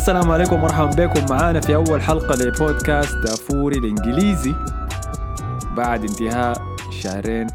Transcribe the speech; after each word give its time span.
السلام 0.00 0.30
عليكم 0.30 0.56
ومرحبا 0.56 1.06
بكم. 1.06 1.26
معانا 1.30 1.60
في 1.60 1.74
أول 1.74 2.02
حلقة 2.02 2.34
لبودكاست 2.34 3.16
دافوري 3.16 3.78
الإنجليزي. 3.78 4.54
بعد 5.76 6.00
انتهاء 6.00 6.62
شهرين 6.90 7.46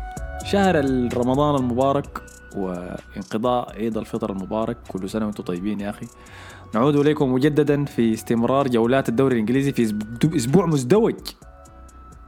شهر 0.44 0.76
رمضان 1.18 1.56
المبارك 1.56 2.22
وانقضاء 2.56 3.76
عيد 3.76 3.98
الفطر 3.98 4.32
المبارك. 4.32 4.78
كل 4.88 5.10
سنة 5.10 5.26
وأنتم 5.26 5.44
طيبين 5.44 5.80
يا 5.80 5.90
أخي. 5.90 6.08
نعود 6.76 6.96
إليكم 6.96 7.34
مجددا 7.34 7.86
في 7.86 8.14
استمرار 8.14 8.68
جولات 8.68 9.10
الدوري 9.10 9.34
الإنجليزي 9.34 9.72
في 9.72 9.96
أسبوع 10.36 10.66
مزدوج. 10.66 11.16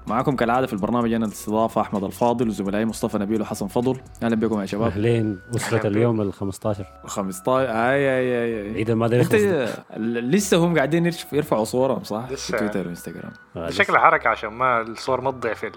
معكم 0.07 0.35
كالعادة 0.35 0.67
في 0.67 0.73
البرنامج 0.73 1.13
أنا 1.13 1.25
الاستضافة 1.25 1.81
أحمد 1.81 2.03
الفاضل 2.03 2.48
وزملائي 2.48 2.85
مصطفى 2.85 3.17
نبيل 3.17 3.41
وحسن 3.41 3.67
فضل. 3.67 3.98
أهلا 4.23 4.35
بكم 4.35 4.61
يا 4.61 4.65
شباب. 4.65 4.91
أهلين 4.91 5.39
أسرة 5.55 5.88
اليوم 5.88 6.21
ال 6.21 6.34
15 6.34 6.85
15 7.05 7.70
أي 7.70 7.75
أي 7.95 8.43
أي 8.45 8.73
عيد 8.73 8.89
الماضي 8.89 9.21
أنت 9.21 9.35
لسه 9.98 10.57
هم 10.57 10.75
قاعدين 10.75 11.12
يرفعوا 11.34 11.63
صورهم 11.63 12.03
صح؟ 12.03 12.27
لسه. 12.31 12.51
في 12.51 12.59
تويتر 12.59 12.88
وإنستغرام. 12.88 13.31
آه، 13.55 13.70
شكلها 13.70 13.99
حركة 13.99 14.29
عشان 14.29 14.49
ما 14.49 14.81
الصور 14.81 15.21
ما 15.21 15.31
تضيع 15.31 15.53
في 15.53 15.67
ال... 15.67 15.71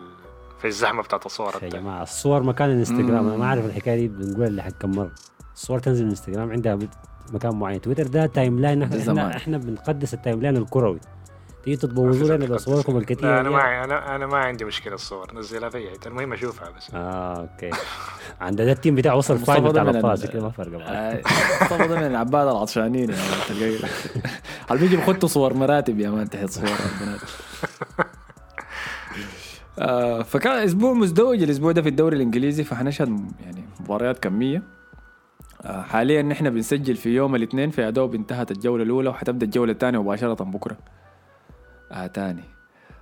في 0.59 0.67
الزحمة 0.67 1.03
بتاعت 1.03 1.27
الصور 1.27 1.55
يا 1.63 1.69
جماعة 1.69 2.03
الصور 2.03 2.43
مكان 2.43 2.71
الإنستغرام. 2.71 3.29
أنا 3.29 3.37
ما 3.37 3.45
أعرف 3.45 3.65
الحكاية 3.67 3.97
دي 3.97 4.09
بنقول 4.09 4.57
لحق 4.57 4.71
كم 4.71 4.91
مرة. 4.91 5.11
الصور 5.55 5.79
تنزل 5.79 6.01
من 6.05 6.07
الإنستغرام 6.07 6.51
عندها 6.51 6.79
مكان 7.33 7.55
معين. 7.59 7.81
تويتر 7.81 8.07
ده 8.07 8.27
timeline. 8.27 8.83
إحنا. 8.83 9.37
إحنا 9.37 9.59
بنقدس 9.59 10.15
ال 10.15 10.41
timeline 10.43 10.57
الكروي. 10.57 11.01
تيجي 11.65 11.77
تبوظوا 11.77 12.37
لنا 12.37 12.47
بصوركم 12.47 12.97
الكثيره 12.97 13.29
لا 13.31 13.41
أنا. 13.41 13.51
ما 13.51 13.85
أنا 13.85 14.17
أنا 14.17 14.27
ما 14.27 14.37
عندي 14.39 14.65
مشكلة 14.65 14.95
الصور. 14.95 15.35
نزلها 15.35 15.69
في. 15.71 15.89
المهم 16.07 16.33
أشوفها 16.33 16.71
بس. 16.71 16.95
آه 16.95 17.41
okay. 17.41 17.71
عند 18.41 18.63
ده 18.63 18.73
التيم 18.73 18.95
بتاعه 18.95 19.17
وصل 19.17 19.35
ده 19.37 19.43
بتاع 19.43 19.83
من 19.85 19.89
الابطال 19.91 20.25
ال- 20.25 20.29
كده 20.31 20.43
ما 20.43 20.51
فرق 20.51 20.79
معاه 20.79 21.21
مصطفى 21.63 21.89
ده 21.89 21.97
من 21.97 22.07
العباد 22.07 22.49
العطشانين 22.49 23.07
تلقاه 23.49 23.89
هل 24.71 24.79
بيجي 24.79 24.97
بخطوا 24.97 25.29
صور 25.29 25.55
مراتب 25.55 26.01
يا 26.01 26.11
مان 26.11 26.31
تحت 26.31 26.51
صور 26.51 26.65
البنات 26.65 27.21
آه، 29.79 30.23
فكان 30.23 30.53
أسبوع 30.53 30.93
مزدوج. 30.93 31.43
الأسبوع 31.43 31.73
ده 31.73 31.83
في 31.83 31.89
الدوري 31.89 32.17
الإنجليزي 32.17 32.65
فحنشهد 32.65 33.09
يعني 33.41 33.65
مباريات 33.81 34.19
كمية. 34.19 34.63
آه، 35.65 35.83
حاليا 35.83 36.23
نحن 36.23 36.51
بنسجل 36.51 36.97
في 36.97 37.09
يوم 37.15 37.35
الاثنين 37.35 37.71
في 37.71 37.89
ادوب 37.89 38.15
انتهت 38.15 38.51
الجولة 38.51 38.83
الأولى 38.83 39.09
وحتبدأ 39.09 39.47
الجولة 39.47 39.73
الثانية 39.73 40.03
مباشرة 40.03 40.45
بكرة. 40.45 40.77
آه 41.93 42.07
تاني 42.07 42.45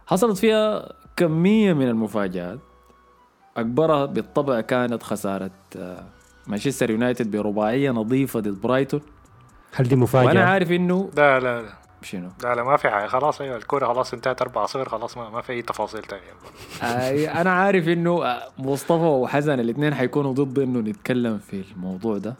حصلت 0.06 0.38
فيها 0.38 0.92
كمية 1.16 1.72
من 1.72 1.88
المفاجآت. 1.88 2.58
أكبرها 3.56 4.06
بالطبع 4.06 4.60
كانت 4.60 5.02
خسارة 5.02 5.50
آه، 5.76 6.04
مانشستر 6.46 6.90
يونايتد 6.90 7.30
برباعية 7.36 7.90
نظيفة 7.90 8.40
ضد 8.40 8.60
برايتون 8.60 9.00
هل 9.72 9.84
دي 9.88 9.94
وأنا 9.94 10.02
مفاجاه؟ 10.04 10.44
عارف 10.44 10.72
إنه 10.72 11.10
لا 11.16 11.40
لا 11.40 11.62
لا. 11.62 11.68
شنو؟ 12.02 12.28
لا 12.42 12.54
لا 12.54 12.64
ما 12.64 12.76
في 12.76 12.88
حاجة. 12.90 13.06
خلاص 13.06 13.40
أيوه 13.40 13.56
الكورة 13.56 13.86
خلاص 13.86 14.14
انتهت 14.14 14.42
4 14.42 14.66
0 14.66 14.88
خلاص 14.88 15.16
ما, 15.16 15.30
ما 15.30 15.40
في 15.40 15.52
أي 15.52 15.62
تفاصيل 15.62 16.02
ثانية 16.02 16.22
آه، 16.82 17.40
أنا 17.40 17.50
عارف 17.50 17.88
إنه 17.88 18.24
آه، 18.24 18.48
مصطفى 18.58 19.02
وحسن 19.04 19.60
الاثنين 19.60 19.94
حيكونوا 19.94 20.32
ضد 20.32 20.58
إنه 20.58 20.78
نتكلم 20.80 21.38
في 21.38 21.64
الموضوع 21.76 22.18
ده. 22.18 22.34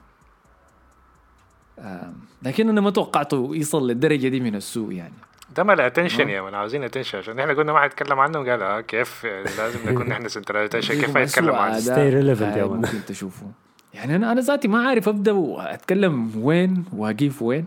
آه، 1.78 2.12
لكن 2.42 2.68
أنا 2.68 2.80
ما 2.80 2.90
توقعته 2.90 3.50
يصل 3.52 3.88
للدرجة 3.88 4.28
دي 4.28 4.40
من 4.40 4.54
السوء 4.54 4.92
يعني. 4.92 5.14
ده 5.56 5.62
ما 5.62 5.72
ال 5.72 5.78
attention 5.78 6.28
يا 6.28 6.42
man 6.42 6.54
عاوزين 6.54 6.84
attention 6.84 7.18
عشان 7.18 7.38
إحنا 7.38 7.52
قلنا 7.52 7.72
ما 7.72 7.80
حنتكلم 7.80 8.18
عنه 8.20 8.38
قال 8.38 8.62
آه 8.62 8.80
كيف 8.80 9.24
لازم 9.58 9.78
نكون 9.86 10.10
إحنا 10.12 10.28
center 10.28 10.64
attention 10.64 10.94
كيف 11.00 11.16
أسوأ 11.16 11.56
عنه. 11.56 11.76
أداء 11.76 11.96
Stay 11.96 12.14
relevant 12.14 12.56
يا 12.56 12.62
آه،. 12.62 12.66
ممكن 12.66 13.04
تشوفوا 13.08 13.48
يعني 13.94 14.16
أنا 14.16 14.32
أنا 14.32 14.40
ذاتي 14.40 14.68
ما 14.68 14.88
عارف 14.88 15.08
أبدأ 15.08 15.32
وأتكلم 15.32 16.30
وين 16.44 16.84
واقيف 16.92 17.42
وين. 17.42 17.64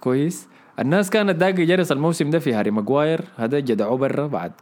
كويس. 0.00 0.48
الناس 0.78 1.10
كانت 1.10 1.36
داقة 1.36 1.50
جرس 1.64 1.92
الموسم 1.92 2.30
ده 2.30 2.38
في 2.38 2.52
هاري 2.54 2.70
ماجواير 2.70 3.20
هذا 3.36 3.58
جدعوه 3.60 3.96
برا 3.96 4.26
بعد 4.26 4.52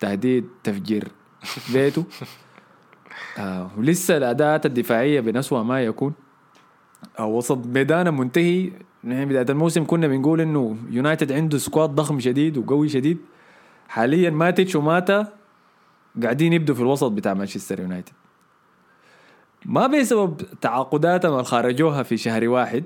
تهديد 0.00 0.48
تفجير 0.64 1.08
بيته. 1.72 2.04
آه 3.38 3.70
ولسه 3.78 4.16
الاداءات 4.16 4.66
الدفاعية 4.66 5.20
من 5.20 5.36
أسوأ 5.36 5.62
ما 5.62 5.82
يكون. 5.84 6.12
آه 7.18 7.26
وسط 7.26 7.66
ميدانه 7.66 8.10
منتهي. 8.10 8.70
نحن 9.04 9.24
بداية. 9.24 9.46
الموسم 9.50 9.84
كنا 9.84 10.08
بنقول 10.08 10.40
إنه 10.40 10.76
يونايتد 10.90 11.32
عنده 11.32 11.58
squad 11.58 11.90
ضخم 11.90 12.20
شديد 12.20 12.58
وقوي 12.58 12.88
شديد. 12.88 13.18
حاليا 13.88 14.30
ماتيتش 14.30 14.76
وماتا 14.76 15.32
قاعدين 16.22 16.52
يبدوا 16.52 16.74
في 16.74 16.80
الوسط 16.80 17.10
بتاع 17.10 17.34
مانشستر 17.34 17.80
يونايتد. 17.80 18.12
ما 19.66 19.86
بسبب 19.86 20.36
تعاقداتهم 20.60 21.32
اللي 21.32 21.44
خرجوها 21.44 22.02
في 22.02 22.16
شهر 22.16 22.48
واحد 22.48 22.84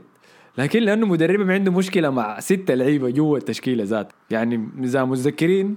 لكن 0.59 0.83
لأنه 0.83 1.06
مدربهم 1.06 1.50
عنده 1.50 1.73
مشكلة 1.73 2.11
مع 2.11 2.41
ستة 2.41 2.75
لعيبة 2.75 3.11
جوا 3.11 3.39
التشكيلة 3.39 3.84
ذات. 3.84 4.12
يعني 4.31 4.69
إذا 4.79 5.05
متذكرين 5.05 5.77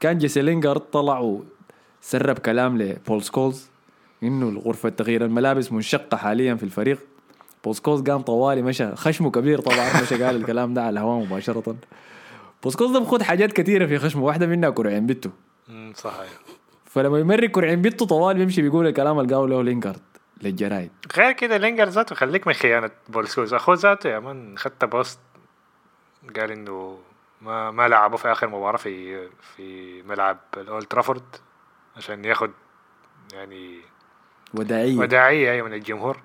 كان 0.00 0.18
جيسي 0.18 0.42
لينجارد 0.42 0.80
طلع 0.80 1.38
وسرب 2.00 2.38
كلام 2.38 2.78
لبول 2.78 3.22
سكولز 3.22 3.70
إنه 4.22 4.60
غرفه 4.60 4.88
تغيير 4.88 5.24
الملابس 5.24 5.72
منشقة 5.72 6.16
حاليا 6.16 6.54
في 6.54 6.62
الفريق. 6.62 6.98
بول 7.64 7.74
سكولز 7.74 8.02
قام 8.10 8.22
طوالي 8.22 8.62
مشى. 8.62 8.96
خشمه 8.96 9.30
كبير 9.30 9.60
طبعا 9.60 10.02
مشى 10.02 10.24
قال 10.24 10.36
الكلام 10.36 10.74
ده 10.74 10.82
على 10.82 10.90
الهواء 10.90 11.24
مباشرة. 11.26 11.76
بول 12.62 12.72
سكولز 12.72 12.92
ده 12.92 12.98
بخت 13.00 13.22
حاجات 13.22 13.52
كثيره 13.52 13.86
في 13.86 13.98
خشمه. 13.98 14.22
واحدة 14.22 14.46
منها 14.46 14.70
كرعين 14.70 15.06
بيتو. 15.06 15.30
مم، 15.68 15.92
صح 15.96 16.14
أيوه 16.14 16.32
فلما 16.84 17.18
يمرق 17.18 17.50
كرعين 17.50 17.82
بيتو 17.82 18.04
طوال 18.04 18.36
بيمشي 18.36 18.62
بيقول 18.62 18.86
الكلام 18.86 19.20
اللي 19.20 19.34
قاله 19.34 19.48
له 19.48 19.62
لينجارد 19.62 20.00
للجرايد. 20.42 20.90
غير 21.16 21.32
كده 21.32 21.56
لينجارد 21.56 21.88
ذاته 21.88 22.14
خليك 22.14 22.46
من 22.46 22.52
خيانة 22.52 22.90
بول 23.08 23.25
سكولز 23.25 23.54
أخوه 23.54 23.74
ذاته 23.74 24.08
يا 24.10 24.18
man 24.18 24.58
خت 24.58 24.84
post 24.84 25.18
قال 26.36 26.50
إنه 26.50 26.98
ما 27.42 27.70
ما 27.70 27.88
لعبوا 27.88 28.18
في 28.18 28.32
آخر 28.32 28.48
مباراة 28.48 28.76
في 28.76 29.26
في 29.56 30.02
ملعب 30.02 30.38
الأولد 30.56 30.84
ترافورد 30.86 31.22
عشان 31.96 32.24
ياخد 32.24 32.50
يعني 33.32 33.78
وداعية. 34.54 34.98
وداعية 34.98 35.52
أيوه 35.52 35.68
من 35.68 35.74
الجمهور. 35.74 36.20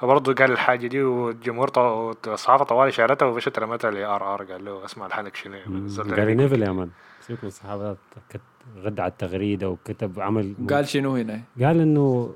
فبرضه 0.00 0.34
قال 0.34 0.52
الحاجة 0.52 0.86
دي 0.86 1.02
والجمهور 1.02 1.68
طو... 1.68 2.10
الصحافه 2.26 2.64
طوال 2.64 2.92
شارتها 2.92 3.26
ومشت 3.26 3.58
رمتها 3.58 3.90
لار 3.90 4.34
آر 4.34 4.42
قال 4.44 4.64
له 4.64 4.84
اسمع 4.84 5.06
الحنك 5.06 5.36
شنو 5.36 5.54
يا 5.54 5.68
man؟ 5.68 5.84
نزلت 5.84 6.06
جاري 6.08 6.22
عليك. 6.22 6.36
نيفل 6.36 6.62
يا 6.62 6.72
man. 6.72 6.90
سيبك 7.20 7.38
من 7.44 7.48
الصحافة 7.48 7.96
كت- 8.30 8.40
رد 8.84 9.00
على 9.00 9.10
التغريدة 9.10 9.68
وكتب 9.70 10.20
عمل 10.20 10.54
قال 10.70 10.88
شنو 10.88 11.16
هنا؟ 11.16 11.40
قال 11.62 11.80
إنه 11.80 12.34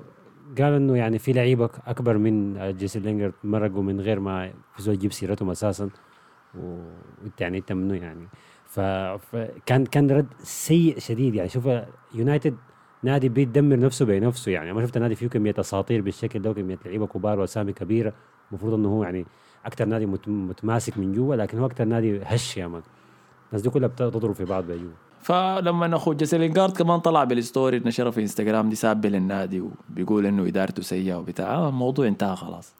قال 0.57 0.73
إنه 0.73 0.97
يعني 0.97 1.19
في 1.19 1.33
لعيبه 1.33 1.69
أكبر 1.87 2.17
من 2.17 2.57
جيسي 2.77 2.99
لينجارد 2.99 3.31
مرقوا 3.43 3.83
من 3.83 4.01
غير 4.01 4.19
ما 4.19 4.51
في 4.75 4.81
زول 4.81 4.93
يجيب 4.95 5.11
سيرتهم 5.13 5.49
أساسا. 5.49 5.89
وإنت 6.55 7.41
يعني 7.41 7.57
إنت 7.57 7.71
منه 7.71 7.95
يعني. 7.95 8.27
فكان 8.67 9.85
كان 9.85 10.11
رد 10.11 10.27
سيء 10.39 10.99
شديد 10.99 11.35
يعني. 11.35 11.49
شوف 11.49 11.69
يونايتد 12.13 12.57
نادي 13.05 13.29
بيدمر 13.29 13.79
نفسه 13.79 14.05
بنفسه 14.05 14.51
يعني. 14.51 14.73
ما 14.73 14.81
شفت 14.85 14.97
نادي 14.97 15.15
فيه 15.15 15.27
كمية 15.27 15.53
أساطير 15.59 16.01
بالشكل 16.01 16.39
ده 16.41 16.49
وكمية 16.49 16.77
لعيبة 16.85 17.07
كبار 17.07 17.39
وأسامي 17.39 17.73
كبيرة. 17.73 18.13
المفروض 18.51 18.73
إنه 18.73 18.89
هو 18.89 19.03
يعني 19.03 19.25
أكثر 19.65 19.85
نادي 19.85 20.05
مت- 20.05 20.27
متماسك 20.27 20.97
من 20.97 21.13
جوا 21.13 21.35
لكن 21.35 21.59
هو 21.59 21.65
أكثر 21.65 21.85
نادي 21.85 22.19
هش 22.23 22.57
يا 22.57 22.67
مان. 22.67 22.81
الناس 23.49 23.61
دي 23.61 23.69
كلها 23.69 23.87
بتضرب 23.87 24.31
في 24.33 24.45
بعض 24.45 24.63
بجوا 24.63 24.89
فلما 25.21 25.95
اخو 25.95 26.13
جيسي 26.13 26.37
لينجارد 26.37 26.77
كمان 26.77 26.99
طلع 26.99 27.23
بال 27.23 27.39
story 27.39 27.79
نشرها 27.85 28.11
في 28.11 28.21
إنستغرام 28.21 28.69
دي 28.69 28.75
ساب 28.75 29.05
للنادي 29.05 29.61
وبيقول 29.61 30.25
إنه 30.25 30.47
إدارته 30.47 30.81
سيئة 30.81 31.15
وبتاع. 31.15 31.45
آه 31.55 31.69
الموضوع 31.69 32.07
انتهى 32.07 32.35
خلاص. 32.35 32.73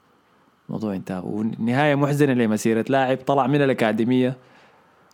الموضوع 0.69 0.95
انتهى. 0.95 1.21
ونهاية 1.25 1.95
محزنة 1.95 2.33
لمسيرة 2.33 2.85
لاعب 2.89 3.17
طلع 3.17 3.47
من 3.47 3.61
الأكاديمية 3.61 4.37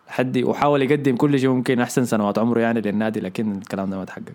حد 0.08 0.38
وحاول 0.38 0.82
يقدم 0.82 1.16
كل 1.16 1.40
شيء 1.40 1.50
ممكن 1.50 1.80
أحسن 1.80 2.06
سنوات 2.06 2.40
عمره 2.40 2.60
يعني 2.60 2.82
للنادي 2.82 3.20
لكن 3.20 3.52
الكلام 3.58 3.90
ده 3.90 3.98
ما 3.98 4.06
تحقق. 4.06 4.34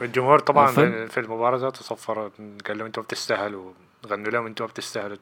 والجمهور 0.00 0.38
طبعا 0.38 0.66
في 1.06 1.20
المباراه 1.20 1.58
ذاته 1.58 1.80
صفر 1.82 2.30
قال 2.66 2.78
لهم 2.78 2.86
أنتوا 2.86 3.02
بتستاهلوا 3.02 3.72
غنوا 4.06 4.30
لهم 4.30 4.46
أنتوا 4.46 4.66
بتستاهلوا 4.66 5.16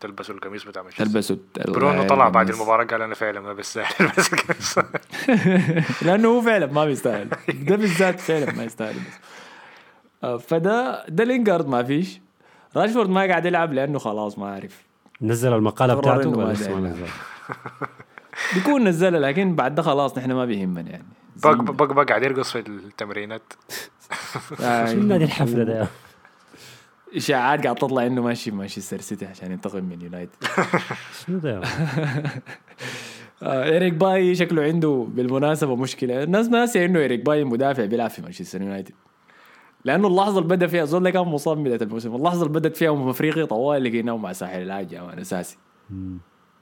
تلبسوا 0.00 0.34
القميص 0.34 0.64
بتاع 0.64 0.82
مانشستر. 0.82 1.04
تلبسوا 1.04 1.36
برونو 1.56 2.06
طلع 2.06 2.28
بعد. 2.28 2.50
المباراة 2.50 2.84
قال 2.84 3.02
أنا 3.02 3.14
فعلا 3.14 3.40
ما 3.40 3.52
بستاهل 3.52 3.94
البس 4.00 4.32
القميص. 4.32 4.78
لأنه 6.06 6.28
هو 6.28 6.40
فعلا 6.42 6.66
ما 6.66 6.84
بيستاهل. 6.84 7.28
ده 7.48 7.76
بالذات 7.76 8.20
فعلا 8.20 8.52
ما 8.52 8.64
يستاهل. 8.64 8.94
بس. 8.94 9.18
آه، 10.24 10.36
فده 10.36 11.04
ده 11.08 11.24
لينجارد 11.24 11.68
ما 11.68 11.82
فيش. 11.82 12.20
راشفورد 12.76 13.08
ما 13.08 13.20
قاعد 13.26 13.46
يلعب 13.46 13.72
لأنه 13.72 13.98
خلاص 13.98 14.38
ما 14.38 14.50
عارف. 14.50 14.82
نزل 15.22 15.52
المقالة 15.52 15.94
بتاعته 15.94 16.30
ما. 16.30 16.52
نزل؟ 16.52 17.06
بيكون 18.54 18.88
نزلها 18.88 19.20
لكن 19.20 19.54
بعد 19.54 19.74
ده 19.74 19.82
خلاص 19.82 20.18
نحن 20.18 20.32
ما 20.32 20.44
بيهمنا 20.44 20.90
يعني. 20.90 21.04
بق 21.36 21.54
بق 21.54 21.92
بق 21.92 22.08
قاعد 22.08 22.22
يرقص 22.22 22.52
في 22.52 22.58
التمرينات. 22.58 23.42
آه، 24.60 24.86
شو 24.86 24.98
نادي 25.00 25.24
الحفلة 25.24 25.64
ده 25.64 25.86
اشاعات 27.16 27.62
قاعد 27.64 27.76
تطلع 27.76 28.06
إنه 28.06 28.22
ماشي 28.22 28.50
في 28.50 28.56
مانشستر 28.56 29.00
سيتي 29.00 29.26
عشان 29.26 29.52
ينتقم 29.52 29.84
من 29.84 30.00
يونايتد. 30.02 30.32
شنو 31.26 31.38
ده 31.38 31.60
آه 33.42 33.64
إيريك 33.64 33.92
باي 33.92 34.34
شكله 34.34 34.62
عنده 34.62 35.06
بالمناسبة 35.08 35.76
مشكلة. 35.76 36.22
الناس 36.22 36.48
ناسية 36.48 36.84
إنه 36.84 36.98
إيريك 36.98 37.24
باي 37.24 37.44
مدافع 37.44 37.84
بيلعب 37.84 38.10
في 38.10 38.22
مانشستر 38.22 38.62
يونايتد. 38.62 38.94
لأنه 39.84 40.08
اللحظة 40.08 40.38
اللي 40.38 40.56
بدأ 40.56 40.66
فيها 40.66 40.84
زول 40.84 41.10
كان 41.10 41.22
مصاب 41.22 41.58
بداية 41.64 41.82
الموسم. 41.82 42.14
اللحظة 42.14 42.46
اللي 42.46 42.60
بدت 42.60 42.76
فيها 42.76 43.10
افريقيا 43.10 43.44
طوال 43.44 43.84
لقيناه 43.84 44.16
مع 44.16 44.32
ساحل 44.32 44.62
العاج 44.62 44.94
أساسي. 44.94 45.56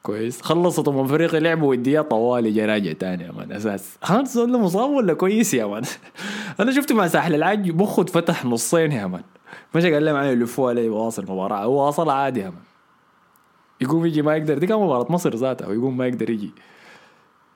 كويس. 0.02 0.42
خلصت 0.42 0.88
ام 0.88 0.98
افريقيا 0.98 1.40
لعبوا 1.40 1.70
وديات 1.70 2.10
طوالي 2.10 2.50
جا 2.50 2.66
راجع 2.66 2.92
تاني 2.92 3.24
يا 3.24 3.32
مان 3.32 3.52
أساس. 3.52 3.98
هان 4.04 4.24
زول 4.24 4.52
ده 4.52 4.58
مصاب 4.58 4.90
ولا 4.90 5.14
كويس 5.14 5.54
يا 5.54 5.66
مان؟ 5.66 5.82
أنا 6.60 6.72
شفته 6.72 6.94
مع 6.94 7.06
ساحل 7.06 7.34
العاج 7.34 7.70
مخه 7.70 8.02
اتفتح 8.02 8.44
نصين 8.44 8.92
يا 8.92 9.06
مان. 9.06 9.22
مشى 9.74 9.94
قال 9.94 10.04
لهم 10.04 10.14
معي 10.14 10.32
يلفوا 10.32 10.70
علي 10.70 10.88
واصل 10.88 11.22
المباراه 11.22 11.64
هو 11.64 11.86
واصل 11.86 12.10
عادي 12.10 12.40
يا 12.40 12.48
مان. 12.48 12.62
يقوم 13.80 14.06
يجي 14.06 14.22
ما 14.22 14.36
يقدر. 14.36 14.58
دي 14.58 14.66
كان 14.66 14.78
مباراة 14.78 15.06
مصر 15.10 15.34
ذاتها 15.34 15.68
ويقوم 15.68 15.96
ما 15.96 16.06
يقدر 16.06 16.30
يجي. 16.30 16.50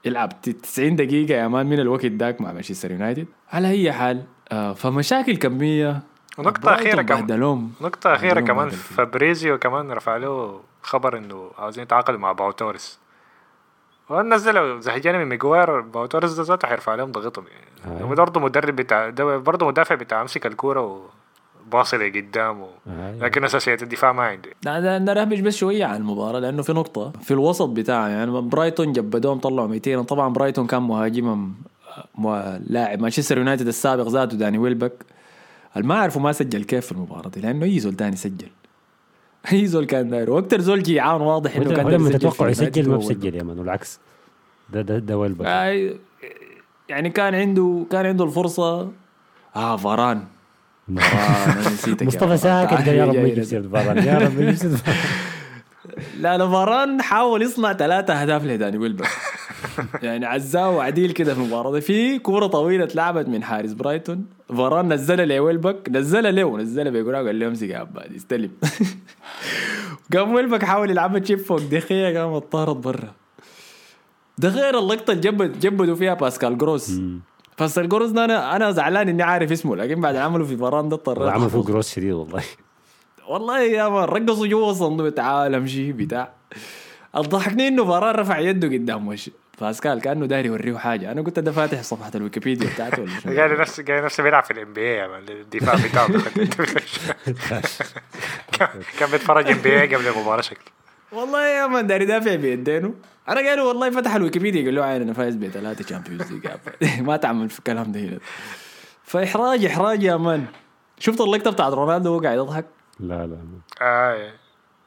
يلعب 0.04 0.32
90 0.62 0.96
دقيقة 0.96 1.34
يا 1.34 1.48
مان 1.48 1.66
من 1.66 1.80
الوقت 1.80 2.06
داك 2.06 2.40
مع 2.40 2.52
مانشستر 2.52 2.90
يونايتد. 2.90 3.26
على 3.52 3.68
أي 3.70 3.92
حال 3.92 4.22
آه 4.52 4.72
فمشاكل 4.72 5.36
كمية. 5.36 6.02
ونقطة 6.38 6.74
أخيرة 6.74 7.02
كمان. 7.02 7.70
نقطة 7.80 8.14
أخيرة 8.14 8.40
كمان. 8.40 8.68
فابريزيو 8.70 9.58
كمان 9.58 9.92
رفع 9.92 10.16
له 10.16 10.60
خبر 10.84 11.18
إنه 11.18 11.50
عاوزين 11.58 11.82
يتعاقدوا 11.82 12.18
مع 12.18 12.32
باو 12.32 12.49
توريس. 12.49 12.98
ونزلوا 14.10 14.80
زهجانة 14.80 15.18
من 15.18 15.24
ميجوير 15.24 15.80
باو 15.80 15.95
توريس 15.95 16.32
ده 16.32 16.42
ذاته 16.42 16.68
حيرفع 16.68 16.94
لهم 16.94 17.12
ضغطهم 17.12 17.44
يعني. 17.46 18.00
آه. 18.02 18.14
برضه 18.14 18.40
مدرب 18.40 18.76
بتاع 18.76 19.10
ده 19.10 19.36
برضه 19.36 19.66
مدافع 19.66 19.94
بتاع 19.94 20.22
أمسك 20.22 20.46
الكورة 20.46 21.08
وباصي 21.66 21.96
لقدام 21.96 22.60
و... 22.60 22.68
آه. 22.88 23.14
لكن 23.18 23.44
أساسية 23.44 23.78
الدفاع 23.82 24.12
ما 24.12 24.22
عنده. 24.22 24.50
لا 24.64 24.80
ده 24.80 24.98
نرهبش 24.98 25.40
بس 25.40 25.56
شوية 25.56 25.84
عن 25.84 25.96
المباراة 25.96 26.38
لأنه 26.38 26.62
في 26.62 26.72
نقطة 26.72 27.12
في 27.22 27.30
الوسط 27.30 27.68
بتاعه 27.68 28.08
يعني 28.08 28.40
برايتون 28.40 28.92
جبدوهم 28.92 29.38
طلعوا 29.38 29.68
200 29.68 30.02
طبعا 30.02 30.28
برايتون 30.28 30.66
كان 30.66 30.82
مهاجمهم 30.82 31.54
لاعب 32.66 33.00
مانشستر 33.00 33.38
يونايتد 33.38 33.66
السابق 33.66 34.08
ذاته 34.08 34.36
داني 34.36 34.58
ويلبك. 34.58 34.92
ما 35.76 35.94
عرفوا 35.94 36.22
ما 36.22 36.32
سجل 36.32 36.64
كيف 36.64 36.86
في 36.86 36.92
المباراة 36.92 37.28
دي 37.28 37.40
لأنه 37.40 37.64
أي 37.64 37.78
زول 37.78 37.94
تاني 37.94 38.16
سجل. 38.16 38.48
أي 39.52 39.66
زول 39.66 39.84
كان 39.84 40.10
داير. 40.10 40.30
وأكتر 40.30 40.60
زول 40.60 40.82
جيعان 40.82 41.20
واضح 41.20 41.56
إنه 41.56 41.74
كان 41.74 41.86
داير 41.86 42.12
تتوقع 42.12 42.48
يسجل 42.48 42.88
ما. 42.88 42.96
بسجل 42.96 43.34
يا 43.34 43.42
مان 43.42 43.58
والعكس. 43.58 44.00
ده 44.72 44.82
ده 44.82 44.98
ده 44.98 45.34
آه، 45.44 45.94
يعني 46.88 47.10
كان 47.10 47.34
عنده 47.34 47.86
كان 47.90 48.06
عنده 48.06 48.24
الفرصة. 48.24 48.90
آه 49.56 49.76
فاران. 49.76 50.24
يا 50.88 51.96
مصطفى. 52.02 52.36
ساكت 52.36 52.86
يا 52.86 53.04
رب 53.04 53.14
يجيب 53.14 53.70
فاران. 53.72 54.04
يا 54.04 54.18
رب 54.18 54.40
يجيب 54.40 54.54
فاران. 54.54 54.96
لا 56.20 56.38
لا 56.38 56.50
فاران 56.50 57.02
حاول 57.02 57.42
يصنع 57.42 57.72
ثلاثة 57.72 58.22
أهداف 58.22 58.44
لداني 58.44 58.78
ويلبك 58.78 59.08
يعني 60.02 60.26
عزاه 60.26 60.70
وعديل 60.70 61.12
كده 61.12 61.34
في 61.34 61.40
المباراة 61.40 61.72
دي. 61.72 61.80
في 61.80 62.18
كورة 62.18 62.46
طويلة 62.46 62.84
اتلعبت 62.84 63.28
من 63.28 63.44
حارس 63.44 63.72
برايتون. 63.72 64.26
فاران 64.48 64.92
نزلها 64.92 65.26
لويلبك 65.26 65.88
نزلها 65.90 66.30
له 66.30 66.56
نزلها 66.58 66.90
بيقول 66.92 67.16
قال 67.16 67.38
له 67.38 67.46
امسك 67.46 67.68
يا 67.68 67.78
عباد 67.78 68.14
استلم 68.14 68.50
قام 70.14 70.34
ويلبك 70.34 70.64
حاول 70.64 70.90
يلعبها 70.90 71.18
chip 71.18 71.38
فوق. 71.38 71.60
دخية 71.60 72.18
قام 72.20 72.38
طارت 72.38 72.76
برا. 72.76 73.12
ده 74.38 74.48
غير 74.48 74.78
اللقطة 74.78 75.10
اللي 75.10 75.22
جبد 75.22 75.60
جبدوا 75.60 75.94
فيها 75.94 76.14
باسكال 76.14 76.58
جروس. 76.58 76.92
باسكال 77.58 77.88
جروس 77.88 78.10
ده 78.10 78.24
أنا 78.24 78.56
أنا 78.56 78.70
زعلان 78.70 79.08
إني 79.08 79.22
عارف 79.22 79.52
اسمه 79.52 79.76
لكن 79.76 80.00
بعد 80.00 80.16
عمله 80.16 80.44
في 80.44 80.56
فاران 80.56 80.88
ده 80.88 80.96
اضطريت 80.96 81.28
عمل 81.32 81.50
فوق. 81.50 81.66
جروس 81.66 81.94
شديد 81.94 82.12
والله. 82.12 82.42
والله 83.28 83.60
يا 83.60 83.88
مان 83.88 84.04
رقصوا 84.04 84.46
جوا 84.46 84.70
الصندوق 84.70 85.10
تعال 85.10 85.54
امشي 85.54 85.92
بتاع. 85.92 86.32
الضحكني 87.16 87.68
إنه 87.68 87.84
فاران 87.84 88.14
رفع 88.14 88.38
يده 88.38 88.68
قدام 88.68 89.08
وش. 89.08 89.30
باسكال 89.60 90.00
كأنه 90.00 90.26
داير 90.26 90.46
يوريه 90.46 90.76
حاجة. 90.78 91.12
أنا 91.12 91.22
كنت 91.22 91.38
ده 91.38 91.52
فاتح 91.52 91.82
صفحة 91.82 92.10
الويكيبيديا 92.14 92.70
بتاعته 92.74 93.02
ولا 93.02 93.20
شنو؟ 93.20 93.40
قال 93.40 93.60
نفسه 93.60 93.84
قال 93.84 94.04
نفسه 94.04 94.22
بيلعب 94.22 94.44
في 94.44 94.50
ال 94.50 94.72
NBA 94.72 95.04
الدفاع 95.18 95.74
بتاعه. 95.74 96.08
كان- 98.98 99.10
بيتفرج 99.10 99.50
NBA 99.50 99.94
قبل 99.94 100.06
المباراة 100.08 100.40
شكله. 100.40 100.74
والله 101.12 101.46
يا 101.46 101.66
مان 101.66 101.86
داير 101.86 102.02
يدافع 102.02 102.34
بيدينه. 102.34 102.94
أنا 103.28 103.40
قال 103.40 103.60
والله 103.60 103.90
فتح 103.90 104.14
الويكيبيديا 104.14 104.64
قال 104.64 104.74
له 104.74 104.84
عين 104.84 105.02
أنا 105.02 105.12
فايز 105.12 105.34
بثلاثة 105.36 105.84
Champions 105.84 106.32
League 106.32 106.48
ما 107.06 107.16
تعمل 107.16 107.48
في 107.50 107.58
الكلام 107.58 107.92
ده 107.92 108.00
هنا. 108.00 108.18
فإحراج 109.04 109.64
إحراج 109.64 110.02
يا 110.02 110.16
مان. 110.16 110.44
شفت 110.98 111.20
اللقطة 111.20 111.50
بتاعت 111.50 111.72
رونالدو 111.72 112.10
وهو 112.12 112.20
قاعد 112.20 112.38
يضحك؟ 112.38 112.64
لا 113.00 113.26
لا 113.26 113.38
آه 113.82 114.32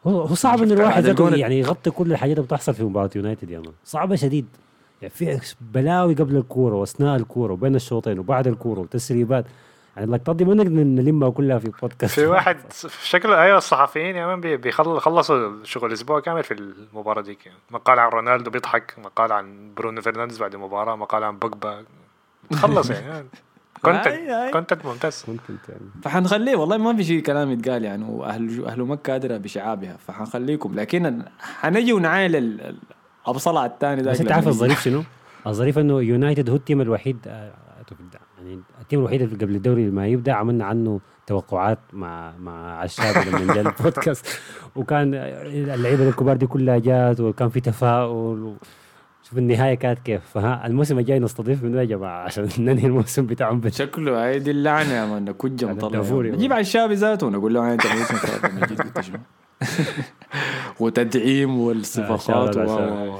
هو 0.07 0.21
هو 0.21 0.35
صعب 0.35 0.61
إن 0.63 0.71
الواحد 0.71 1.19
يعني 1.37 1.59
يغطي 1.59 1.91
كل 1.91 2.11
الحاجات 2.11 2.37
اللي 2.37 2.47
بتحصل 2.47 2.73
في 2.73 2.83
مباراة 2.83 3.09
يونايتد 3.15 3.49
يا 3.49 3.59
مان. 3.59 3.71
صعبة 3.85 4.15
شديد. 4.15 4.45
يعني 5.01 5.13
في 5.13 5.39
بلاوي 5.73 6.13
قبل 6.13 6.35
الكورة 6.37 6.75
وأثناء 6.75 7.15
الكورة 7.15 7.53
وبين 7.53 7.75
الشوطين 7.75 8.19
وبعد 8.19 8.47
الكورة 8.47 8.79
وتسريبات. 8.79 9.45
يعني 9.95 10.07
اللقطات 10.07 10.35
دي 10.35 10.45
ما 10.45 10.53
نقدر 10.53 10.69
نلمها 10.69 11.29
كلها 11.29 11.59
في 11.59 11.71
بودكاست 11.81 12.13
في 12.19 12.25
واحد 12.25 12.57
شكله 13.03 13.41
أيوه 13.43 13.57
الصحفيين 13.57 14.15
يا 14.15 14.25
مان 14.27 14.41
بي- 14.41 14.57
بيخل- 14.57 14.99
خلصوا 14.99 15.63
شغل 15.63 15.93
أسبوع 15.93 16.19
كامل 16.19 16.43
في 16.43 16.53
المباراة 16.53 17.21
دي 17.21 17.37
يعني. 17.45 17.57
مقال 17.71 17.99
عن 17.99 18.09
رونالدو 18.09 18.51
بيضحك 18.51 18.95
مقال 18.97 19.31
عن 19.31 19.71
برونو 19.77 20.01
فرنانديز 20.01 20.37
بعد 20.39 20.53
المباراة 20.53 20.95
مقال 20.95 21.23
عن 21.23 21.37
بوجبا. 21.39 21.83
خلص 22.53 22.89
يعني. 22.89 23.27
content 23.81 24.49
content 24.53 24.85
ممتاز. 24.85 25.23
كنت 25.27 25.69
يعني 25.69 25.81
فحنخليه 26.03 26.55
والله 26.55 26.77
ما 26.77 26.95
في 26.95 27.03
شيء 27.03 27.21
كلام 27.21 27.51
يتقال 27.51 27.83
يعني 27.83 28.03
واهل 28.09 28.65
أهل 28.65 28.81
مكه 28.83 29.15
ادرى 29.15 29.39
بشعابها 29.39 29.97
فحنخليكم. 30.07 30.75
لكن 30.79 31.23
حنجي 31.39 31.93
ونعايل 31.93 32.35
ال- 32.35 32.61
ال- 32.61 32.77
الابصلع 33.25 33.65
الثاني 33.65 34.01
ده 34.01 34.11
بس 34.11 34.21
أنت 34.21 34.31
عارف 34.31 34.47
الظريف 34.47 34.81
شنو؟ 34.81 35.03
الظريف 35.47 35.79
إنه 35.79 36.01
يونايتد 36.01 36.49
هو 36.49 36.55
ال 36.55 36.61
team 36.61 36.81
الوحيد 36.81 37.17
آه، 37.27 37.51
يعني 38.37 38.59
ال 38.81 38.85
team 38.85 38.99
الوحيد 38.99 39.21
اللي 39.21 39.35
قبل 39.35 39.55
الدوري 39.55 39.89
ما 39.89 40.07
يبدأ 40.07 40.33
عملنا 40.33 40.65
عنه 40.65 40.99
توقعات 41.27 41.79
مع 41.93 42.33
مع 42.39 42.79
عشاب 42.79 43.27
لما 43.27 43.53
جاء 43.53 43.67
البودكاست. 43.67 44.25
وكان 44.75 45.13
اللعيبة 45.13 46.09
الكبار 46.09 46.35
دي 46.37 46.47
كلها 46.47 46.77
جات 46.77 47.19
وكان 47.19 47.49
في 47.49 47.59
تفاؤل 47.59 48.43
و... 48.43 48.55
شوف 49.29 49.37
النهاية 49.37 49.75
كانت 49.75 49.99
كيف. 49.99 50.21
فها 50.33 50.67
الموسم 50.67 50.99
الجاي 50.99 51.19
نستضيف 51.19 51.63
منه 51.63 51.79
يا 51.79 51.85
جماعة؟ 51.85 52.23
عشان 52.25 52.49
ننهي 52.59 52.85
الموسم 52.87 53.25
بتاعهم 53.25 53.69
شكله 53.69 54.25
هاي 54.25 54.39
دي 54.39 54.51
اللعنة 54.51 54.93
يا 54.93 55.05
مان. 55.05 55.31
كجة 55.31 55.65
مطلع. 55.73 55.99
نجيب 56.21 56.53
على 56.53 56.61
الشاب 56.61 56.91
ذاته 56.91 57.27
ونقول 57.27 57.53
له 57.53 57.73
أنت 57.73 57.85
الموسم 57.85 58.15
وتدعيم 60.79 61.59
والصفقات 61.59 62.57
و- 62.57 63.19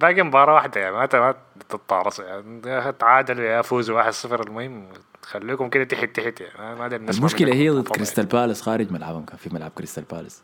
باقي 0.00 0.22
مباراة 0.22 0.54
واحدة 0.54 0.80
يعني 0.80 0.96
ما 0.96 1.34
تتطارصوا 1.68 2.24
يعني 2.24 2.92
تعادلوا 2.92 3.44
يا 3.44 3.62
فوزوا 3.62 4.10
1-0 4.10 4.32
المهم 4.32 4.84
خليكم 5.22 5.68
كده 5.68 5.84
تحت 5.84 6.16
تحت 6.20 6.40
يعني 6.40 6.78
ما- 6.78 6.88
منكم 6.88 7.44
هي 7.52 7.70
ضد. 7.70 7.88
كريستال 7.88 8.26
بالاس. 8.26 8.62
خارج 8.62 8.92
ملعبهم 8.92 9.24
كان 9.24 9.36
في 9.36 9.54
ملعب 9.54 9.70
كريستال 9.74 10.04
بالاس. 10.12 10.42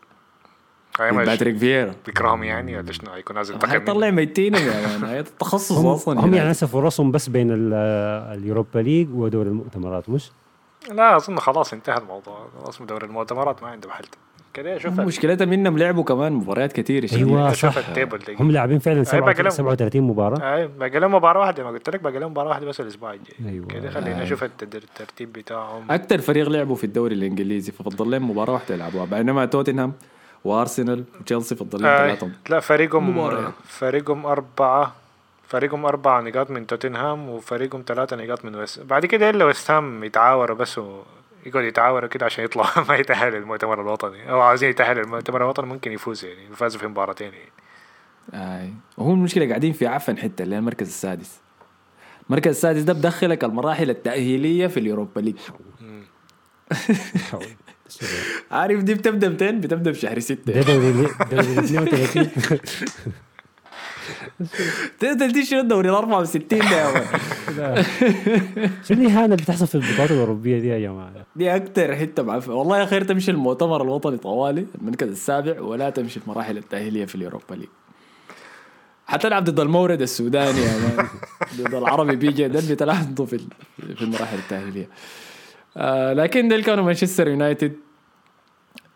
باتريك 0.99 1.57
فييرا 1.57 1.93
بيكرههم 2.05 2.43
يعني 2.43 2.77
ولا 2.77 2.91
شنو؟ 2.91 3.11
هيكون 3.11 3.35
نازل 3.35 3.53
حيطلع 3.67 3.93
تقييم 3.93 4.15
ميتين 4.15 4.53
يا 4.55 4.87
مان 4.87 5.03
هاي 5.03 5.19
التخصص 5.19 5.71
هم, 5.71 5.87
أصلا 5.87 6.19
هم 6.19 6.33
يعني. 6.33 6.51
هسه 6.51 6.67
فرصهم 6.67 7.11
بس 7.11 7.29
بين 7.29 7.51
ال- 7.51 7.73
ال 8.39 8.45
Europa 8.45 8.79
League 8.79 9.09
ودوري 9.13 9.49
المؤتمرات 9.49 10.09
مش؟ 10.09 10.31
لا 10.91 11.15
أظن 11.15 11.39
خلاص 11.39 11.73
انتهى 11.73 11.97
الموضوع. 11.97 12.47
خلاص 12.63 12.81
دوري 12.81 13.05
المؤتمرات 13.05 13.63
ما 13.63 13.69
عنده 13.69 13.89
حل. 13.91 14.03
كده 14.53 14.77
شوف 14.77 14.99
مشكلتها 14.99 15.45
منهم 15.45 15.77
لعبوا 15.77 16.03
كمان 16.03 16.33
مباريات 16.33 16.73
كثير 16.73 17.07
أيوه 17.13 17.53
شوف 17.53 17.79
صح. 17.79 17.87
ال 17.87 17.92
table 17.92 18.19
هم 18.39 18.51
لاعبين 18.51 18.79
فعلا 18.79 19.03
أي 19.13 19.21
باقي 19.21 19.43
لهم. 19.43 19.49
37 19.49 20.01
مباراة. 20.01 20.55
أي 20.55 20.67
باقي 20.67 20.99
لهم 20.99 21.15
مباراة 21.15 21.39
واحدة 21.39 21.63
ما 21.63 21.69
قلت 21.69 21.89
لك 21.89 22.01
باقي 22.03 22.19
لهم 22.19 22.31
مباراة 22.31 22.49
واحدة 22.49 22.65
بس 22.65 22.81
الأسبوع 22.81 23.13
الجاي. 23.13 23.49
أيوة. 23.53 23.67
كده 23.67 23.89
خلينا 23.89 24.19
آه. 24.21 24.23
نشوف 24.23 24.43
الترتيب 24.43 25.33
بتاعهم. 25.33 25.91
أكثر 25.91 26.17
فريق 26.21 26.49
لعبوا 26.49 26.75
في 26.75 26.83
الدوري 26.83 27.15
الإنجليزي 27.15 27.71
ففضل 27.71 28.11
لهم 28.11 28.29
مباراة 28.31 28.53
واحدة 28.53 28.75
يلعبوها. 28.75 29.05
بينما 29.05 29.45
توتنهام 29.45 29.93
وأرسنال 30.43 31.03
وتشيلسي 31.19 31.55
فضل 31.55 31.81
لهم 31.81 31.91
آه. 31.91 32.07
ثلاثة 32.07 32.31
لا 32.49 32.59
فريقهم 32.59 33.09
مباراة. 33.09 33.53
فريقهم 33.63 34.25
أربعة. 34.25 34.93
فريقهم 35.47 35.85
أربعة 35.85 36.21
نقاط 36.21 36.51
من 36.51 36.67
توتنهام 36.67 37.29
وفريقهم 37.29 37.83
ثلاثة 37.87 38.15
نقاط 38.15 38.45
من 38.45 38.55
ويست 38.55 38.79
بعد 38.79 39.05
كده 39.05 39.29
إلا 39.29 39.45
ويست 39.45 39.71
هام 39.71 40.03
يتعاوروا 40.03 40.57
بس 40.57 40.77
و... 40.77 41.01
يقعد 41.45 41.63
يتعاوروا 41.63 42.09
كده 42.09 42.25
عشان 42.25 42.43
يطلع. 42.43 42.65
ما 42.89 42.95
يتأهل 42.95 43.35
المؤتمر 43.35 43.81
الوطني. 43.81 44.31
أو 44.31 44.41
عاوزين 44.41 44.69
يتأهل 44.69 44.99
المؤتمر 44.99 45.41
الوطني 45.41 45.65
ممكن 45.65 45.91
يفوز 45.91 46.25
يعني 46.25 46.45
يفازوا 46.51 46.79
في 46.79 46.87
مباراتين 46.87 47.31
يعني. 47.33 47.51
اي 48.33 48.73
وهو 48.97 49.13
المشكلة 49.13 49.47
قاعدين 49.47 49.73
في 49.73 49.87
عفن 49.87 50.17
حتة 50.17 50.43
اللي 50.43 50.57
المركز 50.57 50.87
السادس. 50.87 51.39
المركز 52.29 52.51
السادس 52.51 52.81
ده 52.81 52.93
بدخلك 52.93 53.43
المراحل 53.43 53.89
التأهيلية 53.89 54.67
في 54.67 54.79
اليوروبا 54.79 55.19
ليج. 55.19 55.35
عارف 58.51 58.83
دي 58.83 58.93
بتبدأ 58.93 59.29
متين 59.29 59.59
بتبدأ 59.61 59.91
بشهر 59.91 60.13
ده 60.13 60.19
ستة. 60.19 60.61
دوري 60.61 60.91
دوري 61.31 61.59
32 61.59 62.27
تقدر 64.99 65.29
تشتري 65.29 65.59
الدوري 65.59 65.89
ال 65.89 65.93
64 65.95 66.59
ده 66.59 66.65
يا 66.65 66.91
مان 66.93 67.83
شنو 68.87 69.01
الاهانه 69.01 69.25
اللي 69.25 69.35
بتحصل 69.35 69.67
في 69.67 69.75
البطولات 69.75 70.11
الأوروبية 70.11 70.59
دي 70.59 70.67
يا 70.67 70.79
جماعة؟ 70.79 71.13
دي 71.35 71.55
أكتر 71.55 71.95
حتة 71.95 72.23
معفنه 72.23 72.55
والله 72.55 72.79
يا 72.79 72.85
خير 72.85 73.03
تمشي 73.03 73.31
المؤتمر 73.31 73.81
الوطني 73.81 74.17
طوالي 74.17 74.65
المركز 74.81 75.07
السابع 75.07 75.61
ولا 75.61 75.89
تمشي 75.89 76.19
المراحل 76.23 76.57
التأهيلية 76.57 77.05
في 77.05 77.15
ال 77.15 77.21
Europa 77.21 77.55
League. 77.55 77.67
حتلعب 79.07 79.43
ضد 79.43 79.59
المورد 79.59 80.01
السوداني 80.01 80.59
يا 80.59 80.77
man 80.97 81.07
ضد 81.57 81.73
العربي 81.73 82.15
بيجي 82.15 82.47
ده 82.47 82.59
اللي 82.59 82.75
في 83.25 83.35
ال- 83.35 83.95
في 83.95 84.01
المراحل 84.01 84.37
التأهيلية. 84.37 84.87
آه 85.77 86.13
لكن 86.13 86.47
ديل 86.47 86.63
كانوا 86.63 86.83
مانشستر 86.83 87.27
يونايتد. 87.27 87.75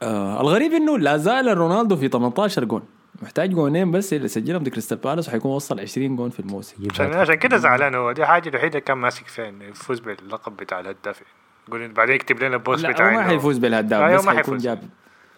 آه 0.01 0.41
الغريب 0.41 0.72
إنه 0.72 0.98
لا 0.98 1.17
زال 1.17 1.58
رونالدو 1.58 1.96
في 1.96 2.08
18 2.08 2.63
جون. 2.63 2.82
محتاج 3.22 3.50
جونين 3.50 3.91
بس 3.91 4.13
اللي 4.13 4.27
سجلهم 4.27 4.63
ضد 4.63 4.70
كريستال 4.70 4.98
بالاس 4.98 5.27
وحيكون 5.27 5.51
وصل 5.51 5.79
20 5.79 6.15
جون 6.15 6.29
في 6.29 6.39
الموسم. 6.39 6.88
عشان 7.00 7.36
كده 7.36 7.58
زعلان 7.58 7.96
هو. 7.96 8.12
دي 8.12 8.22
الحاجة 8.22 8.50
الوحيدة 8.50 8.70
اللي 8.70 8.82
كان 8.82 8.98
ماسك 8.98 9.27
فيها 9.27 9.50
إنه 9.50 9.65
يفوز 9.65 10.00
باللقب 10.00 10.58
بتاع 10.58 10.79
الهداف. 10.79 11.22
يقول 11.67 11.88
بعدين 11.88 12.15
يكتب 12.15 12.44
لنا 12.44 12.55
البوست 12.55 12.84
لا 12.84 12.91
بتاع 12.91 13.10
هو 13.10 13.13
ما 13.13 13.24
حيفوز 13.24 13.58
بالهداف 13.58 14.13
بس 14.13 14.25
ما 14.25 14.32
حيكون 14.32 14.44
حيفوز. 14.44 14.63
جاب 14.63 14.84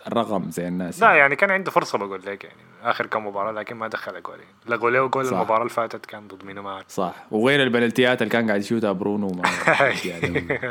الرقم 0.07 0.51
زي 0.51 0.67
الناس 0.67 1.01
لا 1.01 1.13
يعني 1.13 1.35
كان 1.35 1.51
عنده 1.51 1.71
فرصة 1.71 1.97
بقول 1.97 2.21
لك 2.25 2.43
يعني 2.43 2.57
آخر 2.83 3.05
كم 3.05 3.27
مباراة 3.27 3.51
لكن 3.51 3.75
ما 3.75 3.87
دخل 3.87 4.15
اجوال 4.15 4.39
لقوا 4.67 4.89
له 4.89 5.07
جول. 5.07 5.27
المباراة 5.27 5.57
اللي 5.59 5.69
فاتت 5.69 6.05
كان 6.05 6.27
ضد 6.27 6.45
مينو 6.45 6.61
ما 6.61 6.83
صح. 6.89 7.15
وغير 7.31 7.63
البلنتيات 7.63 8.21
اللي 8.21 8.31
كان 8.31 8.47
قاعد 8.47 8.59
يشوتها 8.61 8.91
برونو 8.91 9.27
ما 9.27 9.41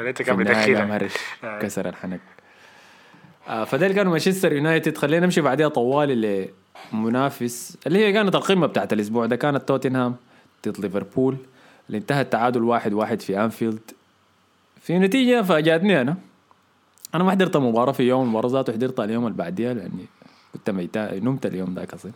ليته 0.03 0.15
في 0.15 0.25
كان 0.25 0.37
بيدخلها. 0.37 1.09
كسر 1.61 1.89
الحنك. 1.89 2.21
آه 3.49 3.65
فده 3.65 3.89
كانوا 3.89 4.13
مانشستر 4.13 4.53
يونايتد. 4.53 4.99
خلينا 4.99 5.27
نمشي 5.27 5.41
بعدها 5.41 5.69
طوالي 5.69 6.49
لمنافس 6.93 7.79
اللي 7.87 7.99
هي 8.07 8.13
كانت 8.13 8.35
القمة 8.35 8.67
بتاعت 8.67 8.93
الأسبوع 8.93 9.27
ده. 9.27 9.37
كانت 9.37 9.69
توتنهام 9.69 10.17
ضد 10.69 10.81
ليفربول 10.81 11.37
اللي 11.87 11.99
انتهى 11.99 12.21
التعادل 12.21 12.63
واحد 12.65 12.93
واحد 12.93 13.21
في 13.23 13.41
أنفيلد. 13.45 13.91
في 14.81 14.99
نتيجة 14.99 15.43
فاجأتني 15.43 16.01
أنا. 16.01 16.17
أنا 17.15 17.25
ما 17.25 17.31
حضرت 17.31 17.57
المباراة 17.57 17.93
في 17.93 18.03
يوم 18.03 18.23
المباراة 18.23 18.49
ذاته 18.49 18.73
حضرتها 18.73 19.05
اليوم 19.05 19.27
اللي 19.27 19.37
بعديها 19.39 19.75
لأني 19.75 20.07
كنت 20.55 20.71
ميت 20.71 21.19
نمت 21.19 21.47
اليوم 21.47 21.75
ذاك 21.75 21.95
أصلا. 21.95 22.13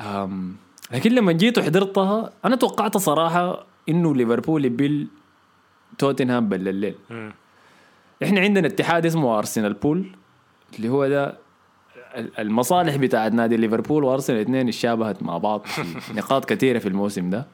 أم، 0.00 0.56
لكن 0.92 1.12
لما 1.12 1.32
جيت 1.32 1.58
وحضرتها 1.58 2.30
أنا 2.44 2.56
توقعت 2.56 2.96
صراحة 2.96 3.66
إنه 3.88 4.14
ليفربول 4.14 4.64
يبل 4.64 5.06
توتنهام 5.98 6.48
بل 6.48 6.68
الليل 6.68 6.94
مم. 7.10 7.32
إحنا 8.22 8.40
عندنا 8.40 8.66
اتحاد 8.66 9.06
اسمه 9.06 9.38
أرسنال 9.38 9.72
بول 9.74 10.06
اللي 10.76 10.88
هو 10.88 11.08
ده 11.08 11.34
ال- 12.16 12.38
المصالح 12.40 12.96
بتاعت 12.96 13.32
نادي 13.32 13.56
ليفربول 13.56 14.04
وأرسنال 14.04 14.38
الاثنين 14.38 14.68
اتشابهت 14.68 15.22
مع 15.22 15.38
بعض 15.38 15.66
في 15.66 15.84
نقاط 16.18 16.44
كثيرة 16.44 16.78
في 16.78 16.88
الموسم 16.88 17.30
ده. 17.30 17.46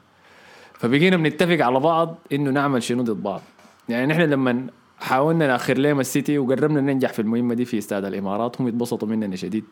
فبقينا 0.74 1.16
بنتفق 1.16 1.64
على 1.66 1.80
بعض 1.80 2.18
إنه 2.32 2.50
نعمل 2.50 2.82
شنو 2.82 3.02
ضد 3.02 3.22
بعض. 3.22 3.40
يعني 3.88 4.06
نحن 4.06 4.20
لما 4.20 4.66
حاولنا 5.02 5.46
نأخر 5.46 5.78
لهم 5.78 6.00
السيتي 6.00 6.38
وقربنا 6.38 6.80
ننجح 6.80 7.12
في 7.12 7.22
المهمة 7.22 7.54
دي 7.54 7.64
في 7.64 7.78
استاد 7.78 8.04
الإمارات 8.04 8.60
هم 8.60 8.68
يتبسطوا 8.68 9.08
مننا 9.08 9.36
شديد. 9.36 9.64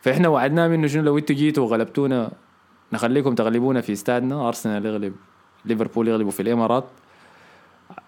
فإحنا 0.00 0.28
وعدناهم 0.28 0.72
انه 0.72 0.86
شنو؟ 0.86 1.02
لو 1.02 1.18
أنتوا 1.18 1.36
جيتوا 1.36 1.64
وغلبتونا 1.64 2.32
نخليكم 2.92 3.34
تغلبونا 3.34 3.80
في 3.80 3.92
استادنا. 3.92 4.48
أرسنال 4.48 4.86
يغلب 4.86 5.14
ليفربول 5.64 6.08
يغلبوا 6.08 6.30
في 6.30 6.40
الإمارات. 6.42 6.84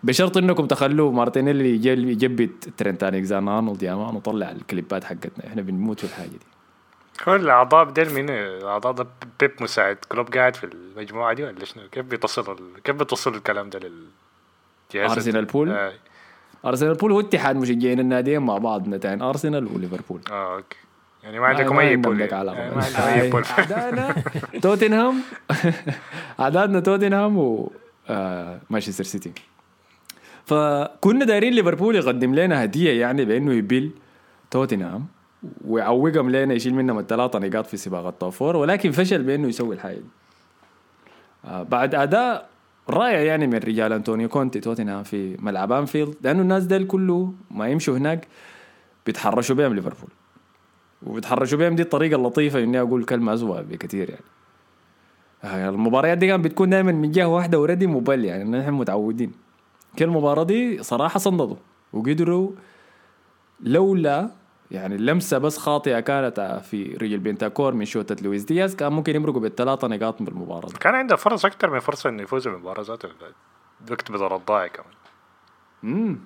بشرط 0.02 0.36
إنكم 0.36 0.66
تخلوا 0.66 1.12
مارتينيلي 1.12 1.86
يجبد 1.86 2.50
ترنت 2.76 3.04
الكساندر 3.04 3.58
أرنولد 3.58 3.82
يا 3.82 3.94
man 3.94 4.16
وطلع 4.16 4.50
الكليبات 4.50 5.04
حقتنا. 5.04 5.46
إحنا 5.46 5.62
بنموت 5.62 6.00
في 6.00 6.04
الحاجة 6.04 6.28
دي. 6.28 6.46
هو 7.28 7.36
الأعضاء 7.36 7.84
بدل 7.84 8.14
من 8.14 8.30
الأعضاء 8.30 8.92
ده 8.92 9.06
بيب 9.40 9.52
مساعد. 9.60 9.96
كلوب 10.08 10.34
قاعد 10.34 10.56
في 10.56 10.64
المجموعة 10.64 11.32
دي 11.34 11.44
ولا 11.44 11.64
شنو؟ 11.64 11.82
كيف 11.92 12.06
بيتصل 12.06 12.52
ال... 12.52 12.82
كيف 12.82 12.96
بيتصل 12.96 13.34
الكلام 13.34 13.70
ده 13.70 13.78
للجهاز 13.78 15.10
أرسنال 15.10 15.44
بول؟ 15.44 15.70
آه. 15.70 15.92
أرسنال 16.66 16.94
بول 16.94 17.12
هو 17.12 17.20
اتحاد 17.20 17.56
مشجعين 17.56 18.00
الناديين 18.00 18.42
مع 18.42 18.58
بعض 18.58 18.88
نتائج 18.88 19.22
أرسنال 19.22 19.66
وليفربول. 19.76 20.20
آه 20.30 20.56
أوكي. 20.56 20.76
يعني 21.22 21.40
ما 21.40 21.46
عندكم 21.46 21.78
أي 21.78 21.96
بول. 21.96 22.18
لك 22.18 22.32
يعني. 22.32 22.34
علاقة. 22.34 22.58
آه، 22.58 22.74
ما 22.74 22.82
عندكم 22.84 23.02
أي 23.02 23.22
أي. 23.22 23.30
بول. 23.30 23.42
اعدادنا 23.58 24.14
توتنهام. 24.62 25.14
اعدادنا 26.40 26.80
توتنهام 26.80 27.38
و 27.38 27.72
آه، 28.08 28.60
مانشستر 28.70 29.04
سيتي. 29.04 29.32
فكنا 30.46 31.24
دايرين 31.24 31.52
ليفربول 31.52 31.96
يقدم 31.96 32.34
لنا 32.34 32.64
هدية 32.64 33.00
يعني 33.00 33.24
بإنه 33.24 33.52
يبيل 33.52 33.90
توتنهام 34.50 35.06
ويعوقهم 35.64 36.30
لنا 36.30 36.54
يشيل 36.54 36.74
منهم 36.74 36.98
الثلاثة 36.98 37.38
نقاط 37.38 37.66
في 37.66 37.76
سباق 37.76 38.06
ال 38.06 38.13
top 38.13 38.32
four 38.32 38.56
ولكن 38.56 38.90
فشل 38.90 39.22
بإنه 39.22 39.48
يسوي 39.48 39.74
الحاجة 39.74 39.94
دي. 39.94 40.04
آه، 41.44 41.62
بعد 41.62 41.94
أداء 41.94 42.48
رائع 42.90 43.20
يعني 43.20 43.46
من 43.46 43.54
رجال 43.54 43.92
أنطونيو 43.92 44.28
كونتي 44.28 44.60
توتنهام 44.60 45.02
في 45.02 45.36
ملعب 45.40 45.72
أنفيلد 45.72 46.14
لأنه 46.22 46.42
الناس 46.42 46.64
ديل 46.64 46.86
كله 46.86 47.32
ما 47.50 47.68
يمشوا 47.68 47.96
هناك 47.96 48.28
بيتحرشوا 49.06 49.56
بهم 49.56 49.74
ليفربول. 49.74 50.10
وبيتحرشوا 51.06 51.58
بهم 51.58 51.74
دي 51.74 51.82
الطريقة 51.82 52.16
اللطيفة 52.16 52.62
إني 52.62 52.80
أقول 52.80 53.04
كلمة 53.04 53.34
اسوء 53.34 53.62
بكثير 53.62 54.10
يعني. 54.10 54.24
آه، 55.44 55.68
المباريات 55.70 56.18
دي 56.18 56.26
كانت 56.26 56.44
بتكون 56.44 56.70
دائما 56.70 56.92
من 56.92 57.10
جهة 57.10 57.26
واحدة 57.26 57.60
وريدي 57.60 57.86
موبل 57.86 58.24
يعني 58.24 58.44
نحن 58.44 58.72
متعودين. 58.72 59.32
كل 59.98 60.04
المباراه 60.04 60.42
دي 60.42 60.82
صراحة 60.82 61.18
صنددوا 61.18 61.56
وقدروا 61.92 62.50
لولا 63.60 64.30
يعني 64.72 64.96
لمسة 64.96 65.38
بس 65.38 65.58
خاطئة 65.58 66.00
كانت 66.00 66.60
في 66.64 66.84
رجل 67.02 67.18
بنتاكور 67.18 67.74
من 67.74 67.84
شوطه 67.84 68.16
لويس 68.22 68.44
دياز 68.44 68.74
كان 68.76 68.92
ممكن 68.92 69.16
يمرقوا 69.16 69.40
بالثلاثة 69.40 69.88
نقاط 69.88 70.22
بالمباراه 70.22 70.68
دي. 70.68 70.74
كان 70.80 70.94
عنده 70.94 71.16
فرص 71.16 71.44
أكثر 71.44 71.70
من 71.70 71.78
فرصة 71.80 72.08
إنه 72.10 72.22
يفوز 72.22 72.48
بالمباراة 72.48 72.82
ذاته. 72.82 73.08
وقت 73.90 74.10
بدل 74.10 74.32
الضايع 74.34 74.66
كمان. 74.66 74.88
امم 75.84 76.18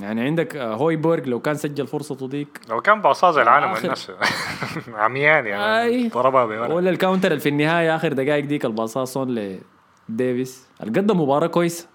يعني 0.00 0.20
عندك 0.22 0.56
آه، 0.56 0.74
هويبورغ 0.74 1.24
لو 1.24 1.40
كان 1.40 1.54
سجل 1.54 1.86
فرصته 1.86 2.28
ديك 2.28 2.60
لو 2.68 2.80
كان 2.80 3.02
باصاه 3.02 3.30
زي 3.30 3.42
العالم 3.42 3.72
والناس. 3.72 4.12
عميان 4.94 5.46
يعني. 5.46 6.08
ضربها 6.08 6.44
بوراه. 6.46 6.74
ولا 6.74 6.90
ال 6.90 6.95
counter 6.95 7.28
اللي 7.28 7.40
في 7.40 7.48
النهاية 7.48 7.96
آخر 7.96 8.12
دقائق 8.12 8.44
ديك 8.44 8.64
الباصات 8.64 9.06
سون 9.08 9.58
لديفيس. 10.08 10.68
قدم 10.80 11.20
مباراة 11.20 11.46
كويسة. 11.46 11.88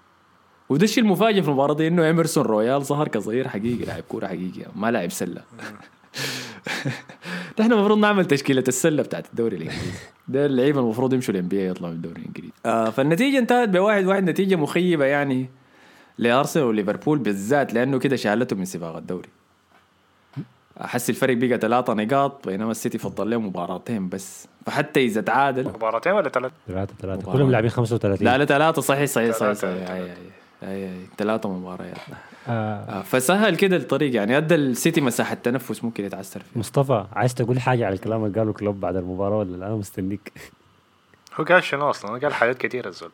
وده 0.70 0.84
الشيء 0.84 1.04
المفاجئ 1.04 1.42
في 1.42 1.48
المباراة 1.48 1.74
دي 1.74 1.88
إنه 1.88 2.04
إيمرسون 2.06 2.44
رويال 2.44 2.82
ظهر 2.84 3.08
كظهير 3.08 3.48
حقيقي 3.48 3.84
لاعب 3.84 4.02
كورة 4.08 4.26
حقيقي 4.26 4.66
ما 4.76 4.90
لاعب 4.90 5.10
سلة. 5.10 5.42
نحن 7.60 7.72
المفروض 7.72 7.98
نعمل 7.98 8.24
تشكيلة 8.24 8.64
السلة 8.68 9.02
بتاعت 9.02 9.26
الدوري 9.30 9.56
الإنجليزي. 9.56 9.90
ده 10.28 10.46
اللعيبة 10.46 10.80
المفروض 10.80 11.12
يمشوا 11.14 11.34
ال 11.34 11.48
NBA 11.48 11.66
يطلعوا 11.68 11.90
من 11.92 11.96
الدوري 11.96 12.20
الإنجليزي. 12.20 12.52
آه 12.66 12.90
فالنتيجة 12.90 13.38
انتهت 13.38 13.68
بواحد 13.68 14.04
واحد 14.06 14.24
نتيجة 14.30 14.56
مخيبة 14.56 15.04
يعني 15.04 15.50
لأرسنال 16.18 16.64
وليفربول 16.66 17.18
بالذات 17.18 17.74
لأنه 17.74 17.98
كده 17.98 18.16
شالته 18.16 18.56
من 18.56 18.64
سباق 18.64 18.96
الدوري. 18.96 19.28
أحس 20.80 21.10
الفرق 21.10 21.36
بقى 21.36 21.58
ثلاثة 21.58 21.94
نقاط 21.94 22.48
بينما 22.48 22.70
السيتي 22.70 22.98
فضل 22.98 23.30
له 23.30 23.38
مباراتين 23.40 24.08
بس. 24.08 24.48
فحتى 24.66 25.04
إذا 25.04 25.20
تعادل 25.20 25.64
مباراتين 25.68 26.12
ولا 26.12 26.28
ثلاث 26.28 26.52
ثلاثة 26.68 26.94
ثلاثة. 27.02 27.22
مباراة. 27.22 27.36
كلهم 27.36 27.50
لاعبين 27.50 27.70
35 27.70 28.26
لا 28.26 28.38
لا 28.38 28.44
ثلاثة 28.44 28.82
صحيح 28.82 29.04
صحيح 29.04 29.30
صحيح 29.36 29.52
ثلاثة، 29.52 29.74
صحيح. 29.74 29.88
أي- 29.88 29.90
أي- 29.90 29.92
أي. 29.92 30.39
أي 30.62 30.90
ثلاثة 31.18 31.48
مباريات. 31.48 31.96
آه. 32.48 32.50
آه، 32.52 33.02
فسهل 33.02 33.56
كده 33.56 33.76
الطريق 33.76 34.14
يعني. 34.14 34.36
ادى 34.36 34.54
السيتي 34.54 35.00
مساحة 35.00 35.34
تنفس 35.34 35.84
ممكن 35.84 36.04
يتعثر 36.04 36.40
فيها. 36.40 36.58
مصطفى 36.60 37.04
عايز 37.12 37.34
تقول 37.34 37.60
حاجة 37.60 37.86
على 37.86 37.94
الكلام 37.94 38.24
اللي 38.24 38.38
قاله 38.38 38.52
كلوب 38.52 38.80
بعد 38.80 38.96
المباراة 38.96 39.36
ولا 39.38 39.56
لا؟ 39.56 39.66
أنا 39.66 39.74
مستنيك. 39.74 40.32
هو 41.40 41.44
قال 41.44 41.64
شنو 41.64 41.90
أصلا؟ 41.90 42.18
قال 42.20 42.34
حاجات 42.34 42.58
كثيره 42.58 42.88
الزول 42.88 43.10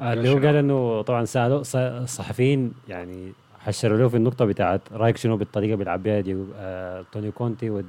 آه، 0.00 0.12
اللي 0.12 0.28
هو 0.28 0.34
قال 0.34 0.56
إنه 0.56 1.02
طبعا 1.02 1.24
سألوا 1.24 1.62
ص- 1.62 1.76
الصحفيين 1.76 2.72
يعني 2.88 3.32
حشروا 3.60 3.98
له 3.98 4.08
في 4.08 4.16
النقطة 4.16 4.44
بتاعت 4.44 4.80
رأيك 4.92 5.16
شنو 5.16 5.36
بالطريقة 5.36 5.66
اللي 5.66 5.76
بيلعب 5.76 6.02
بيها 6.02 6.20
ديو 6.20 6.46
آه 6.58 7.04
أنتونيو 7.12 7.30
كونتي 7.30 7.70
وال 7.70 7.84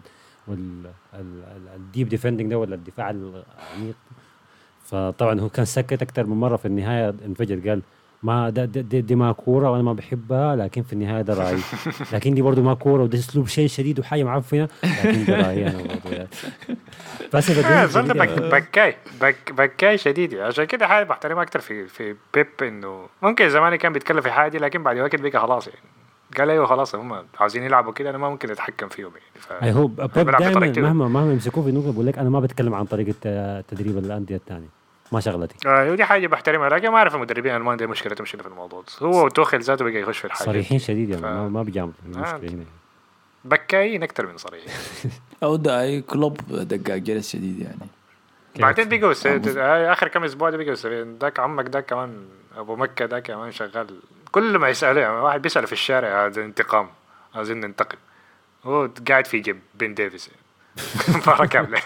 وال 0.48 1.02
deep 1.02 2.10
defending 2.10 2.50
ده 2.52 2.58
ولا 2.58 2.76
الدفاع 2.76 3.10
العميق. 3.10 3.96
فطبعا 4.84 5.40
هو 5.40 5.50
كان 5.50 5.66
سكت 5.66 6.02
أكثر 6.02 6.26
من 6.26 6.38
مرة 6.38 6.56
في 6.58 6.66
النهاية 6.66 7.14
انفجر 7.26 7.70
قال 7.70 7.82
ما 8.24 8.50
ده 8.50 8.66
دي, 8.66 8.82
دي, 8.82 9.02
دي 9.02 9.16
ما 9.16 9.32
كورة 9.32 9.72
وأنا 9.72 9.84
ما 9.84 9.94
بحبها 9.94 10.56
لكن 10.56 10.84
في 10.84 10.94
النهاية 10.94 11.22
ده 11.22 11.34
رأيي 11.34 11.60
لكن 12.14 12.34
دي 12.34 12.42
برضه 12.42 12.62
ما 12.62 12.74
كورة 12.74 13.04
وده 13.04 13.18
أسلوب 13.18 13.48
شيء 13.48 13.68
شديد 13.68 14.00
وحاجه 14.00 14.24
معفنه 14.24 14.68
لكن 15.04 15.26
ده 15.26 15.36
رأيي 15.48 15.68
أنا 15.68 15.78
برضه 15.78 16.16
يعني. 16.16 16.28
بس 17.34 17.52
بك- 17.52 18.42
بكاي 18.54 18.96
بك 19.22 19.52
بكاي 19.52 19.98
شديد. 19.98 20.36
عشان 20.36 20.66
كده 20.66 20.88
حاجة 20.88 21.04
بحترمها 21.04 21.44
أكثر 21.44 21.60
في 21.60 21.88
في 21.88 22.16
بيب 22.34 22.48
إنه 22.62 23.06
ممكن 23.22 23.50
زمان 23.50 23.76
كان 23.76 23.94
بيتكلم 23.94 24.22
في 24.22 24.32
حاجة 24.32 24.50
دي 24.52 24.58
لكن 24.58 24.84
بعد 24.84 24.98
وقت 24.98 25.16
بقى 25.16 25.40
خلاص 25.42 25.68
يعني 25.68 25.80
قال 26.38 26.50
أيوه 26.50 26.66
خلاص 26.66 26.96
هم 26.96 27.24
عاوزين 27.40 27.64
يلعبوا 27.64 27.94
كده 27.94 28.10
أنا 28.10 28.18
ما 28.18 28.30
ممكن 28.30 28.52
أتحكم 28.52 28.88
فيهم 28.88 29.12
يعني 29.12 29.40
ف... 29.40 29.52
أي 29.64 29.72
هو 29.72 29.88
بيب 29.88 30.06
بطريقته. 30.08 30.82
مهما 30.82 31.08
مهما 31.08 31.32
يمسكوه 31.34 31.64
في 31.64 31.72
نقطه 31.72 31.94
بقول 31.94 32.06
لك 32.08 32.18
أنا 32.20 32.30
ما 32.30 32.40
بتكلم 32.40 32.74
عن 32.76 32.86
طريقه 32.86 33.62
تدريب 33.62 33.98
الأندية 33.98 34.36
الثانية 34.36 34.77
ما 35.12 35.20
شغلتي. 35.20 35.56
آه 35.70 35.92
ودي 35.92 36.06
حاجة 36.06 36.28
بحترمها 36.28 36.70
لكن 36.70 36.90
ما 36.90 36.98
أعرف 36.98 37.16
المدربين 37.16 37.52
الالمان 37.52 37.78
دي 37.78 37.88
مشكلتهم 37.88 38.26
شنو 38.26 38.42
في 38.44 38.50
الموضوع. 38.50 38.82
ده. 39.02 39.08
هو 39.08 39.26
وتوخيل 39.26 39.62
ذاته 39.62 39.86
بقى 39.86 39.94
يخش 40.02 40.18
في 40.18 40.26
الحاجة. 40.26 40.46
صريحين 40.46 40.80
شديد 40.80 41.10
يعني 41.10 41.22
ف- 41.22 41.26
ما, 41.26 41.50
ما 41.50 41.64
بيجامل 41.64 41.92
آه. 42.06 42.18
المشكلة 42.18 42.50
هنا. 42.52 42.66
بكايين 43.46 44.04
أكثر 44.04 44.26
من 44.28 44.38
صريح 44.38 44.64
أو 45.44 45.56
ده 45.56 45.82
أي 45.82 46.02
كلوب 46.02 46.38
دقاق 46.50 46.98
جلس 46.98 47.30
شديد 47.32 47.60
يعني. 47.60 47.78
بعدين 48.60 48.90
بقوا 49.00 49.14
س... 49.14 49.26
آه، 49.28 49.92
آخر 49.94 50.08
كم 50.08 50.24
أسبوع 50.24 50.50
ده 50.50 50.58
بقوا 50.58 50.76
سبعين 50.76 51.18
داك 51.18 51.40
عمك 51.40 51.66
داك 51.66 51.86
كمان 51.86 52.26
أبو 52.58 52.76
مكة 52.76 53.06
داك 53.06 53.24
كمان 53.24 53.52
شغال. 53.52 54.00
كل 54.32 54.58
ما 54.58 54.70
يسأله 54.70 55.02
يعني 55.02 55.16
واحد 55.16 55.42
بيسأل 55.42 55.68
في 55.68 55.74
الشارع 55.74 56.26
هذا 56.26 56.42
انتقام 56.42 56.90
عايزين 57.36 57.60
ننتقم 57.62 57.98
هو 58.64 58.90
قاعد 59.10 59.28
في 59.28 59.40
جيب 59.40 59.60
بين 59.76 59.94
ديفيس. 59.94 60.30
مباراة 61.16 61.46
كاملة 61.46 61.82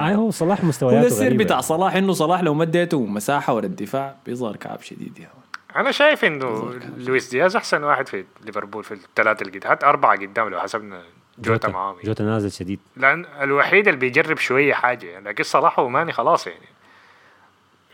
اي 0.00 0.14
هو 0.14 0.30
صلاح 0.30 0.60
هو 0.60 0.68
مستوياته 0.68 1.00
ده 1.00 1.06
السر 1.06 1.34
بتاع 1.34 1.50
يعني. 1.50 1.62
صلاح 1.62 1.94
إنه 1.94 2.12
صلاح 2.12 2.40
لو 2.40 2.54
مديته 2.54 3.06
مساحة 3.06 3.54
ورا 3.54 3.66
الدفاع 3.66 4.16
بيظهر 4.26 4.56
كعب 4.56 4.80
شديد 4.80 5.18
يعني. 5.18 5.32
أنا 5.76 5.90
شايف 5.90 6.24
إنه 6.24 6.74
لويس 6.96 7.30
دياز 7.30 7.56
أحسن 7.56 7.84
واحد 7.84 8.08
في 8.08 8.24
ليفربول 8.44 8.84
في 8.84 8.94
الثلاثة 8.94 9.42
اللي 9.42 9.58
قدام 9.58 9.70
حتى 9.70 9.86
أربعة 9.86 10.16
قدام 10.16 10.48
لو 10.48 10.60
حسبنا 10.60 11.02
جوتا 11.38 11.68
معاهم. 11.68 11.94
يعني. 11.94 12.06
جوتا 12.06 12.24
نازل 12.24 12.52
شديد. 12.52 12.80
لأن 12.96 13.26
الوحيد 13.40 13.88
اللي 13.88 14.00
بيجرب 14.00 14.38
شوية 14.38 14.74
حاجة 14.74 15.06
يعني 15.06 15.28
لكن 15.28 15.44
صلاح 15.44 15.78
وماني 15.78 16.12
خلاص 16.12 16.46
يعني. 16.46 16.66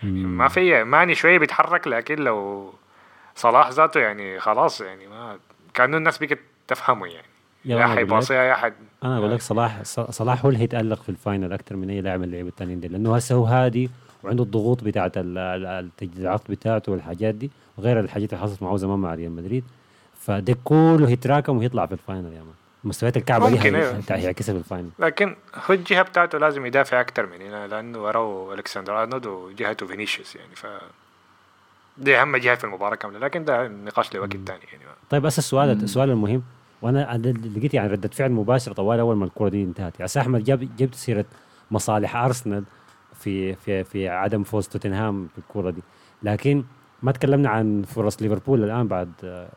ما 0.03 0.49
في 0.49 0.85
ماني 0.85 1.15
شوية 1.15 1.39
بيتحرك 1.39 1.87
لكن 1.87 2.17
لو 2.17 2.73
صلاح 3.37 3.69
ذاته 3.69 4.01
يعني 4.01 4.41
خلاص 4.41 4.81
يعني 4.81 5.07
ما 5.07 5.39
كأنه 5.75 5.97
الناس 5.97 6.19
بقت 6.19 6.39
تفهمه 6.69 7.07
يعني. 7.07 7.32
يا 7.65 7.77
لك- 7.77 7.97
حيباصيها 7.97 8.43
يا 8.43 8.55
حد 8.55 8.75
أنا 9.05 9.19
أقول 9.19 9.31
لك 9.33 9.41
صلاح 9.43 9.83
صلاح 9.83 10.45
هو 10.45 10.49
اللي 10.49 10.61
هيتألق 10.61 11.03
في 11.03 11.09
ال 11.09 11.16
final 11.16 11.53
أكثر 11.53 11.77
من 11.77 11.91
أي 11.91 12.01
لاعب 12.01 12.19
من 12.21 12.25
اللعيبة 12.25 12.49
الثانيين 12.49 12.81
دي 12.81 12.89
لأنه 12.89 13.17
هسه 13.17 13.35
هو 13.35 13.45
هادي 13.45 13.91
وعنده 14.25 14.43
الضغوط 14.45 14.85
بتاعت 14.85 15.19
ال- 15.19 15.39
ال- 15.39 15.67
التجديدات 15.67 16.51
بتاعته 16.51 16.93
والحاجات 16.93 17.35
دي 17.35 17.51
وغير 17.79 18.01
الحاجات 18.01 18.33
اللي 18.33 18.45
حصلت 18.45 18.63
معه 18.63 18.77
زمان 18.77 18.99
مع 18.99 19.15
ريال 19.15 19.33
مدريد. 19.33 19.65
فده 20.21 20.57
كله 20.65 21.09
هيتراكم 21.09 21.59
ويطلع 21.59 21.87
في 21.87 21.93
ال 21.93 21.99
final 21.99 22.33
يا 22.33 22.39
man. 22.43 22.53
مستويات 22.85 23.17
الكعبة 23.17 23.49
دي 23.51 23.63
أيوة. 23.63 24.03
هيعكسها 24.11 24.53
في 24.53 24.59
ال 24.59 24.63
final. 24.63 24.91
لكن 24.99 25.37
هو 25.55 25.75
الجهة 25.75 26.03
بتاعته 26.03 26.39
لازم 26.39 26.67
يدافع 26.67 27.01
أكتر 27.01 27.27
من 27.27 27.43
هنا 27.43 27.67
لأنه 27.67 27.99
وراه 28.03 28.55
ألكسندر 28.55 29.03
أرنولد 29.03 29.27
وجهته 29.27 29.87
فينيسيوس 29.87 30.37
يعني 30.37 30.55
ف 30.55 30.67
دي 31.99 32.17
أهم 32.23 32.37
جهة 32.37 32.55
في 32.55 32.65
المباراة 32.65 32.95
كاملة 32.97 33.19
لكن 33.19 33.45
ده 33.45 33.69
نقاش 33.69 34.15
لوقت 34.15 34.31
ثاني 34.33 34.47
يعني. 34.73 34.85
طيب 35.11 35.23
بس 35.23 35.39
السؤال 35.39 35.71
السؤال 35.71 36.11
المهم. 36.11 36.43
وأنا 36.83 37.17
لقيت 37.57 37.75
يعني 37.75 37.89
ردة 37.89 38.09
فعل 38.09 38.33
مباشرة 38.33 38.73
طوال 38.73 39.01
أول 39.01 39.17
ما 39.17 39.25
الكرة 39.25 39.49
دي 39.49 39.63
انتهت. 39.63 40.01
يعني 40.01 40.11
احمد 40.19 40.45
جاب 40.45 40.69
جبت 40.77 40.95
سيرة 40.95 41.25
مصالح 41.71 42.17
أرسنال 42.17 42.65
في 43.15 43.55
في 43.55 43.85
في 43.85 44.09
عدم 44.09 44.43
فوز 44.43 44.69
توتنهام 44.69 45.29
في 45.33 45.39
الكرة 45.39 45.71
دي. 45.71 45.83
لكن 46.23 46.65
ما 47.03 47.13
تكلمنا 47.13 47.49
عن 47.49 47.83
فرص 47.83 48.23
ليفربول 48.23 48.65
الآن 48.65 48.89
بعد 48.89 49.13
آه، 49.25 49.49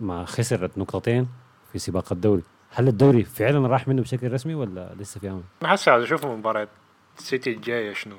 ما 0.00 0.24
خسرت 0.24 0.78
نقطتين 0.78 1.28
في 1.72 1.78
سباق 1.78 2.12
الدوري. 2.12 2.42
هل 2.70 2.88
الدوري 2.88 3.24
فعلا 3.24 3.68
راح 3.68 3.88
منه 3.88 4.02
بشكل 4.02 4.32
رسمي 4.32 4.54
ولا 4.54 4.94
لسه 4.98 5.20
في 5.20 5.30
أمل؟ 5.30 5.42
أنا 5.62 5.74
هسه 5.74 6.02
أشوف 6.02 6.26
مباراة 6.26 6.68
السيتي 7.18 7.52
الجاية 7.52 7.92
شنو 7.92 8.16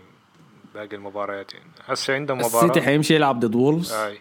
باقي 0.74 0.96
المباريات 0.96 1.54
يعني. 1.54 1.66
هسه 1.86 2.14
عندهم 2.14 2.38
مباراة. 2.38 2.56
السيتي 2.56 2.82
حيمشي 2.82 3.16
يلعب 3.16 3.40
ضد 3.40 3.56
وولفز. 3.56 3.92
أي. 3.92 4.20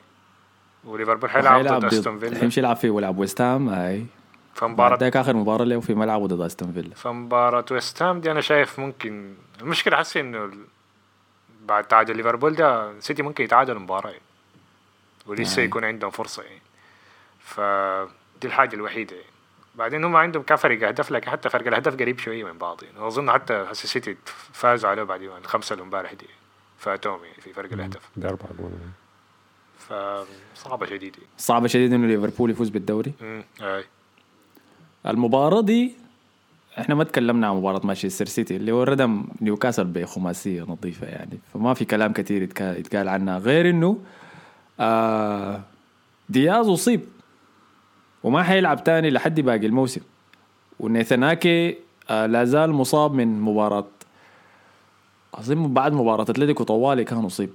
وليفربول 0.84 1.30
حيلعب 1.30 1.66
ضد 1.66 1.84
أستون 1.84 2.18
فيلا. 2.18 2.38
حيمشي 2.38 2.60
يلعب 2.60 2.76
فيه 2.76 2.90
ويلعب 2.90 3.18
ويست 3.18 3.40
هام 3.40 3.68
أي. 3.68 4.06
فمباراه 4.54 4.96
ذاك 4.96 5.16
آخر 5.16 5.36
مباراة 5.36 5.64
له 5.64 5.80
في 5.80 5.94
ملعبه 5.94 6.26
ضد 6.26 6.40
أستون 6.40 6.72
فيلا. 6.72 6.94
فمباراة 6.94 7.64
ويست 7.70 8.02
هام 8.02 8.20
دي 8.20 8.30
أنا 8.30 8.40
شايف 8.40 8.78
ممكن 8.78 9.34
المشكلة 9.60 9.96
حسي 9.96 10.20
إنه 10.20 10.50
بعد 11.64 11.84
تعادل 11.84 12.16
ليفربول 12.16 12.54
ده 12.54 13.00
سيتي 13.00 13.22
ممكن 13.22 13.44
يتعادل 13.44 13.78
مباراة 13.78 14.10
يعني. 14.10 14.22
ولسه 15.26 15.62
آه. 15.62 15.64
يكون 15.64 15.84
عندهم 15.84 16.10
فرصة 16.10 16.42
يعني. 16.42 16.60
فدي 17.40 18.46
الحاجة 18.46 18.74
الوحيدة 18.76 19.16
يعني. 19.16 19.26
بعدين 19.74 20.04
هم 20.04 20.16
عندهم 20.16 20.42
كان 20.42 20.56
فرق 20.56 20.88
أهداف 20.88 21.10
لكن 21.10 21.30
حتى 21.30 21.48
فرق 21.48 21.66
الأهداف 21.66 21.96
قريب 21.96 22.18
شوية 22.18 22.44
من 22.44 22.58
بعض 22.58 22.82
يعني. 22.82 22.98
واظن 22.98 23.30
حتى 23.30 23.54
هسه 23.54 23.86
سيتي 23.88 24.16
فازوا 24.52 24.90
عليه 24.90 25.02
بعد 25.02 25.22
الخمسة 25.22 25.72
اللي 25.72 25.84
امبارح 25.84 26.12
دي. 26.12 26.26
فاتوهم 26.78 27.24
يعني 27.24 27.40
في 27.40 27.52
فرق 27.52 27.72
الأهداف. 27.72 28.02
باربع 28.16 28.46
جول 28.58 28.70
فصعبة 29.78 30.86
شديدة 30.86 31.16
يعني. 31.18 31.28
صعبة 31.38 31.66
شديد 31.66 31.92
إنه 31.92 32.06
ليفربول 32.06 32.50
يفوز 32.50 32.68
بالدوري. 32.68 33.12
امم 33.22 33.44
أي. 33.60 33.84
المباراة 35.06 35.60
دي 35.60 35.92
إحنا 36.78 36.94
ما 36.94 37.04
تكلمنا 37.04 37.46
عن 37.46 37.56
مباراة 37.56 37.80
مانشستر 37.84 38.26
سيتي 38.26 38.56
اللي 38.56 38.72
هو 38.72 38.82
ردم 38.82 39.24
نيوكاسل 39.40 39.84
بخماسية 39.84 40.62
نظيفة 40.62 41.06
يعني. 41.06 41.38
فما 41.54 41.74
في 41.74 41.84
كلام 41.84 42.12
كثير 42.12 42.42
يتقال 42.60 43.08
عنها 43.08 43.38
غير 43.38 43.70
إنه 43.70 43.98
آه 44.80 45.60
دياز 46.28 46.68
أصيب 46.68 47.00
وما 48.22 48.42
حيلعب 48.42 48.84
تاني 48.84 49.10
لحد 49.10 49.40
باقي 49.40 49.66
الموسم. 49.66 50.00
ونيثناكي 50.80 51.76
آه 52.10 52.26
لا 52.26 52.44
زال 52.44 52.72
مصاب 52.72 53.14
من 53.14 53.40
مباراه 53.40 53.86
أظن 55.34 55.74
بعد 55.74 55.92
مباراة 55.92 56.22
أتلتيكو 56.22 56.64
طوالي 56.64 57.04
كان 57.04 57.24
أصيب. 57.24 57.50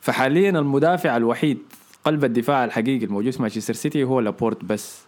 فحاليا 0.00 0.50
المدافع 0.50 1.16
الوحيد 1.16 1.58
قلب 2.04 2.24
الدفاع 2.24 2.64
الحقيقي 2.64 3.04
الموجود 3.04 3.32
في 3.32 3.42
مانشستر 3.42 3.74
سيتي 3.74 4.04
هو 4.04 4.20
لابورت 4.20 4.64
بس. 4.64 5.04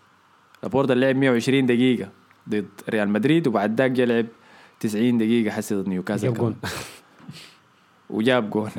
لابورت 0.63 0.91
اللي 0.91 1.07
لعب 1.07 1.17
120 1.17 1.67
دقيقة 1.67 2.09
ضد 2.49 2.69
ريال 2.89 3.09
مدريد 3.09 3.47
وبعد 3.47 3.81
ذاك 3.81 3.91
جا 3.91 4.05
لعب 4.05 4.27
90 4.81 5.19
دقيقة 5.19 5.51
حسي 5.53 5.75
ضد 5.75 5.89
نيوكاسل 5.89 6.27
جاب. 6.27 6.37
جون. 6.37 6.57
وجاب 8.11 8.51
جون 8.51 8.71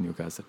نيوكاسل. 0.00 0.44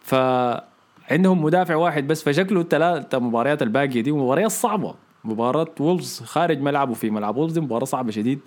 فعندهم 0.00 1.42
مدافع 1.44 1.74
واحد 1.74 2.06
بس 2.06 2.22
فشكله 2.22 2.60
الثلاثة 2.60 3.18
مباريات 3.18 3.62
الباقية 3.62 4.00
دي 4.00 4.12
مباريات 4.12 4.50
صعبة. 4.50 4.94
مباراة 5.24 5.68
وولفز 5.80 6.20
خارج 6.20 6.60
ملعبه 6.60 6.94
في 6.94 7.10
ملعب 7.10 7.36
وولفز 7.36 7.54
دي 7.54 7.60
مباراة 7.60 7.84
صعبة 7.84 8.10
شديد 8.10 8.40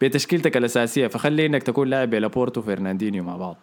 بتشكيلتك 0.00 0.56
الأساسية. 0.56 1.06
فخلي 1.06 1.46
إنك 1.46 1.62
تكون 1.62 1.88
لاعب 1.88 2.14
لابورتو 2.14 2.60
وفرناندينيو 2.60 3.24
مع 3.24 3.36
بعض. 3.36 3.56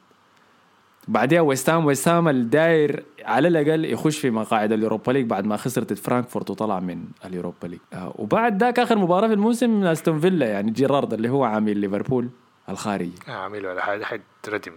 بعدها 1.09 1.41
ويست 1.41 1.69
هام 1.69 1.85
ويست 1.85 2.07
هام 2.07 2.27
الداير 2.27 3.03
على 3.25 3.47
الأقل 3.47 3.85
يخش 3.85 4.19
في 4.19 4.29
مقاعد 4.29 4.71
اليوروبا 4.71 5.11
ليج 5.11 5.25
بعد 5.25 5.45
ما 5.45 5.57
خسرت 5.57 5.93
فرانكفورت 5.93 6.49
وطلع 6.49 6.79
من 6.79 7.03
اليوروبا 7.25 7.67
ليج. 7.67 7.79
آه 7.93 8.13
وبعد 8.15 8.63
ذاك 8.63 8.79
آخر 8.79 8.97
مباراة 8.97 9.27
في 9.27 9.33
الموسم 9.33 9.83
أستون 9.83 10.19
فيلا 10.19 10.45
يعني 10.47 10.71
جيرارد 10.71 11.13
اللي 11.13 11.29
هو 11.29 11.43
عامل 11.43 11.77
ليفربول 11.77 12.29
الخارجي. 12.69 13.11
عامل 13.27 13.65
ولا 13.65 13.81
حاجة 13.81 14.03
حد 14.03 14.21
ردم 14.49 14.71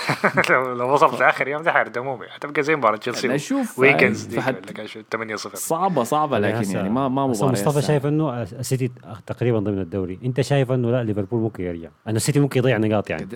لو 0.50 0.72
لو 0.74 0.92
وصلت 0.94 1.20
لآخر 1.20 1.48
يوم 1.48 1.62
ده 1.62 1.72
حيردموهم 1.72 2.20
هتبقى 2.34 2.62
زي 2.62 2.76
مباراة 2.76 2.92
أنا 2.92 3.00
تشيلسي 3.00 3.34
أشوف 3.34 3.78
ويكندز 3.78 4.22
هاي 4.24 4.30
دي 4.30 4.36
فحد- 4.36 4.54
ولا 4.56 4.72
كان 4.72 4.86
شو؟ 4.86 5.00
8 5.12 5.36
0 5.36 5.54
صعبة 5.54 6.02
صعبة 6.02 6.38
لكن 6.38 6.70
يعني 6.70 6.90
ما 6.90 7.08
ما 7.08 7.26
مباراة 7.26 7.50
مصطفى. 7.52 7.82
شايف 7.82 8.06
إنه 8.06 8.42
السيتي 8.42 8.90
تقريبا 9.26 9.58
ضمن 9.58 9.78
الدوري. 9.78 10.18
أنت 10.24 10.40
شايف 10.40 10.72
إنه 10.72 10.90
لا 10.90 11.04
ليفربول 11.04 11.40
ممكن 11.40 11.64
يرجع. 11.64 11.88
انه 12.08 12.16
السيتي 12.16 12.40
ممكن 12.40 12.58
يضيع 12.58 12.76
نقاط 12.78 13.10
يعني. 13.10 13.28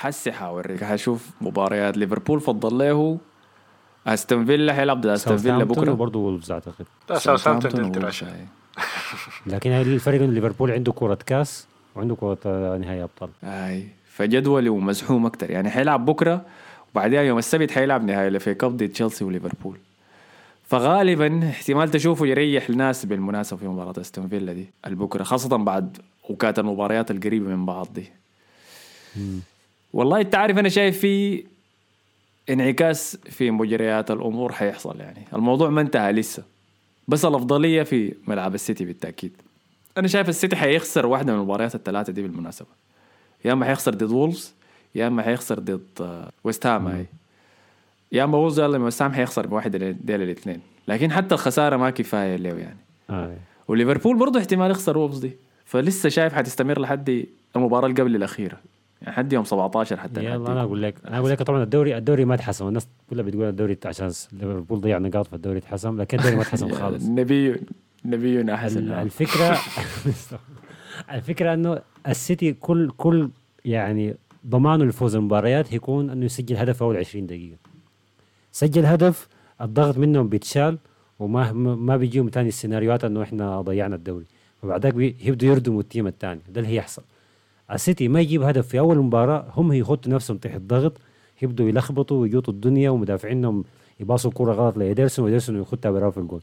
حسي 0.00 0.32
حاوريك. 0.32 0.84
حشوف 0.84 1.30
مباريات 1.40 1.96
ليفربول. 1.96 2.40
فضل 2.40 2.78
له 2.78 3.18
أستون 4.06 4.44
فيلا 4.44 4.72
حيلعب 4.74 5.00
ضد 5.00 5.06
أستون 5.06 5.36
فيلا 5.36 5.64
بكرة. 5.64 5.90
وبرضه 5.92 6.18
وولفز 6.18 6.52
أعتقد. 6.52 6.86
لا 7.10 7.18
ساوثهامبتون. 7.18 8.10
لكن 9.46 9.70
هاي 9.70 9.82
الفرق 9.82 10.22
انه 10.22 10.32
ليفربول 10.32 10.70
عنده 10.70 10.92
كرة 10.92 11.18
كاس 11.26 11.66
وعنده 11.96 12.14
كرة 12.14 12.38
آه، 12.46 12.78
نهائي 12.78 13.02
أبطال. 13.02 13.30
أي. 13.44 13.88
فجدوله 14.06 14.76
مزحوم 14.76 15.26
أكتر. 15.26 15.50
يعني 15.50 15.70
حيلعب 15.70 16.06
بكرة 16.06 16.42
وبعدها 16.92 17.22
يوم 17.22 17.38
السبت 17.38 17.70
حيلعب 17.70 18.04
نهائي 18.04 18.38
FA 18.38 18.54
Cup 18.54 18.76
ضد 18.76 18.88
تشيلسي 18.88 19.24
وليفربول. 19.24 19.78
فغالبا 20.64 21.48
احتمال 21.48 21.90
تشوفه 21.90 22.26
يريح 22.26 22.68
الناس 22.68 23.06
بالمناسبة 23.06 23.56
في 23.58 23.68
مباراة 23.68 24.00
أستون 24.00 24.28
فيلا 24.28 24.52
دي 24.52 24.70
البكرة 24.86 25.22
خاصة 25.22 25.56
بعد 25.56 25.98
وكانت 26.28 26.58
المباريات 26.58 27.10
القريبة 27.10 27.48
من 27.48 27.66
بعض 27.66 27.88
دي. 27.94 28.12
والله 29.92 30.20
انت 30.20 30.34
عارف 30.34 30.58
أنا 30.58 30.68
شايف 30.68 30.98
في 31.00 31.44
انعكاس 32.50 33.16
في 33.16 33.50
مجريات 33.50 34.10
الأمور 34.10 34.52
حيحصل 34.52 35.00
يعني. 35.00 35.24
الموضوع 35.34 35.70
ما 35.70 35.80
انتهى 35.80 36.12
لسه 36.12 36.42
بس 37.08 37.24
الأفضلية 37.24 37.82
في 37.82 38.14
ملعب 38.26 38.54
السيتي 38.54 38.84
بالتأكيد. 38.84 39.32
أنا 39.98 40.08
شايف 40.08 40.28
السيتي 40.28 40.56
حيخسر 40.56 41.06
واحدة 41.06 41.32
من 41.32 41.38
المباريات 41.38 41.74
الثلاثة 41.74 42.12
دي 42.12 42.22
بالمناسبة. 42.22 42.68
يا 43.44 43.52
أما 43.52 43.66
حيخسر 43.66 43.94
ضد 43.94 44.10
وولفز 44.10 44.54
يا 44.94 45.06
أما 45.06 45.22
حيخسر 45.22 45.58
ضد 45.58 45.80
آه، 46.00 46.30
ويست 46.44 46.66
هام 46.66 46.86
هاي 46.86 47.06
يا 48.12 48.24
أما 48.24 48.38
وولفز 48.38 48.60
ولا 48.60 48.78
ويست 48.78 49.02
هام 49.02 49.12
حيخسر 49.12 49.46
بواحد 49.46 49.76
ديل 50.04 50.22
الاثنين. 50.22 50.60
لكن 50.88 51.12
حتى 51.12 51.34
الخسارة 51.34 51.76
ما 51.76 51.90
كفاية 51.90 52.36
له 52.36 52.58
يعني. 52.58 52.78
آه. 53.10 53.36
وليفربول 53.68 54.18
برضه 54.18 54.40
احتمال 54.40 54.70
يخسر 54.70 54.98
وولفز 54.98 55.18
دي. 55.18 55.32
فلسه 55.64 56.08
شايف 56.08 56.34
حتستمر 56.34 56.80
لحد 56.80 57.26
المباراة 57.56 57.86
اللي 57.86 58.02
قبل 58.02 58.16
الأخيرة. 58.16 58.60
يعني 59.02 59.14
حد 59.14 59.32
يوم 59.32 59.44
17 59.44 59.96
حتى 59.96 60.24
يلا. 60.24 60.52
أنا 60.52 60.62
أقول 60.62 60.82
لك 60.82 60.94
أنا 61.06 61.18
أقول 61.18 61.30
لك 61.30 61.42
طبعا 61.42 61.62
الدوري 61.62 61.96
الدوري 61.96 62.24
ما 62.24 62.34
اتحسم 62.34 62.68
الناس 62.68 62.88
كلها 63.10 63.24
بتقول 63.24 63.44
الدوري 63.48 63.78
عشان 63.84 64.06
ليفربول 64.32 64.80
ضيع 64.80 64.98
نقاط 64.98 65.26
فالدوري 65.26 65.58
اتحسم 65.58 66.00
لكن 66.00 66.18
الدوري 66.18 66.36
ما 66.36 66.42
اتحسم 66.42 66.68
خالص. 66.80 67.04
نبي 67.04 67.60
نبينا 68.04 68.56
حسن 68.56 68.78
ال- 68.78 68.92
الفكرة 68.92 69.58
الفكرة 71.14 71.54
إنه 71.54 71.78
السيتي 72.08 72.52
كل 72.52 72.90
كل 72.96 73.30
يعني 73.64 74.14
ضمانه 74.46 74.84
لفوز 74.84 75.16
المباريات 75.16 75.72
هيكون 75.74 76.10
إنه 76.10 76.24
يسجل 76.24 76.56
هدف 76.56 76.82
أول 76.82 76.96
20 76.96 77.26
دقيقة. 77.26 77.56
سجل 78.52 78.86
هدف 78.86 79.28
الضغط 79.60 79.98
منهم 79.98 80.28
بيتشال 80.28 80.78
وما 81.18 81.52
ما 81.52 81.96
بيجيهم 81.96 82.28
تاني 82.28 82.48
السيناريوهات 82.48 83.04
إنه 83.04 83.22
إحنا 83.22 83.60
ضيعنا 83.60 83.96
الدوري. 83.96 84.24
وبعدك 84.62 84.94
بي- 84.94 85.16
يبدوا 85.24 85.48
يردموا 85.48 85.80
ال 85.80 85.85
team 85.85 86.06
الثاني 86.06 86.40
ده 86.48 86.60
اللي 86.60 86.72
هيحصل. 86.72 87.02
السيتي 87.72 88.08
ما 88.08 88.20
يجيب 88.20 88.42
هدف 88.42 88.68
في 88.68 88.78
أول 88.78 88.98
مباراة 88.98 89.46
هم 89.56 89.72
يحطوا 89.72 90.12
نفسهم 90.12 90.36
تحت 90.36 90.60
ضغط 90.60 90.92
يبدوا 91.42 91.68
يلخبطوا 91.68 92.20
ويجوطوا 92.20 92.54
الدنيا 92.54 92.90
ومدافعينهم 92.90 93.64
يباصوا 94.00 94.30
كرة 94.34 94.52
غلط 94.52 94.76
لإيدرسون 94.76 95.24
وإيدرسون 95.24 95.60
يخدها 95.60 95.90
برا 95.90 96.10
في 96.10 96.18
الجول. 96.18 96.40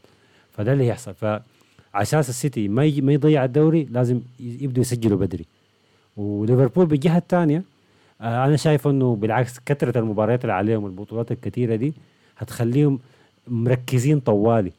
فده 0.52 0.72
اللي 0.72 0.86
يحصل. 0.86 1.14
فعشان 1.14 2.18
السيتي 2.18 2.68
ما 2.68 2.92
ما 3.00 3.12
يضيع 3.12 3.44
الدوري 3.44 3.84
لازم 3.90 4.20
يبدوا 4.40 4.80
يسجلوا 4.80 5.18
بدري. 5.18 5.44
وليفربول 6.16 6.86
بالجهة 6.86 7.18
الثانية 7.18 7.62
آه 8.20 8.44
أنا 8.44 8.56
شايف 8.56 8.88
إنه 8.88 9.16
بالعكس 9.16 9.58
كثرة 9.66 9.98
المباريات 9.98 10.42
اللي 10.44 10.52
عليهم 10.52 10.86
البطولات 10.86 11.32
الكثيرة 11.32 11.76
دي 11.76 11.94
هتخليهم 12.38 12.98
مركزين 13.48 14.20
طوالي 14.20 14.72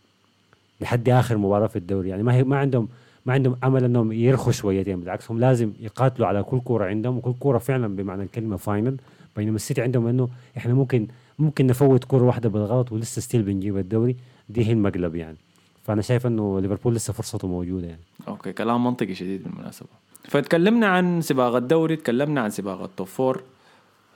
لحد 0.81 1.09
آخر 1.09 1.37
مباراة 1.37 1.67
في 1.67 1.75
الدوري. 1.75 2.09
يعني 2.09 2.23
ما 2.23 2.33
هي 2.35 2.43
ما 2.43 2.57
عندهم 2.57 2.87
ما 3.29 3.35
عندهم 3.35 3.55
أمل 3.63 3.83
إنهم 3.83 4.11
يرخوا 4.11 4.51
شويتين 4.51 4.99
بالعكس 4.99 5.31
هم 5.31 5.39
لازم 5.39 5.73
يقاتلوا 5.79 6.27
على 6.27 6.43
كل 6.43 6.59
كورة 6.59 6.85
عندهم 6.85 7.17
وكل 7.17 7.33
كورة 7.39 7.57
فعلا 7.57 7.95
بمعنى 7.95 8.23
الكلمة 8.23 8.57
final 8.57 8.97
بينما 9.35 9.55
السيتي 9.55 9.81
عندهم 9.81 10.07
إنه 10.07 10.29
إحنا 10.57 10.73
ممكن 10.73 11.07
ممكن 11.39 11.67
نفوت 11.67 12.03
كورة 12.03 12.23
واحدة 12.23 12.49
بالغلط 12.49 12.91
ولسه 12.91 13.21
still 13.21 13.41
بنجيب 13.41 13.77
الدوري. 13.77 14.15
دي 14.49 14.67
هي 14.67 14.71
المقلب 14.71 15.15
يعني. 15.15 15.37
فأنا 15.83 16.01
شايف 16.01 16.27
إنه 16.27 16.59
ليفربول 16.59 16.95
لسه 16.95 17.13
فرصته 17.13 17.47
موجودة 17.47 17.87
يعني. 17.87 18.01
okay 18.27 18.53
كلام 18.53 18.83
منطقي 18.83 19.15
شديد 19.15 19.43
بالمناسبة. 19.43 19.87
فتكلمنا 20.23 20.87
عن 20.87 21.21
سباق 21.21 21.55
الدوري 21.55 21.95
تكلمنا 21.95 22.41
عن 22.41 22.49
سباق 22.49 22.81
ال 22.83 22.89
top 22.89 23.07
four 23.07 23.43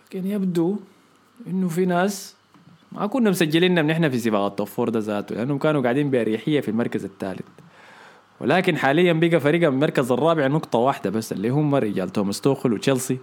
لكن 0.07 0.27
يبدو 0.27 0.77
إنه 1.47 1.67
في 1.67 1.85
ناس 1.85 2.35
ما 2.91 3.07
كنا 3.07 3.29
مسجلين 3.29 3.85
نحن 3.85 4.09
في 4.09 4.17
سباق 4.19 4.45
ال 4.45 4.51
top 4.51 4.67
four 4.67 4.89
ده 4.89 4.99
ذاته 4.99 5.35
لأنهم 5.35 5.57
كانوا 5.57 5.81
قاعدين 5.81 6.09
بأريحية 6.09 6.59
في 6.61 6.71
المركز 6.71 7.05
الثالث. 7.05 7.45
ولكن 8.43 8.77
حاليا 8.77 9.13
بقى 9.13 9.39
فرق 9.39 9.67
المركز 9.67 10.11
الرابع 10.11 10.47
نقطة 10.47 10.79
واحدة 10.79 11.09
بس 11.09 11.31
اللي 11.31 11.49
هم 11.49 11.75
رجال 11.75 12.09
توماس 12.09 12.41
توخل 12.41 12.73
وتشيلسي 12.73 13.17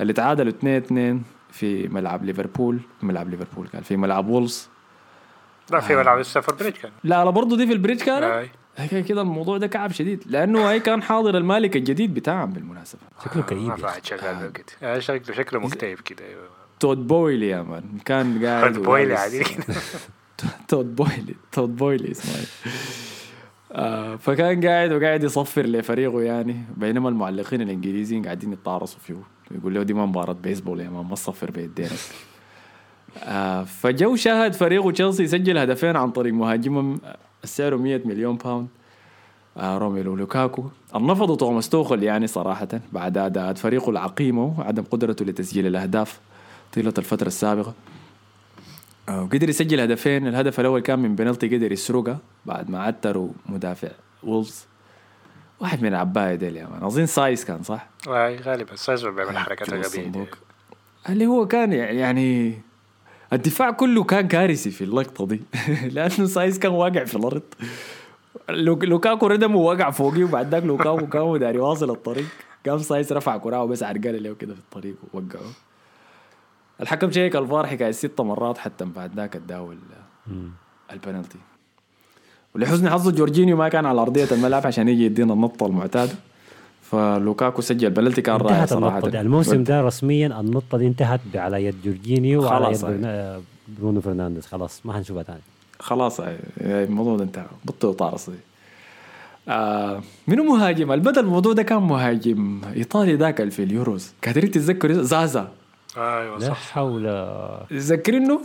اللي 0.00 0.12
تعادلوا 0.12 0.48
2 0.48 0.76
2 0.76 1.22
في 1.50 1.88
ملعب 1.88 2.24
ليفربول. 2.24 2.80
ملعب 3.02 3.28
ليفربول 3.28 3.68
قال 3.74 3.84
في 3.84 3.96
ملعب 3.96 4.28
وولفز. 4.28 4.68
لا 5.70 5.80
في 5.80 5.96
ملعب 5.96 6.22
ستامفورد 6.22 6.58
بريدج 6.58 6.76
كان. 6.76 6.90
لا 7.04 7.24
لا 7.24 7.30
برضه 7.30 7.56
دي 7.56 7.66
في 7.66 7.72
البريدج 7.72 8.02
كانت 8.02 8.24
آي. 8.24 8.50
هيك 8.76 9.04
كده 9.04 9.20
الموضوع 9.22 9.58
ده 9.58 9.66
كعب 9.66 9.92
شديد 9.92 10.24
لأنه 10.26 10.70
هي 10.70 10.80
كان 10.80 11.02
حاضر 11.02 11.36
المالك 11.36 11.76
الجديد 11.76 12.14
بتاعهم 12.14 12.52
بالمناسبة. 12.52 13.00
شكله 13.24 13.42
كئيب 13.42 13.76
شغال 14.02 14.52
آه، 14.82 14.98
شكله 14.98 15.36
شكله 15.36 15.60
مكتئب 15.60 15.98
كده. 16.00 16.24
أيوه 16.24 16.48
تود 16.80 17.06
بويلي 17.06 17.48
يا 17.48 17.62
man. 17.62 17.84
كان 18.04 18.46
قاعد 18.46 18.74
خد 18.76 18.82
بويلي 18.82 19.14
عادي. 19.14 19.44
تود 20.68 20.96
بويلي 20.96 21.34
تود 21.52 21.76
بويلي 21.76 22.10
اسمه. 22.10 22.46
آه 23.72 24.16
فكان 24.16 24.66
قاعد 24.66 24.92
وقاعد 24.92 25.22
يصفر 25.24 25.66
لفريقه 25.66 26.22
يعني 26.22 26.56
بينما 26.76 27.08
المعلقين 27.08 27.62
الإنجليزيين 27.62 28.24
قاعدين 28.24 28.52
يتعرصوا 28.52 29.00
فيه. 29.00 29.16
يقول 29.50 29.74
له 29.74 29.82
دي 29.82 29.94
ما 29.94 30.06
مباراة 30.06 30.32
بيسبول 30.32 30.80
يا 30.80 30.90
man 30.90 31.04
ما 31.04 31.14
تصفر 31.14 31.50
بيدينك. 31.50 31.90
آه 33.24 33.64
فجو 33.64 34.16
شاهد 34.16 34.52
فريقه 34.52 34.90
تشيلسي 34.90 35.22
يسجل 35.22 35.58
هدفين 35.58 35.96
عن 35.96 36.10
طريق 36.10 36.34
مهاجمهم. 36.34 37.00
سعره 37.44 37.76
100 37.76 38.00
مليون 38.04 38.36
pound 38.36 38.68
آه 39.56 39.78
روميلو 39.78 40.16
لوكاكو. 40.16 40.64
النفضوا 40.96 41.36
توماس 41.36 41.68
توخل 41.68 42.02
يعني 42.02 42.26
صراحة 42.26 42.68
بعد 42.92 43.18
أداء 43.18 43.52
فريقه 43.54 43.90
العقيمة 43.90 44.54
وعدم 44.58 44.82
قدرته 44.82 45.24
لتسجيل 45.24 45.66
الأهداف 45.66 46.20
طيلة 46.72 46.94
الفترة 46.98 47.26
السابقة. 47.26 47.74
وقدر 49.10 49.48
يسجل 49.48 49.80
هدفين. 49.80 50.26
الهدف 50.26 50.60
الأول 50.60 50.80
كان 50.80 50.98
من 50.98 51.14
بنالتي 51.14 51.56
قدر 51.56 51.72
يسرقها 51.72 52.18
بعد 52.46 52.70
ما 52.70 52.82
عتروا 52.82 53.28
مدافع 53.46 53.88
وولفز 54.22 54.64
واحد 55.60 55.82
من 55.82 55.88
العباية 55.88 56.34
ديل 56.34 56.56
يا 56.56 56.66
man. 56.66 56.82
أظن 56.84 57.06
سايس 57.06 57.44
كان 57.44 57.62
صح؟ 57.62 57.88
آي، 58.08 58.36
غالبا. 58.36 58.76
سايس 58.76 59.10
بيعمل 59.10 59.38
حركات 59.38 59.70
غبية. 59.70 60.26
اللي 61.08 61.26
هو 61.26 61.46
كان 61.46 61.72
يعني 61.72 62.58
الدفاع 63.32 63.70
كله 63.70 64.04
كان 64.04 64.28
كارثي 64.28 64.70
في 64.70 64.84
اللقطة 64.84 65.26
دي. 65.26 65.40
لأنه 65.94 66.26
سايس 66.26 66.58
كان 66.58 66.72
واقع 66.72 67.04
في 67.04 67.14
الأرض. 67.16 67.42
لو- 68.48 68.78
لوكاكو 68.82 69.26
ردم 69.26 69.56
ووقع 69.56 69.90
فوقيه 69.90 70.24
وبعد 70.24 70.48
ذاك 70.54 70.62
لوكاكو 70.64 71.06
كان 71.06 71.38
داري 71.38 71.58
واصل 71.58 71.90
الطريق. 71.90 72.26
قام 72.66 72.78
سايس 72.78 73.12
رفع 73.12 73.36
كراعه 73.36 73.64
بس 73.64 73.82
عرقله 73.82 74.18
له 74.18 74.34
كده 74.34 74.54
في 74.54 74.60
الطريق 74.60 74.94
ووقعه. 75.14 75.50
الحكم 76.80 77.10
شيك 77.10 77.36
الفار 77.36 77.66
حكاية 77.66 77.90
ست 77.90 78.20
مرات 78.20 78.58
حتى 78.58 78.84
بعد 78.84 79.14
ذاك 79.16 79.36
اداه. 79.36 79.74
البنالتي. 80.92 81.38
ولحسن 82.54 82.90
حظه 82.90 83.10
جورجينيو 83.10 83.56
ما 83.56 83.68
كان 83.68 83.86
على 83.86 84.00
أرضية 84.00 84.28
الملعب 84.32 84.66
عشان 84.66 84.88
يجي 84.88 85.04
يدينا 85.04 85.32
النطة 85.32 85.66
المعتادة. 85.66 86.12
فلوكاكو 86.82 87.62
سجل 87.62 87.90
بنالتي 87.90 88.22
كان 88.22 88.36
رائع 88.36 88.54
انتهت 88.54 88.68
صراحة. 88.68 88.88
النقطة 88.98 89.10
دي. 89.10 89.20
الموسم 89.20 89.64
ده 89.64 89.82
رسميا 89.82 90.40
النقطة 90.40 90.78
دي 90.78 90.86
انتهت 90.86 91.20
على 91.34 91.64
يد 91.64 91.74
جورجينيو 91.84 92.42
وعلى 92.44 92.74
يد. 92.74 92.80
برنا- 92.84 93.40
برونو 93.78 94.00
فرنانديز. 94.00 94.46
خلاص 94.46 94.86
ما 94.86 94.92
حنشوفها 94.92 95.22
تاني. 95.22 95.40
خلاص 95.80 96.20
هاي- 96.20 96.36
هاي 96.60 96.84
الموضوع 96.84 97.16
ده 97.16 97.24
انتهى. 97.24 97.46
بطلوا 97.64 97.92
طارص 97.92 98.30
دي 98.30 98.36
آه 99.48 100.02
منو 100.28 100.44
مهاجم؟ 100.44 100.92
البدل 100.92 101.18
الموضوع 101.20 101.52
ده 101.52 101.62
كان 101.62 101.82
مهاجم 101.82 102.60
إيطالي 102.76 103.14
ذاك 103.14 103.48
في 103.48 103.62
اليوروز 103.62 104.12
قادرين 104.24 104.50
تتذكروا 104.50 105.02
زازا. 105.02 105.48
أيوه 105.96 106.38
لا 106.38 106.48
صح. 106.48 106.70
حول. 106.70 107.04
لا 107.04 107.66
تذكرينه 107.70 108.40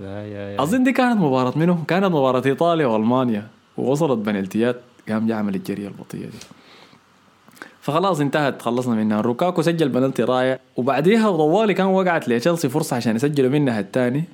يا 0.00 0.06
يا. 0.08 0.62
أظن 0.62 0.84
دي 0.84 0.92
كانت 0.92 1.20
مباراة 1.20 1.52
منه 1.56 1.84
كانت 1.88 2.04
مباراة 2.04 2.42
إيطاليا 2.46 2.86
وألمانيا 2.86 3.46
ووصلت 3.76 4.18
بنالتيات 4.18 4.80
قام 5.08 5.26
جا 5.26 5.34
عمل 5.34 5.54
الجريه 5.54 5.88
البطيئة 5.88 6.26
دي. 6.26 6.38
فخلاص 7.80 8.20
انتهت 8.20 8.62
خلصنا 8.62 8.94
منها. 8.94 9.20
لوكاكو 9.20 9.62
سجل 9.62 9.88
بنالتي 9.88 10.22
رائع 10.22 10.58
وبعديها 10.76 11.30
طوالي 11.30 11.74
كان 11.74 11.86
وقعت 11.86 12.28
لتشيلسي 12.28 12.68
فرصة 12.68 12.96
عشان 12.96 13.16
يسجلوا 13.16 13.50
منها 13.50 13.80
الثاني. 13.80 14.24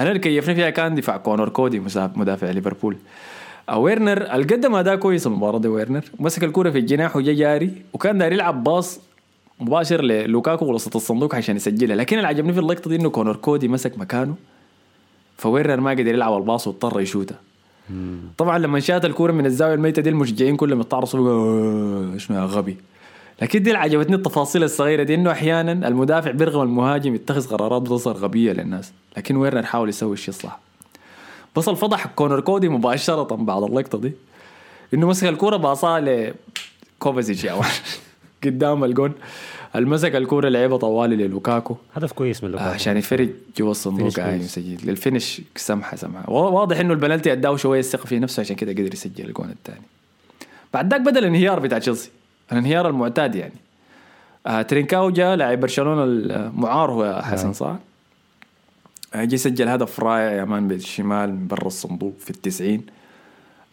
أنا 0.00 0.08
اللي 0.08 0.18
كيفني 0.18 0.54
فيها 0.54 0.70
كان 0.70 0.94
دفاع 0.94 1.16
كونر 1.16 1.48
كودي 1.48 1.82
مدافع 1.96 2.50
ليفربول. 2.50 2.96
آه، 3.68 3.78
ويرنر 3.78 4.22
القدم 4.22 4.74
اداء 4.74 4.96
كويس 4.96 5.26
المباراة 5.26 5.58
دي 5.58 5.68
ويرنر 5.68 6.04
مسك 6.18 6.44
الكرة 6.44 6.70
في 6.70 6.78
الجناح 6.78 7.16
وجا 7.16 7.32
جاري 7.32 7.82
وكان 7.92 8.18
داير 8.18 8.32
يلعب 8.32 8.64
pass 8.64 9.00
مباشر 9.60 10.02
للوكاكو 10.02 10.72
وسط 10.72 10.96
الصندوق 10.96 11.34
عشان 11.34 11.56
يسجلها. 11.56 11.96
لكن 11.96 12.16
اللي 12.16 12.28
عجبني 12.28 12.52
في 12.52 12.60
اللقطة 12.60 12.90
دي 12.90 12.96
إنه 12.96 13.10
كونر 13.10 13.36
كودي 13.36 13.68
مسك 13.68 13.98
مكانه 13.98 14.34
فويرنر 15.36 15.80
ما 15.80 15.90
قدر 15.90 16.06
يلعب 16.06 16.36
ال 16.36 16.42
pass 16.42 16.66
واضطر 16.66 17.00
يشوتها 17.00 17.38
طبعا 18.38 18.58
لما 18.58 18.80
شات 18.80 19.04
الكورة 19.04 19.32
من 19.32 19.46
الزاوية 19.46 19.74
الميتة 19.74 20.02
دي 20.02 20.08
المشجعين 20.10 20.56
كلهم 20.56 20.80
يتعرصوا 20.80 21.20
بيقولوا 21.20 22.14
"آه، 22.14 22.18
شنو 22.18 22.38
يا 22.38 22.44
غبي. 22.44 22.76
لكن 23.42 23.62
دي 23.62 23.70
اللي 23.70 23.78
عجبتني 23.78 24.16
التفاصيل 24.16 24.64
الصغيرة 24.64 25.02
دي 25.02 25.14
إنه 25.14 25.30
أحيانا 25.32 25.88
المدافع 25.88 26.30
بيرغم 26.30 26.62
المهاجم 26.62 27.14
يتخذ 27.14 27.48
قرارات 27.48 27.82
بتظهر 27.82 28.16
غبية 28.16 28.52
للناس. 28.52 28.92
لكن 29.16 29.36
ويرنر 29.36 29.62
حاول 29.62 29.88
يسوي 29.88 30.12
الشيء 30.12 30.28
الصح. 30.34 30.60
بس 31.56 31.68
الفضح 31.68 32.06
كونر 32.06 32.40
كودي 32.40 32.68
مباشرة 32.68 33.22
بعد 33.22 33.62
اللقطة 33.62 33.98
دي 33.98 34.12
إنه 34.94 35.06
مسك 35.06 35.28
الكورة 35.28 35.56
باصاها 35.56 36.32
لكوفازيتش. 37.00 37.44
يا. 37.44 37.60
قدام 38.44 38.84
الجون. 38.84 39.12
المسك 39.76 40.16
الكورة 40.16 40.48
لعبها 40.48 40.78
طوالي 40.78 41.16
للوكاكو. 41.16 41.76
هدف 41.94 42.12
كويس 42.12 42.44
من 42.44 42.50
لوكاكو. 42.50 42.70
عشان 42.70 42.96
يفرج 42.96 43.28
جوا 43.58 43.70
الصندوق 43.70 44.12
كويس. 44.12 44.58
يسجل. 44.58 44.90
لل 44.90 45.03
finish 45.03 45.40
سمحة 45.56 45.96
سمحة. 45.96 46.30
وا- 46.30 46.50
واضح 46.50 46.78
إنه 46.78 46.92
البنالتي 46.92 47.32
أداه 47.32 47.56
شوية 47.56 47.80
الثقة 47.80 48.06
في 48.06 48.18
نفسه 48.18 48.40
عشان 48.40 48.56
كده 48.56 48.72
قدر 48.72 48.92
يسجل 48.94 49.26
الجون 49.28 49.50
الثاني. 49.50 49.82
بعد 50.74 50.90
ذاك 50.90 51.00
بدأ 51.00 51.18
الانهيار 51.20 51.60
بتاع 51.60 51.78
تشيلسي. 51.78 52.10
الانهيار 52.52 52.88
المعتاد 52.88 53.34
يعني. 53.34 53.54
آه 54.46 54.62
ترينكاو 54.62 55.10
جاء 55.10 55.36
لاعب 55.36 55.60
برشلونة 55.60 56.04
المعار 56.04 56.90
هو 56.90 57.22
حسي 57.24 57.52
صح؟ 57.52 57.76
آه، 59.14 59.24
جه 59.24 59.36
سجل 59.36 59.68
هدف 59.68 60.00
رائع 60.00 60.32
يا 60.32 60.44
man 60.44 60.68
بالشمال 60.68 61.30
من 61.34 61.46
برا 61.46 61.66
الصندوق 61.66 62.12
في 62.20 62.30
التسعين 62.30 62.82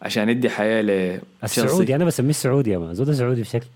عشان 0.02 0.28
يدي 0.28 0.50
حياة 0.50 0.82
ل 0.82 1.20
السعودي 1.44 1.96
أنا 1.96 2.04
بسميه 2.04 2.30
السعودي 2.30 2.70
يا 2.70 2.78
man. 2.78 2.94
زود 2.94 3.12
سعودي 3.12 3.40
بشكل. 3.42 3.66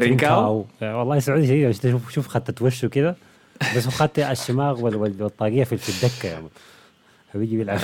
ترينكاو. 0.00 0.64
آه، 0.82 0.98
والله 0.98 1.18
سعودي 1.18 1.46
شديد 1.46 1.66
مش 1.66 1.76
شوف 1.82 2.10
شوف 2.10 2.28
خطة 2.28 2.64
وشه 2.64 2.88
كده 2.88 3.16
بس 3.76 3.84
هو 3.84 3.90
خط 3.90 4.18
الشماغ 4.18 4.80
وال- 4.84 4.96
وال- 4.96 5.22
والطاقية 5.22 5.64
في 5.64 5.76
في 5.76 6.04
الدكة 6.04 6.28
يا 6.28 6.40
man 6.40 6.48
حبيجي 7.34 7.56
بيلعب 7.56 7.78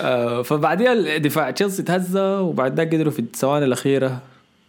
آه، 0.00 0.42
فبعديها 0.42 0.92
الدفاع 0.92 1.50
تشيلسي 1.50 1.82
تهزى 1.82 2.20
وبعد 2.20 2.74
ذاك 2.76 2.94
قدروا 2.94 3.12
في 3.12 3.18
الثواني 3.18 3.64
الأخيرة 3.64 4.18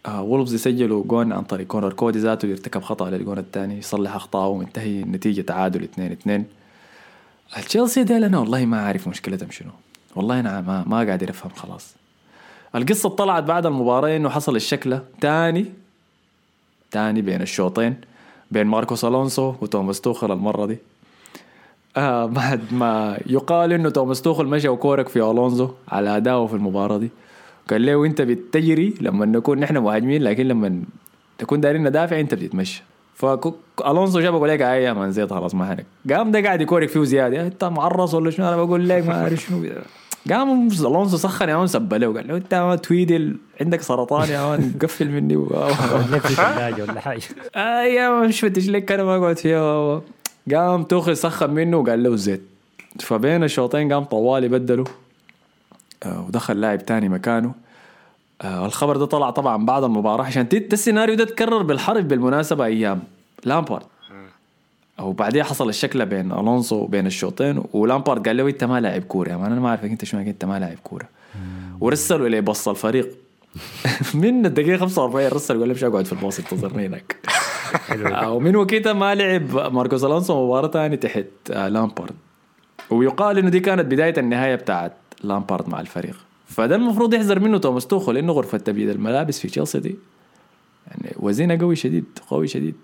آه 0.06 0.22
وولفز 0.22 0.54
يسجلوا 0.54 1.04
جون 1.04 1.32
عن 1.32 1.42
طريق 1.42 1.66
كونر 1.66 1.92
كودي 1.92 2.18
ذاته 2.18 2.44
اللي 2.44 2.54
ارتكب 2.54 2.82
خطأ 2.82 3.10
للجون 3.10 3.38
الثاني 3.38 3.78
يصلح 3.78 4.14
أخطائه 4.14 4.46
وانتهي 4.48 5.02
النتيجة 5.02 5.40
تعادل 5.40 5.82
2 5.84 6.12
2 6.12 6.44
تشيلسي 7.68 8.04
ديل 8.04 8.24
أنا 8.24 8.38
والله 8.38 8.64
ما 8.66 8.80
عارف 8.80 9.08
مشكلتهم 9.08 9.50
شنو. 9.50 9.70
والله 10.16 10.40
أنا 10.40 10.60
ما 10.60 10.84
ما 10.86 10.96
قادر 11.10 11.30
أفهم 11.30 11.50
خلاص. 11.56 11.94
القصة 12.76 13.08
طلعت 13.08 13.42
بعد 13.42 13.66
المباراة 13.66 14.16
إنه 14.16 14.28
حصل 14.28 14.56
الشكله 14.56 15.02
تاني 15.20 15.64
تاني 16.90 17.22
بين 17.22 17.42
الشوطين 17.42 17.96
بين 18.50 18.66
ماركوس 18.66 19.04
الونسو 19.04 19.54
وتوماس 19.60 20.00
توخل 20.00 20.32
المرة 20.32 20.66
دي. 20.66 20.78
آه 21.96 22.26
بعد 22.40 22.60
ما 22.72 23.18
يقال 23.26 23.72
إنه 23.72 23.90
توماس 23.90 24.22
توخل 24.22 24.46
مشى 24.46 24.68
وكورك 24.68 25.08
في 25.08 25.20
ألونزو 25.20 25.70
على 25.88 26.16
أداؤه 26.16 26.46
في 26.46 26.54
المباراة 26.54 26.98
دي. 26.98 27.10
قال 27.70 27.86
له 27.86 28.06
أنت 28.06 28.22
بتجري 28.22 28.94
لما 29.00 29.26
نكون 29.26 29.58
نحن 29.58 29.78
مهاجمين 29.78 30.22
لكن 30.22 30.48
لما 30.48 30.82
تكون 31.38 31.60
دايرين 31.60 31.88
ندافع 31.88 32.20
أنت 32.20 32.34
بتتمشى. 32.34 32.82
فالونسو 33.14 34.20
جاب 34.20 34.32
بقول 34.32 34.48
لك 34.48 34.62
آه 34.62 34.74
يا 34.74 34.92
man 34.92 35.12
زيت 35.12 35.32
خلاص 35.32 35.54
ما 35.54 35.72
هنك 35.72 35.86
قام 36.10 36.30
ده 36.30 36.42
قاعد 36.42 36.60
يكورك 36.60 36.88
فيه 36.88 37.02
زيادة. 37.04 37.46
انت 37.46 37.64
معرص 37.64 38.14
ولا 38.14 38.30
شنو؟ 38.30 38.48
أنا 38.48 38.56
بقول 38.56 38.88
لك 38.88 39.06
ما 39.06 39.22
أعرف 39.22 39.40
شنو. 39.40 39.64
قام 40.30 40.68
الونسو 40.80 41.16
سخن 41.16 41.48
يا 41.48 41.56
مان 41.56 41.66
سبله 41.66 42.08
وقال 42.08 42.28
له 42.28 42.36
أنت 42.36 42.52
يا 42.52 42.62
مان 42.62 42.80
تويدل 42.80 43.36
عندك 43.60 43.82
سرطان 43.82 44.28
يا 44.28 44.46
مان 44.48 44.72
قفل 44.82 45.08
مني 45.10 45.36
ولا 45.36 45.74
حاجة. 47.00 47.22
آه 47.56 47.82
يا 47.82 48.10
مان 48.10 48.28
مش 48.28 48.40
فتش 48.40 48.68
لك 48.68 48.92
أنا 48.92 49.04
ما 49.04 49.16
اقعد 49.16 49.38
فيها 49.38 50.02
قام 50.54 50.82
توخي 50.82 51.14
سخن 51.14 51.50
منه 51.50 51.76
وقال 51.76 52.02
له 52.02 52.16
زيت 52.16 52.42
فبين 53.00 53.44
الشوطين 53.44 53.92
قام 53.92 54.04
طوالي 54.04 54.48
بدلوا 54.48 54.86
آه، 56.02 56.24
ودخل 56.28 56.60
لاعب 56.60 56.86
تاني 56.86 57.08
مكانه. 57.08 57.52
آه، 58.42 58.66
الخبر 58.66 58.96
ده 58.96 59.06
طلع 59.06 59.30
طبعا 59.30 59.66
بعد 59.66 59.84
المباراة 59.84 60.24
عشان 60.24 60.48
السيناريو 60.52 61.14
ده 61.14 61.24
تكرر 61.24 61.62
بالحرب 61.62 62.08
بالمناسبة 62.08 62.64
أيام 62.64 63.02
لامبارد 63.44 63.82
أو 64.98 65.12
بعدين 65.12 65.42
حصل 65.42 65.68
الشكلة 65.68 66.04
بين 66.04 66.32
ألونسو 66.32 66.86
بين 66.86 67.06
الشوطين 67.06 67.62
ولامبارد 67.72 68.28
قال 68.28 68.36
له 68.36 68.48
أنت 68.48 68.64
ما 68.64 68.80
لاعب 68.80 69.02
كورة 69.02 69.30
يا 69.30 69.36
مان 69.36 69.52
أنا 69.52 69.60
ما 69.60 69.68
أعرفك 69.68 69.84
أنت 69.84 70.04
شو 70.04 70.18
أنت 70.18 70.44
ما 70.44 70.58
لاعب 70.58 70.78
كورة. 70.82 71.08
ورسلوا 71.80 72.26
إليه 72.26 72.40
بص 72.40 72.68
الفريق. 72.68 73.08
من 74.14 74.46
الدقيقة 74.46 74.78
45 74.78 75.28
رسل 75.28 75.58
قال 75.58 75.68
له 75.68 75.74
مش 75.74 75.84
أقعد 75.84 76.04
في 76.06 76.12
الباص 76.12 76.38
انتظرني 76.38 76.86
هناك. 76.86 77.16
آه، 78.14 78.32
ومن 78.32 78.56
وقتها 78.56 78.92
ما 78.92 79.14
لعب 79.14 79.72
ماركوس 79.72 80.04
ألونسو 80.04 80.46
مباراة 80.46 80.70
ثانية 80.70 80.96
تحت 80.96 81.24
آه، 81.50 81.68
لامبارد. 81.68 82.14
ويقال 82.90 83.38
إنه 83.38 83.48
دي 83.48 83.60
كانت 83.60 83.86
بداية 83.86 84.14
النهاية 84.18 84.54
بتاعت 84.54 84.92
لامبارد 85.24 85.68
مع 85.68 85.80
الفريق. 85.80 86.16
فده 86.46 86.76
المفروض 86.76 87.14
يحذر 87.14 87.40
منه 87.40 87.58
توماس 87.58 87.86
توخل 87.86 88.14
لأنه 88.14 88.32
غرفة 88.32 88.58
تبييض 88.58 88.90
الملابس 88.90 89.40
في 89.40 89.48
تشيلسي 89.48 89.80
دي. 89.80 89.96
يعني 90.86 91.14
وزنها 91.16 91.56
قوي 91.56 91.76
شديد 91.76 92.04
قوي 92.26 92.48
شديد. 92.48 92.74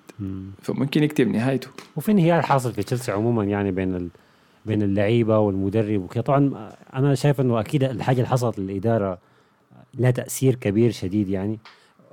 فممكن 0.62 1.02
يكتب 1.02 1.28
نهايته. 1.28 1.68
وفي 1.96 2.12
انهيار 2.12 2.42
حاصل 2.42 2.72
في 2.72 2.82
تشيلسي 2.82 3.12
عموما 3.12 3.44
يعني 3.44 3.70
بين 3.70 3.94
ال... 3.94 4.08
بين 4.66 4.82
اللعيبة 4.82 5.38
والمدرب 5.38 6.02
وكده. 6.02 6.22
طبعا 6.22 6.70
أنا 6.94 7.14
شايف 7.14 7.40
إنه 7.40 7.60
أكيد 7.60 7.84
الحاجة 7.84 8.16
اللي 8.16 8.28
حصلت 8.28 8.58
للإدارة 8.58 9.18
لها 9.94 10.10
تأثير 10.10 10.54
كبير 10.54 10.90
شديد 10.90 11.28
يعني. 11.28 11.58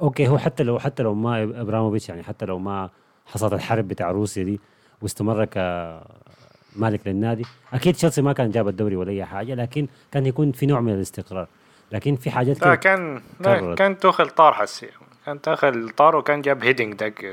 okay 0.01 0.27
هو 0.27 0.37
حتى 0.37 0.63
لو 0.63 0.79
حتى 0.79 1.03
لو 1.03 1.13
ما 1.13 1.43
إبراموفيتش 1.43 2.09
يعني 2.09 2.23
حتى 2.23 2.45
لو 2.45 2.59
ما 2.59 2.89
حصلت 3.25 3.53
الحرب 3.53 3.87
بتاع 3.87 4.11
روسيا 4.11 4.43
دي 4.43 4.59
واستمر 5.01 5.45
كمالك 5.45 7.01
للنادي 7.05 7.45
أكيد 7.73 7.93
تشيلسي 7.93 8.21
ما 8.21 8.33
كان 8.33 8.51
جاب 8.51 8.67
الدوري 8.67 8.95
ولا 8.95 9.11
أي 9.11 9.25
حاجة 9.25 9.55
لكن 9.55 9.87
كان 10.11 10.25
يكون 10.25 10.51
في 10.51 10.65
نوع 10.65 10.81
من 10.81 10.93
الاستقرار. 10.93 11.47
لكن 11.91 12.15
في 12.15 12.31
حاجات 12.31 12.61
لا 12.61 12.75
كان 12.75 13.21
لا. 13.39 13.75
كان 13.75 13.97
توخل 13.97 14.29
طار 14.29 14.53
حسي. 14.53 14.87
كان 15.25 15.41
توخل 15.41 15.89
طار 15.89 16.15
وكان 16.15 16.41
جاب 16.41 16.63
هيدنج 16.63 16.93
داك 16.93 17.25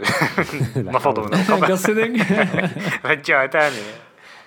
نفضوا 0.77 1.27
من 1.27 1.35
الخبر 1.35 1.66
قصدك؟ 1.66 2.12
رجعه 3.11 3.46
تاني. 3.46 3.77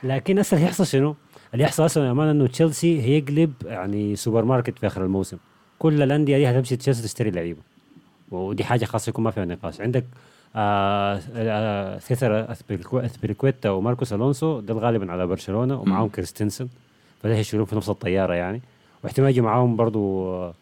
لكن 0.03 0.39
هسه 0.39 0.55
اللي 0.55 0.67
هيحصل 0.67 0.85
شنو؟ 0.87 1.15
اللي 1.53 1.63
يحصل 1.63 1.83
هسه 1.83 2.07
يا 2.07 2.13
man 2.13 2.27
إنه 2.27 2.47
تشيلسي 2.47 3.01
هيقلب 3.01 3.53
يعني 3.65 4.15
سوبر 4.15 4.45
ماركت 4.45 4.79
في 4.79 4.87
آخر 4.87 5.03
الموسم. 5.03 5.37
كل 5.79 6.03
الأندية 6.03 6.37
دي 6.37 6.49
هتمشي 6.49 6.75
تشيلسي 6.75 7.03
تشتري 7.03 7.31
لعيبة. 7.31 7.59
ودي 8.31 8.63
حاجة 8.63 8.85
خاصة 8.85 9.09
يكون 9.09 9.23
ما 9.23 9.31
فيها 9.31 9.45
نقاش. 9.45 9.81
عندك 9.81 10.05
آه 10.55 11.21
آه 11.35 11.99
اسبيليكويتا 13.05 13.69
وماركوس 13.69 14.13
ألونسو 14.13 14.59
ده 14.59 14.73
غالبا 14.73 15.11
على 15.11 15.27
برشلونة 15.27 15.81
ومعاهم 15.81 16.09
كريستنسن. 16.09 16.67
فده 17.23 17.35
هيشيلون 17.35 17.65
في 17.65 17.75
نفس 17.75 17.89
الطيارة 17.89 18.33
يعني. 18.33 18.61
واحتمال 19.03 19.29
يجي 19.29 19.41
معاهم 19.41 19.75
برضو 19.75 20.29
آه 20.33 20.53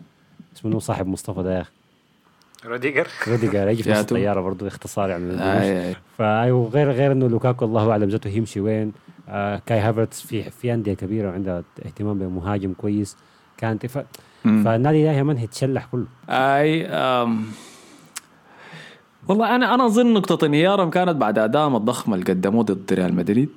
اسمه 0.55 0.79
صاحب 0.79 1.07
مصطفى 1.07 1.43
ده 1.43 1.55
يا 1.55 1.61
أخي. 1.61 1.71
روديجر. 2.65 3.07
روديجر 3.27 3.67
يجي 3.67 3.83
في 3.83 3.89
نفس. 3.89 3.99
الطيارة 3.99 4.41
برضو 4.41 4.67
اختصار 4.67 5.09
يعني 5.09 5.43
آي 5.43 5.87
آي. 5.89 5.95
فايوه 6.17 6.69
غير 6.69 6.91
غير 6.91 7.11
إنه 7.11 7.27
لوكاكو 7.27 7.65
الله 7.65 7.91
أعلم 7.91 8.09
ذاته 8.09 8.29
يمشي 8.29 8.59
وين. 8.59 8.93
آه 9.29 9.61
كاي 9.65 9.79
هافرتس 9.79 10.21
في 10.21 10.43
في 10.43 10.73
أندية 10.73 10.93
كبيرة 10.93 11.31
عندها 11.31 11.63
اهتمام 11.85 12.19
بمهاجم 12.19 12.73
كويس. 12.73 13.17
كانت 13.57 13.85
ف... 13.85 13.97
فالنادي 14.43 15.03
ده 15.03 15.11
يا 15.11 15.23
man 15.23 15.37
هيتشلح 15.37 15.87
كله. 15.91 16.05
أي 16.29 16.85
أم 16.85 17.45
والله 19.27 19.55
أنا 19.55 19.73
أنا 19.73 19.85
أظن 19.85 20.13
نقطة 20.13 20.45
انهيارهم 20.45 20.89
كانت 20.89 21.15
بعد 21.15 21.39
ادائهم 21.39 21.75
الضخم 21.75 22.13
اللي 22.13 22.25
قدموه 22.25 22.63
ضد 22.63 22.93
ريال 22.93 23.15
مدريد. 23.15 23.49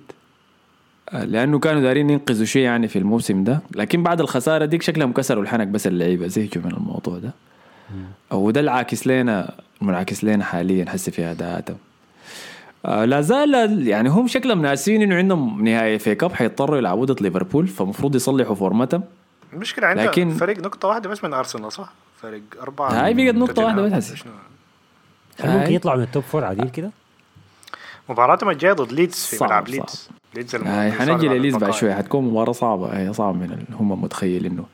آه، 1.09 1.25
لأنه 1.25 1.59
كانوا 1.59 1.81
دارين 1.81 2.11
ينقذوا 2.11 2.45
شيء 2.45 2.63
يعني 2.63 2.89
في 2.89 2.99
الموسم 2.99 3.45
ده. 3.45 3.61
لكن 3.77 4.03
بعد 4.03 4.21
الخسارة 4.21 4.65
ديك 4.65 4.83
شكلهم 4.83 5.13
كسروا 5.13 5.43
الحنك 5.43 5.67
بس 5.67 5.87
اللعيبة 5.87 6.27
زهجوا 6.27 6.63
من 6.65 6.71
الموضوع 6.71 7.19
ده. 7.19 7.31
وده 8.31 8.61
العاكس 8.61 9.07
لنا 9.07 9.55
منعكس 9.81 10.25
لنا 10.25 10.45
حاليا 10.45 10.91
حسي 10.91 11.11
في 11.11 11.25
اداءاتهم 11.25 11.77
آه 12.87 13.05
لا 13.05 13.21
زال 13.21 13.89
يعني 13.89 14.09
هم 14.09 14.27
شكلهم 14.29 14.63
ناسين 14.63 15.03
إنه 15.03 15.15
عندهم 15.17 15.65
نهائي 15.65 15.99
في 15.99 16.15
cup 16.15 16.33
حيضطروا 16.33 16.79
يلعبوا 16.79 17.07
ضد 17.07 17.23
ليفربول 17.23 17.69
فمفروض 17.69 18.15
يصلحوا 18.17 18.55
فورمتهم 18.55 19.03
المشكلة 19.53 19.87
عندها 19.87 20.07
لكن- 20.07 20.31
فريق 20.31 20.59
نقطة 20.59 20.89
واحدة 20.89 21.09
بس 21.11 21.25
من 21.25 21.35
أرسنال 21.35 21.73
صح؟ 21.73 21.93
فريق 22.23 22.43
أربعة 22.63 22.91
هاي 22.91 23.15
من 23.15 23.25
بقت 23.25 23.35
نقطة 23.35 23.63
واحدة 23.65 23.77
توتنهام. 23.83 23.99
بس؟ 23.99 24.15
هل 25.41 25.59
ممكن. 25.59 25.73
يطلعوا 25.73 25.97
من 25.99 26.03
ال 26.05 26.09
top 26.09 26.23
four 26.23 26.45
عديل 26.45 26.69
كده؟ 26.71 26.91
مباراتهم 28.09 28.51
الجاية 28.51 28.73
ضد 28.73 28.93
ليدز 28.93 29.15
في 29.15 29.45
ملعب. 29.45 29.69
ليدز 29.69 30.09
ليدز 30.35 30.55
هاي 30.55 30.93
حنجي 30.93 31.29
لليدز 31.29 31.53
بعد 31.55 31.63
البقاء. 31.63 31.81
شوي 31.81 31.95
حتكون 31.95 32.25
مباراة 32.25 32.53
صعبة 32.53 32.87
هي 32.99 33.13
صعبة 33.13 33.39
من 33.39 33.65
هم 33.81 34.03
متخيلينه 34.03 34.65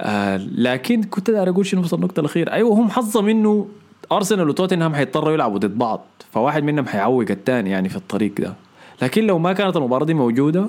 آه 0.00 0.36
لكن 0.36 1.02
كنت 1.02 1.30
داير 1.30 1.48
أقول 1.48 1.66
شنو 1.66 1.82
في 1.82 1.92
النقطة 1.92 2.20
الأخيرة. 2.20 2.52
أيوه 2.52 2.74
هم 2.74 2.90
حظهم 2.90 3.28
إنه 3.28 3.68
أرسنال 4.12 4.48
وتوتنهام 4.48 4.94
حيضطروا 4.94 5.32
يلعبوا 5.32 5.58
ضد 5.58 5.78
بعض. 5.78 6.04
فواحد 6.32 6.62
منهم 6.62 6.86
حيعوق 6.86 7.24
الثاني 7.30 7.70
يعني 7.70 7.88
في 7.88 7.96
الطريق 7.96 8.32
ده. 8.40 8.54
لكن 9.02 9.26
لو 9.26 9.38
ما 9.38 9.52
كانت 9.52 9.76
المباراة 9.76 10.04
دي 10.04 10.14
موجودة 10.14 10.66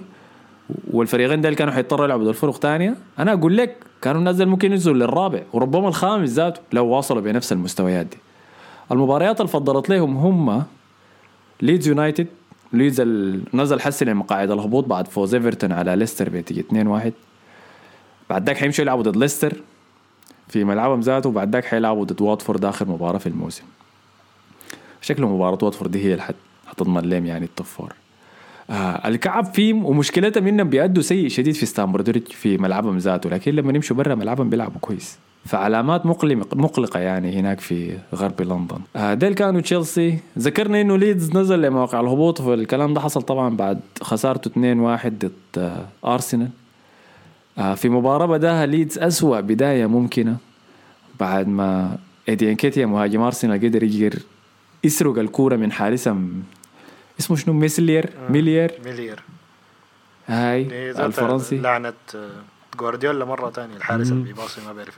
والفريقين 0.91 1.41
دول 1.41 1.53
كانوا 1.53 1.73
حيضطروا 1.73 2.05
يلعبوا 2.05 2.25
ضد 2.25 2.31
فرق 2.31 2.55
ثانية 2.55 2.95
أنا 3.19 3.33
أقول 3.33 3.57
لك 3.57 3.75
كانوا 4.01 4.31
دول 4.31 4.47
ممكن 4.47 4.71
ينزلوا 4.71 4.95
للرابع 4.95 5.41
وربما 5.53 5.87
الخامس 5.87 6.29
ذاته 6.29 6.61
لو 6.73 6.85
واصلوا 6.87 7.21
بنفس 7.21 7.51
المستويات 7.51 8.05
دي. 8.05 8.17
المباريات 8.91 9.41
اللي 9.41 9.51
فضلت 9.51 9.89
لهم 9.89 10.17
هم 10.17 10.63
ليدز 11.61 11.87
يونايتد. 11.87 12.27
ليدز 12.73 13.01
نزل 13.53 13.81
حسي 13.81 14.13
مقاعد 14.13 14.51
الهبوط 14.51 14.85
بعد 14.85 15.07
فوز 15.07 15.35
إيفرتون 15.35 15.71
على 15.71 15.95
ليستر 15.95 16.29
بنتيجة 16.29 16.63
2-1 17.07 17.11
بعد 18.29 18.47
ذاك 18.47 18.57
حيمشوا 18.57 18.83
يلعبوا 18.83 19.03
ضد 19.03 19.17
ليستر 19.17 19.53
في 20.47 20.63
ملعبهم 20.63 20.99
ذاته 20.99 21.29
وبعد 21.29 21.53
ذاك 21.53 21.65
حيلعبوا 21.65 22.05
ضد 22.05 22.21
واتفورد 22.21 22.65
آخر 22.65 22.87
مباراة 22.87 23.17
في 23.17 23.27
الموسم. 23.27 23.63
شكله 25.01 25.35
مباراة 25.35 25.57
واتفورد 25.61 25.91
دي 25.91 26.05
هي 26.05 26.11
اللي 26.11 26.23
حتضمن 26.67 27.01
لهم 27.09 27.25
يعني 27.25 27.45
ال 27.45 27.50
top 27.50 27.65
four. 27.67 27.93
آه 28.69 29.07
الكعب 29.07 29.45
فيهم 29.45 29.85
ومشكلتهم 29.85 30.47
انهم 30.47 30.69
بيأدوا 30.69 31.03
سيء 31.03 31.27
شديد 31.27 31.55
في 31.55 31.65
ستامفورد 31.65 32.06
بريدج 32.06 32.35
في 32.35 32.57
ملعبهم 32.57 32.97
ذاته 32.97 33.29
لكن 33.29 33.55
لما 33.55 33.73
يمشوا 33.73 33.95
برا 33.95 34.15
ملعبهم 34.15 34.49
بيلعبوا 34.49 34.79
كويس. 34.81 35.17
فعلامات 35.45 36.05
مقلقة 36.05 36.57
مقلقة 36.57 36.99
يعني 36.99 37.39
هناك 37.39 37.59
في 37.59 37.97
غرب 38.15 38.41
لندن. 38.41 38.79
آه 38.95 39.13
ديل 39.13 39.33
كانوا 39.33 39.61
تشيلسي. 39.61 40.19
ذكرنا 40.39 40.81
إنه 40.81 40.97
ليدز 40.97 41.31
نزل 41.37 41.61
لمواقع 41.61 41.99
الهبوط 41.99 42.41
والكلام 42.41 42.93
ده 42.93 43.01
حصل 43.01 43.21
طبعا 43.21 43.55
بعد 43.55 43.79
خسارته 44.01 44.51
2-1 44.51 45.07
ضد 45.07 45.31
آه 45.57 45.85
أرسنال. 46.05 46.49
في 47.55 47.89
مباراة 47.89 48.25
بداها 48.25 48.65
ليدز 48.65 48.97
أسوأ 48.99 49.39
بداية 49.39 49.85
ممكنة 49.85 50.37
بعد 51.19 51.47
ما 51.47 51.97
إيدي 52.29 52.51
إنكيتيا 52.51 52.85
مهاجم 52.85 53.21
أرسنال 53.21 53.65
قدر 53.65 53.83
يجر 53.83 54.19
يسرق 54.83 55.17
الكورة 55.17 55.55
من 55.55 55.71
حارسهم. 55.71 56.43
اسمه 57.19 57.37
شنو؟ 57.37 57.53
ميسلير؟ 57.53 58.09
ميلير؟ 58.29 58.71
ميلير. 58.85 59.23
هاي 60.27 60.91
ذات 60.91 61.05
الفرنسي. 61.05 61.57
لعنة 61.57 61.93
آه، 62.15 62.29
جوارديولا 62.79 63.25
مرة 63.25 63.49
تانية 63.49 63.75
الحارس 63.75 64.11
اللي 64.11 64.23
بيباصي 64.23 64.61
ما 64.67 64.73
بيعرف. 64.73 64.97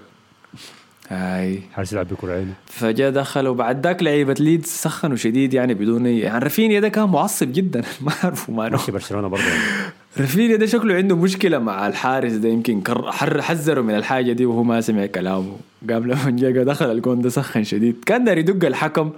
هاي. 1.10 1.62
حارس 1.74 1.94
يلعب 1.94 2.08
بكرة 2.08 2.34
عينه 2.34 2.54
فجاء 2.66 3.12
دخل 3.12 3.48
وبعد 3.48 3.88
ذاك 3.88 4.04
لعيبة 4.04 4.36
ليدز 4.40 4.68
سخنوا 4.68 5.16
شديد 5.16 5.54
يعني 5.54 5.74
بدون 5.74 6.06
يعني 6.06 6.40
رافينيا 6.44 6.80
ده 6.80 6.90
كان 6.90 7.10
معصب 7.10 7.54
جدا. 7.54 7.84
ما 8.02 8.12
أعرفه 8.24 8.54
ما 8.54 8.80
برشلونة 8.90 9.28
برضه. 9.28 9.44
رافينيا 10.20 10.56
ده 10.56 10.66
شكله 10.66 10.96
عنده 10.96 11.16
مشكلة 11.16 11.60
مع 11.60 11.88
الحارس 11.88 12.32
ده 12.34 12.50
يمكن 12.50 12.84
حر 13.08 13.42
حذره 13.42 13.82
من 13.82 13.96
الحاجة 13.96 14.32
دي 14.32 14.46
وهو 14.46 14.64
ما 14.64 14.82
سمع 14.82 15.06
كلامه 15.06 15.58
قام 15.90 16.04
لما 16.04 16.30
جاء 16.30 16.64
دخل 16.64 16.92
الجون 16.92 17.22
ده 17.22 17.30
سخن 17.30 17.64
شديد 17.64 18.04
كان 18.06 18.24
داير 18.24 18.38
يدق 18.38 18.68
الحكم 18.68 19.12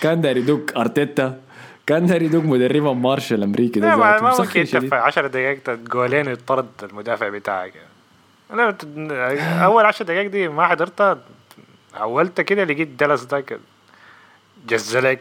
كان 0.00 0.20
داير 0.20 0.36
يدق 0.36 0.78
أرتيتا 0.78 1.40
كان 1.86 2.06
داير 2.06 2.22
يدق 2.22 2.42
مدرب 2.42 2.96
مارش 2.96 3.38
الامريكي 3.38 3.80
ده 3.80 3.96
ما. 3.96 4.20
ما 4.20 4.38
ممكن. 4.38 4.64
تدفع 4.64 5.00
10 5.02 5.26
دقائق 5.26 5.70
جولين 5.70 6.26
يطرد 6.28 6.66
المدافع 6.82 7.28
بتاعك 7.28 7.72
أنا 8.52 8.76
أول 9.64 9.84
10 9.84 10.06
دقائق 10.06 10.30
دي 10.30 10.48
ما 10.48 10.66
حضرتها 10.66 11.18
اولت 12.00 12.40
كده 12.40 12.64
لقيت 12.64 12.88
دالاس 12.88 13.26
ذاك 13.26 13.58
جزلك 14.68 15.20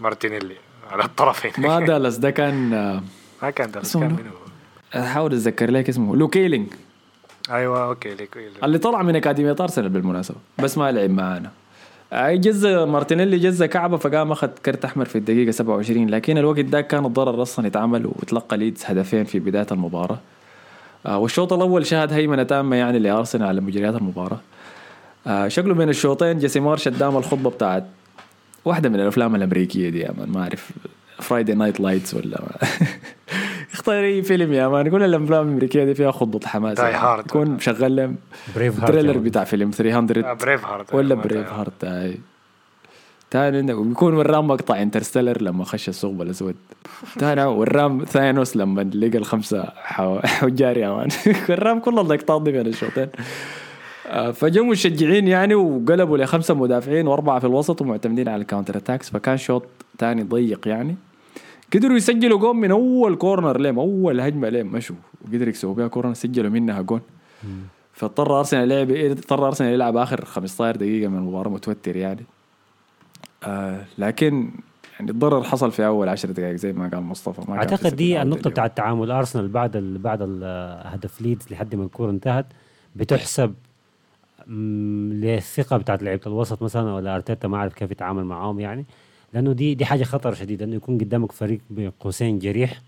مارتينيلي 0.00 0.56
على 0.90 1.04
الطرفين 1.04 1.52
ما 1.58 1.80
دالاس 1.80 2.16
ده 2.16 2.30
كان 2.30 2.70
ما 3.42 3.50
كان 3.50 3.70
دالاس 3.70 3.96
كان 3.96 4.02
منو؟ 4.12 4.41
احاول 4.96 5.32
أتذكر 5.32 5.70
لك 5.70 5.88
اسمه. 5.88 6.16
لوك 6.16 6.33
أيلينج 6.33 6.66
أيوه 7.50 7.84
okay 7.84 8.14
ليك. 8.14 8.36
اللي 8.64 8.78
طلع 8.78 9.02
من 9.02 9.16
أكاديمية 9.16 9.56
ارسنال 9.60 9.88
بالمناسبة 9.88 10.36
بس 10.58 10.78
ما 10.78 10.92
لعب 10.92 11.10
معانا. 11.10 11.50
أي 12.12 12.38
جزة 12.38 12.84
مارتينيلي 12.84 13.38
جزة 13.38 13.66
كعبة 13.66 13.96
فقام 13.96 14.32
أخذ 14.32 14.48
كرت 14.48 14.84
أحمر 14.84 15.04
في 15.04 15.18
الدقيقة 15.18 15.50
27 15.50 16.10
لكن 16.10 16.38
الوقت 16.38 16.60
ده 16.60 16.80
كان 16.80 17.06
الضرر 17.06 17.42
أصلا 17.42 17.66
يتعمل 17.66 18.06
وتلقى 18.06 18.56
ليدز 18.56 18.82
هدفين 18.86 19.24
في 19.24 19.38
بداية 19.38 19.66
المباراة. 19.72 20.18
آه 21.06 21.18
والشوط 21.18 21.52
الأول 21.52 21.86
شهد 21.86 22.12
هيمنة 22.12 22.42
تامة 22.42 22.76
يعني 22.76 22.98
لأرسنال 22.98 23.48
على 23.48 23.60
مجريات 23.60 23.94
المباراة. 23.94 24.40
آه 25.26 25.48
شكله 25.48 25.74
بين 25.74 25.88
الشوطين 25.88 26.38
جيسي 26.38 26.60
مارش 26.60 26.88
قدام 26.88 27.16
الخطبة 27.16 27.50
بتاعت 27.50 27.84
واحدة 28.64 28.88
من 28.88 29.00
الأفلام 29.00 29.34
الأمريكية 29.34 29.88
دي 29.88 30.00
يا 30.00 30.12
man 30.18 30.28
ما 30.30 30.42
أعرف 30.42 30.70
Friday 31.20 31.54
Night 31.54 31.80
Lights 31.80 32.14
ولا 32.14 32.40
اختار 33.72 34.04
اي 34.04 34.22
فيلم 34.22 34.52
يا 34.52 34.68
man 34.68 34.90
كل 34.90 35.02
الأفلام 35.02 35.46
الأمريكية 35.48 35.84
دي 35.84 35.94
فيها 35.94 36.10
خطبه 36.10 36.40
حماس. 36.46 36.78
يعني. 36.78 37.22
Hard. 37.22 37.26
يكون 37.26 37.50
مشغل 37.50 37.96
لهم 37.96 38.16
Braveheart 38.56 38.92
trailer. 38.92 39.18
بتاع 39.18 39.44
فيلم 39.44 39.70
300 39.70 40.32
Brave 40.32 40.66
heart 40.66 40.94
ولا 40.94 41.14
Brave 41.14 41.52
heart 41.52 41.84
هاي 41.84 42.18
تاني 43.30 43.56
عندك 43.58 43.74
وبيكون 43.74 44.14
وراهم 44.14 44.46
مقطع 44.48 44.82
Interstellar 44.82 45.42
لما 45.42 45.64
خش 45.64 45.88
الثقب 45.88 46.22
الأسود. 46.22 46.54
تاني 47.18 47.44
وراهم 47.44 48.04
ثانوس 48.04 48.56
لما 48.56 48.80
لقى 48.94 49.18
الخمسة 49.18 49.64
حو- 49.76 50.18
حجار 50.40 50.76
يا 50.76 50.90
man 50.90 51.08
وراهم 51.50 51.80
كل 51.80 51.98
اللقطات 51.98 52.42
دي 52.42 52.52
بين 52.52 52.66
الشوطين. 52.66 53.08
آه، 54.06 54.30
فجو 54.30 54.64
مشجعين 54.64 55.28
يعني 55.28 55.54
وقلبوا 55.54 56.18
لخمسة 56.18 56.54
مدافعين 56.54 57.06
وأربعة 57.06 57.38
في 57.38 57.46
الوسط 57.46 57.80
ومعتمدين 57.82 58.28
على 58.28 58.42
ال 58.42 58.46
counter 58.46 58.76
attacks 58.76 59.10
فكان 59.10 59.36
شوط 59.36 59.64
تاني 59.98 60.22
ضيق 60.22 60.68
يعني. 60.68 60.96
قدروا 61.74 61.96
يسجلوا 61.96 62.38
جون 62.38 62.56
من 62.56 62.70
أول 62.70 63.16
corner 63.16 63.58
لهم 63.60 63.78
أول 63.78 64.20
هجمة 64.20 64.48
لهم 64.48 64.66
مشوا 64.66 64.96
وقدروا 65.24 65.48
يكسبوا 65.48 65.74
بها 65.74 65.86
corner 65.88 66.14
سجلوا 66.14 66.50
منها 66.50 66.80
جون. 66.82 67.00
فاضطر 67.92 68.38
أرسنال 68.38 68.68
لعب 68.68 68.90
اضطر 68.90 69.46
أرسنال 69.46 69.72
يلعب 69.72 69.96
آخر 69.96 70.24
15 70.24 70.76
دقيقة 70.76 71.08
من 71.08 71.18
المباراة 71.18 71.48
متوتر 71.50 71.96
يعني. 71.96 72.24
آه 73.44 73.84
لكن 73.98 74.50
يعني 74.98 75.10
الضرر 75.10 75.42
حصل 75.42 75.72
في 75.72 75.86
أول 75.86 76.08
10 76.08 76.30
دقائق 76.32 76.56
زي 76.56 76.72
ما 76.72 76.88
قال 76.88 77.02
مصطفى 77.02 77.50
ما 77.50 77.56
أعتقد 77.56 77.96
دي 77.96 78.22
النقطة 78.22 78.38
اليوم. 78.40 78.52
بتاعت 78.52 78.76
تعامل 78.76 79.10
أرسنال 79.10 79.48
بعد 79.48 79.76
ال 79.76 79.98
بعد 79.98 80.18
ال- 80.22 80.82
هدف 80.86 81.20
ليدز 81.22 81.46
لحد 81.50 81.74
ما 81.74 81.84
الكورة 81.84 82.10
انتهت. 82.10 82.46
بتحسب 82.96 83.54
للثقه 84.48 85.76
بتاعت 85.76 86.02
لعيبة 86.02 86.22
الوسط 86.26 86.62
مثلا 86.62 86.92
ولا 86.94 87.14
أرتيتا 87.14 87.48
ما 87.48 87.58
عارف 87.58 87.74
كيف 87.74 87.90
يتعامل 87.90 88.24
معاهم 88.24 88.60
يعني. 88.60 88.84
لأنه 89.32 89.52
دي 89.52 89.74
دي 89.74 89.84
حاجة 89.84 90.04
خطر 90.04 90.34
شديد 90.34 90.62
إنه 90.62 90.76
يكون 90.76 90.98
قدامك 90.98 91.32
فريق 91.32 91.60
بين 91.70 91.90
قوسين 92.00 92.38
جريح 92.38 92.80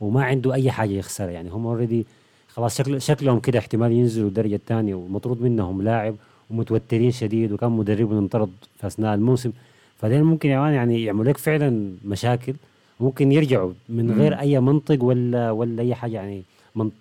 وما 0.00 0.24
عنده 0.24 0.54
أي 0.54 0.70
حاجة 0.70 0.90
يخسرها. 0.90 1.30
يعني 1.30 1.50
هم 1.50 1.66
already 1.66 2.06
خلاص 2.48 2.78
شكل 2.78 3.02
شكلهم 3.02 3.40
كده 3.40 3.58
احتمال 3.58 3.92
ينزلوا 3.92 4.28
الدرجه 4.28 4.54
الثانية 4.54 4.94
ومطرود 4.94 5.42
منهم 5.42 5.82
لاعب 5.82 6.14
ومتوترين 6.50 7.10
شديد 7.10 7.52
وكان 7.52 7.70
مدربهم 7.70 8.18
انطرد 8.18 8.50
في 8.80 8.86
أثناء 8.86 9.14
الموسم. 9.14 9.52
فديل 9.96 10.22
ممكن 10.22 10.48
man 10.48 10.72
يعني 10.72 11.04
يعملوا 11.04 11.32
لك 11.32 11.38
فعلا 11.38 11.92
مشاكل 12.04 12.54
ممكن 13.00 13.32
يرجعوا 13.32 13.72
من 13.88 14.10
غير 14.20 14.38
أي 14.40 14.60
منطق 14.60 15.04
ولا 15.04 15.50
ولا 15.50 15.82
أي 15.82 15.94
حاجة 15.94 16.12
يعني 16.12 16.42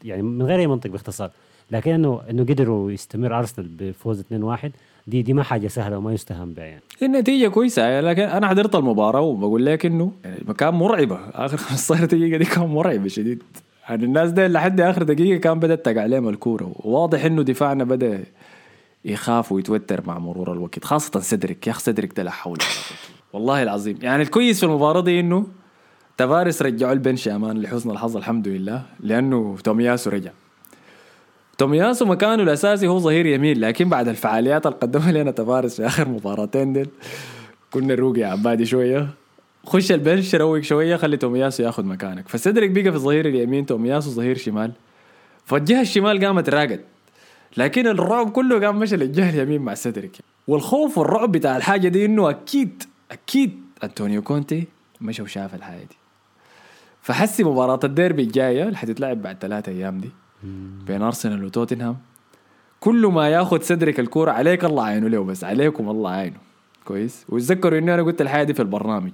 يعني 0.03 0.21
من 0.21 0.45
غير 0.45 0.59
أي 0.59 0.67
منطق 0.67 0.89
باختصار. 0.89 1.31
لكن 1.71 1.91
انه 1.91 2.21
إنه 2.29 2.43
قدروا 2.43 2.91
يستمر 2.91 3.39
أرسنال 3.39 3.67
بفوز 3.67 4.21
2-1 4.21 4.71
دي 5.07 5.21
دي 5.21 5.33
ما 5.33 5.43
حاجة 5.43 5.67
سهلة 5.67 5.97
وما 5.97 6.13
يستهان 6.13 6.53
بها 6.53 6.65
يعني 6.65 6.81
النتيجة 7.01 7.47
كويسة 7.47 8.01
لكن 8.01 8.21
أنا 8.21 8.47
حضرت 8.47 8.75
المباراة 8.75 9.21
وبقول 9.21 9.65
لك 9.65 9.85
إنه 9.85 10.11
يعني 10.25 10.53
كان 10.57 10.73
مرعبة. 10.73 11.19
آخر 11.33 11.57
15 11.67 12.05
دقيقة 12.05 12.37
دي 12.37 12.45
كان 12.45 12.65
مرعبة 12.65 13.07
شديد. 13.07 13.43
يعني 13.89 14.05
الناس 14.05 14.31
دي 14.31 14.47
لحد 14.47 14.81
آخر 14.81 15.03
دقيقة 15.03 15.39
كان 15.39 15.59
بدأت 15.59 15.85
تقع 15.85 16.01
عليهم 16.01 16.29
الكورة. 16.29 16.71
وواضح 16.75 17.25
إنه 17.25 17.41
دفاعنا 17.41 17.83
بدأ 17.83 18.23
يخاف 19.05 19.51
ويتوتر 19.51 20.01
مع 20.07 20.19
مرور 20.19 20.53
الوقت 20.53 20.83
خاصة 20.83 21.19
سدرك 21.19 21.67
يا 21.67 21.71
أخي 21.71 21.81
سدرك 21.81 22.17
ده 22.17 22.23
لا 22.23 22.31
حول 22.31 22.57
والله 23.33 23.63
العظيم. 23.63 23.97
يعني 24.01 24.23
الكويس 24.23 24.59
في 24.59 24.65
المباراة 24.65 25.01
دي 25.01 25.19
إنه 25.19 25.45
تفارس 26.17 26.61
رجعوا 26.61 26.93
البنش 26.93 27.27
يا 27.27 27.37
مان 27.37 27.61
لحسن 27.61 27.91
الحظ 27.91 28.17
الحمد 28.17 28.47
لله. 28.47 28.81
لأنه 28.99 29.57
تومياسو 29.63 30.09
رجع. 30.09 30.31
تومياسو 31.61 32.05
مكانه 32.05 32.43
الأساسي 32.43 32.87
هو 32.87 32.99
ظهير 32.99 33.25
يمين 33.25 33.59
لكن 33.59 33.89
بعد 33.89 34.07
الفعاليات 34.07 34.65
اللي 34.65 34.77
قدمها 34.77 35.11
لنا 35.21 35.31
تفارس 35.31 35.75
في 35.75 35.87
آخر 35.87 36.07
مباراتين 36.07 36.73
ديل. 36.73 36.89
كنا 37.71 37.95
نروق 37.95 38.17
يا 38.17 38.27
عبادي 38.27 38.65
شوية. 38.65 39.07
خش 39.65 39.91
البنش 39.91 40.35
روق 40.35 40.59
شوية 40.59 40.95
خلي 40.95 41.17
تومياسو 41.17 41.63
ياخذ 41.63 41.85
مكانك. 41.85 42.27
فسدرك 42.27 42.69
بقى 42.69 42.83
في 42.83 42.89
الظهير 42.89 43.27
اليمين 43.27 43.65
تومياسو 43.65 44.09
ظهير 44.09 44.37
شمال. 44.37 44.71
فالجهه 45.45 45.81
الشمال 45.81 46.25
قامت 46.25 46.49
راقد. 46.49 46.81
لكن 47.57 47.87
الرعب 47.87 48.31
كله 48.31 48.65
قام 48.65 48.79
مشى 48.79 48.95
للجهة 48.95 49.29
اليمين 49.29 49.61
مع 49.61 49.73
سدرك 49.73 50.17
والخوف 50.47 50.97
والرعب 50.97 51.31
بتاع 51.31 51.57
الحاجة 51.57 51.87
دي 51.87 52.05
إنه 52.05 52.29
أكيد 52.29 52.83
أكيد 53.11 53.61
انطونيو 53.83 54.21
كونتي 54.21 54.67
مشى 55.01 55.21
وشاف 55.21 55.55
الحاجة 55.55 55.79
دي. 55.79 55.97
فحسي 57.01 57.43
مباراة 57.43 57.79
الديربي 57.83 58.23
الجاية 58.23 58.63
اللي 58.63 58.77
حتتلعب 58.77 59.21
بعد 59.21 59.37
ثلاثة 59.41 59.71
أيام 59.71 59.97
دي. 59.97 60.09
بين 60.87 61.01
أرسنال 61.01 61.45
وتوتنهام. 61.45 61.97
كل 62.79 63.05
ما 63.05 63.29
ياخذ 63.29 63.61
سيدريك 63.61 63.99
الكورة 63.99 64.31
عليك 64.31 64.65
الله 64.65 64.83
عينه 64.83 65.07
له 65.07 65.23
بس 65.23 65.43
عليكم 65.43 65.89
الله 65.89 66.09
عينه. 66.09 66.37
كويس؟ 66.85 67.25
وتذكروا 67.29 67.79
إنه 67.79 67.93
أنا 67.93 68.03
قلت 68.03 68.21
الحاجة 68.21 68.43
دي 68.43 68.53
في 68.53 68.61
البرنامج. 68.61 69.11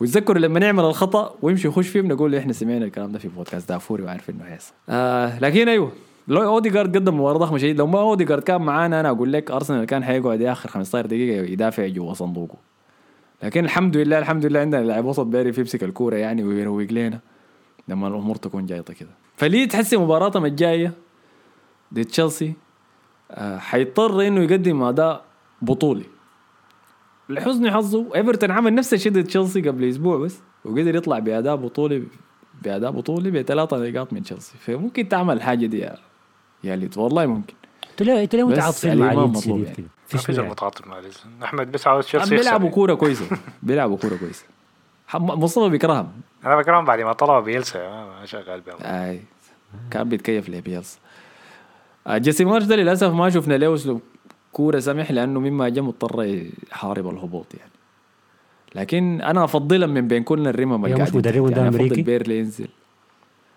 وتذكروا 0.00 0.38
لما 0.38 0.60
نعمل 0.60 0.84
الخطأ 0.84 1.34
ويمشي 1.42 1.68
يخش 1.68 1.88
فيه 1.88 2.00
نقول 2.00 2.34
إحنا 2.34 2.52
سمعنا 2.52 2.84
الكلام 2.84 3.12
ده 3.12 3.18
في 3.18 3.28
بودكاست 3.28 3.68
دافوري 3.68 4.02
وعارف 4.02 4.30
إنه 4.30 4.44
هيحصل. 4.44 4.72
آه 4.88 5.38
لكن 5.38 5.68
أيوه 5.68 5.92
لو 6.28 6.42
اوديجارد 6.42 6.96
قدم 6.96 7.14
مباراة 7.14 7.38
ضخمة 7.38 7.58
شديد 7.58 7.78
لو 7.78 7.86
ما 7.86 8.00
اوديجارد 8.00 8.42
كان 8.42 8.62
معانا 8.62 9.00
أنا 9.00 9.08
أقول 9.10 9.32
لك 9.32 9.50
أرسنال 9.50 9.84
كان 9.84 10.04
حيقعد 10.04 10.42
اخر 10.42 10.68
15 10.68 11.06
دقيقة 11.06 11.44
يدافع 11.44 11.86
جوا 11.86 12.14
صندوقه. 12.14 12.56
لكن 13.42 13.64
الحمد 13.64 13.96
لله 13.96 14.18
الحمد 14.18 14.46
لله 14.46 14.60
عندنا 14.60 14.80
لاعب 14.80 15.04
وسط 15.04 15.26
بيعرف 15.26 15.58
يمسك 15.58 15.84
الكورة 15.84 16.16
يعني 16.16 16.44
ويروق 16.44 16.92
لنا 16.92 17.20
لما 17.88 18.08
الأمور 18.08 18.36
تكون 18.36 18.66
جايطة 18.66 18.94
كده. 18.94 19.21
فليدز 19.42 19.68
هسي 19.68 19.96
مباراتهم 19.96 20.44
الجايه 20.44 20.92
ضد 21.94 22.04
تشيلسي 22.04 22.52
آه 23.30 23.58
حيضطر 23.58 24.26
إنه 24.26 24.40
يقدم 24.42 24.82
أداء 24.82 25.24
بطولي. 25.62 26.04
لحسن 27.28 27.70
حظه 27.70 28.06
ايفرتون 28.14 28.50
عمل 28.50 28.74
نفس 28.74 28.94
الشيء 28.94 29.12
ضد 29.12 29.24
تشيلسي 29.24 29.60
قبل 29.60 29.84
أسبوع 29.84 30.18
بس 30.18 30.38
وقدر 30.64 30.96
يطلع 30.96 31.18
بأداء 31.18 31.56
بطولي 31.56 32.02
بأداء 32.62 32.90
بطولي 32.90 33.30
بثلاثة 33.30 33.76
نقاط 33.90 34.12
من 34.12 34.22
تشيلسي 34.22 34.58
فممكن 34.58 35.08
تعمل 35.08 35.36
الحاجة 35.36 35.66
دي 35.66 35.78
يا 35.78 35.96
يا 36.64 36.76
ليدز 36.76 36.98
والله 36.98 37.26
ممكن. 37.26 37.54
أنتوا 37.90 38.06
ليه 38.06 38.22
أنتوا 38.22 38.38
ليه 38.38 38.44
بس 38.46 38.52
متعاطفين 38.58 38.98
مع 38.98 39.12
ليدز 39.12 39.48
يعني. 39.48 39.64
كده 39.64 39.86
ما 39.86 40.06
فيش 40.06 40.26
في 40.26 40.32
زول 40.32 40.42
يعني. 40.44 40.52
متعاطف 40.52 40.86
مع 40.86 40.98
ليدز 40.98 41.24
أحمد 41.42 41.72
بس 41.72 41.86
عاوز 41.86 42.04
تشيلسي 42.04 42.36
بيلعبوا 42.36 42.66
يخسر. 42.66 42.74
كورة 42.74 42.94
كويسة. 42.94 43.26
بيلعبوا 43.62 43.96
كورة 43.96 44.16
كويسة. 44.16 44.44
مصطفى 45.14 45.68
بيكرههم. 45.68 46.12
أنا 46.44 46.56
بكرههم 46.56 46.84
بعد 46.84 47.00
ما 47.00 47.12
طلعوا 47.12 47.40
بيلسا 47.40 47.78
ما 47.78 48.20
ما 48.20 48.26
شغال 48.26 48.60
بهم. 48.60 48.76
أي. 48.80 49.20
كان 49.90 50.08
بيتكيف 50.08 50.48
لبيلسا 50.48 50.98
آه، 52.06 52.18
جيسي 52.18 52.44
مارش 52.44 52.64
ده 52.64 52.76
للأسف 52.76 53.12
ما 53.12 53.30
شفنا 53.30 53.54
له 53.54 53.74
أسلوب 53.74 54.00
كورة 54.52 54.78
سمح 54.78 55.10
لأنه 55.10 55.40
مما 55.40 55.68
جاء 55.68 55.84
مضطر 55.84 56.24
يحارب 56.72 57.08
الهبوط 57.08 57.46
يعني. 57.54 57.70
لكن 58.74 59.20
أنا 59.20 59.44
أفضلها 59.44 59.86
من 59.86 60.08
بين 60.08 60.22
كل 60.22 60.48
الرمم 60.48 60.84
هي 60.86 60.94
مش 60.94 61.14
مدرب. 61.14 61.50
ده 61.50 61.62
يعني؟ 61.62 62.02
بيرنلي 62.02 62.38
ينزل. 62.38 62.68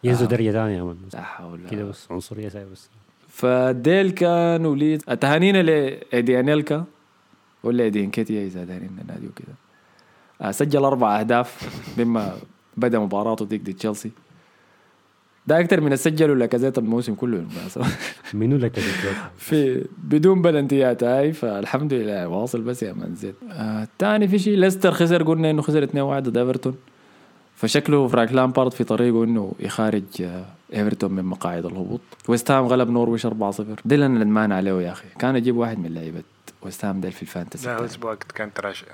ينزلوا 0.03 0.27
آه. 0.27 0.31
درجة 0.31 0.51
ثانية 0.51 0.95
لا 1.13 1.21
حول 1.21 1.59
كده 1.71 1.83
بس 1.83 2.11
عنصرية 2.11 2.49
ساي 2.49 2.65
بس. 2.65 2.89
فديل 3.27 4.11
كان 4.11 4.65
وليد 4.65 5.01
تهانينا 5.01 5.61
لايدي 5.61 6.39
انيلكا 6.39 6.83
ولا 7.63 7.83
ايدي 7.83 8.03
انكيتيا 8.03 8.45
إذا 8.45 8.63
دارين 8.63 8.97
النادي 9.01 9.27
وكده؟ 9.27 9.53
آه، 10.41 10.51
سجل 10.51 10.85
أربع 10.85 11.19
أهداف 11.19 11.69
مما 11.97 12.37
بدا 12.77 12.99
مباراته 12.99 13.45
ضد 13.45 13.73
تشيلسي. 13.73 14.11
ده 15.47 15.59
أكثر 15.59 15.81
من 15.81 15.93
السجل 15.93 16.39
لاكازيت 16.39 16.77
الموسم 16.77 17.15
كله. 17.15 17.37
بالمناسبه 17.37 17.85
منو 18.33 18.57
لك 18.57 18.77
الدكتور؟ 18.77 19.13
في 19.37 19.85
بدون 19.97 20.41
بلنتيات 20.41 21.03
هاي 21.03 21.33
فالحمد 21.33 21.93
لله. 21.93 22.27
واصل 22.27 22.61
بس 22.61 22.83
يا 22.83 22.93
man 22.93 23.15
زين 23.15 23.33
آه 23.51 23.87
تاني 23.99 24.27
في 24.27 24.39
شيء 24.39 24.57
ليستر 24.57 24.91
خسر 24.91 25.23
قلنا 25.23 25.49
إنه 25.49 25.61
خسر 25.61 25.87
2-1 25.87 25.89
ضد 26.23 26.37
إيفرتون. 26.37 26.75
فشكله 27.55 28.07
فرانك 28.07 28.31
لامبارد 28.33 28.73
في 28.73 28.83
طريقه 28.83 29.23
إنه 29.23 29.51
يخارج 29.59 30.03
آه 30.21 30.45
إيفرتون 30.73 31.11
من 31.11 31.25
مقاعد 31.25 31.65
الهبوط. 31.65 32.01
ويست 32.27 32.51
هام 32.51 32.65
غلب 32.65 32.89
نورويش 32.89 33.27
4-0 33.27 33.29
ده 33.85 33.95
اللي 33.95 34.05
أنا 34.05 34.23
ندمان 34.23 34.51
عليه 34.51 34.81
يا 34.81 34.91
أخي. 34.91 35.07
كان 35.19 35.35
أجيب 35.35 35.57
واحد 35.57 35.79
من 35.79 35.93
لعيبة 35.93 36.23
ويست 36.61 36.85
هام 36.85 37.01
ده 37.01 37.09
في 37.09 37.21
ال 37.21 37.27
Fantasy 37.27 37.65
لا 37.67 37.71
هو 37.71 37.75
بتاعي. 37.75 37.89
أسبوع 37.89 38.15
كان 38.35 38.53
trashy 38.53 38.85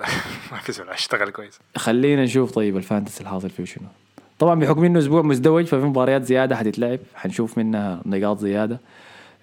ما 0.52 0.58
في 0.58 0.72
زول 0.72 0.88
أشتغل 0.88 1.30
كويس. 1.30 1.58
خلينا 1.76 2.24
نشوف 2.24 2.50
طيب 2.50 2.76
ال 2.76 2.82
Fantasy 2.82 3.22
الحاصل 3.22 3.50
فيه 3.50 3.64
شنو. 3.64 3.86
طبعا 4.38 4.60
بحكم 4.60 4.84
إنه 4.84 4.98
أسبوع 4.98 5.22
مزدوج 5.22 5.64
ففي 5.64 5.84
مباريات 5.84 6.24
زيادة 6.24 6.56
حتتلعب 6.56 6.98
حنشوف 7.14 7.58
منها 7.58 8.02
نقاط 8.06 8.38
زيادة. 8.38 8.80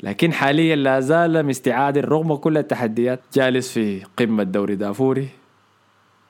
لكن 0.03 0.33
حاليا 0.33 0.75
لا 0.75 0.99
زال 0.99 1.45
مستعاد 1.45 1.97
رغم 1.97 2.35
كل 2.35 2.57
التحديات 2.57 3.19
جالس 3.33 3.71
في 3.71 4.03
قمة 4.17 4.43
دوري 4.43 4.75
دافوري 4.75 5.29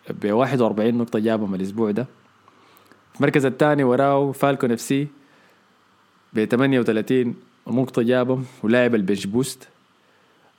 ب 0.09 0.31
41 0.31 0.93
نقطة 0.97 1.19
جابهم 1.19 1.55
الأسبوع 1.55 1.91
ده. 1.91 2.07
المركز 3.15 3.45
الثاني 3.45 3.83
وراه 3.83 4.31
Falcon 4.31 4.71
FC 4.71 5.07
ب 6.33 6.45
38 6.45 7.35
نقطة 7.67 8.01
جابهم 8.01 8.45
ولاعب 8.63 8.95
ال 8.95 9.00
bench 9.00 9.25
boost. 9.25 9.67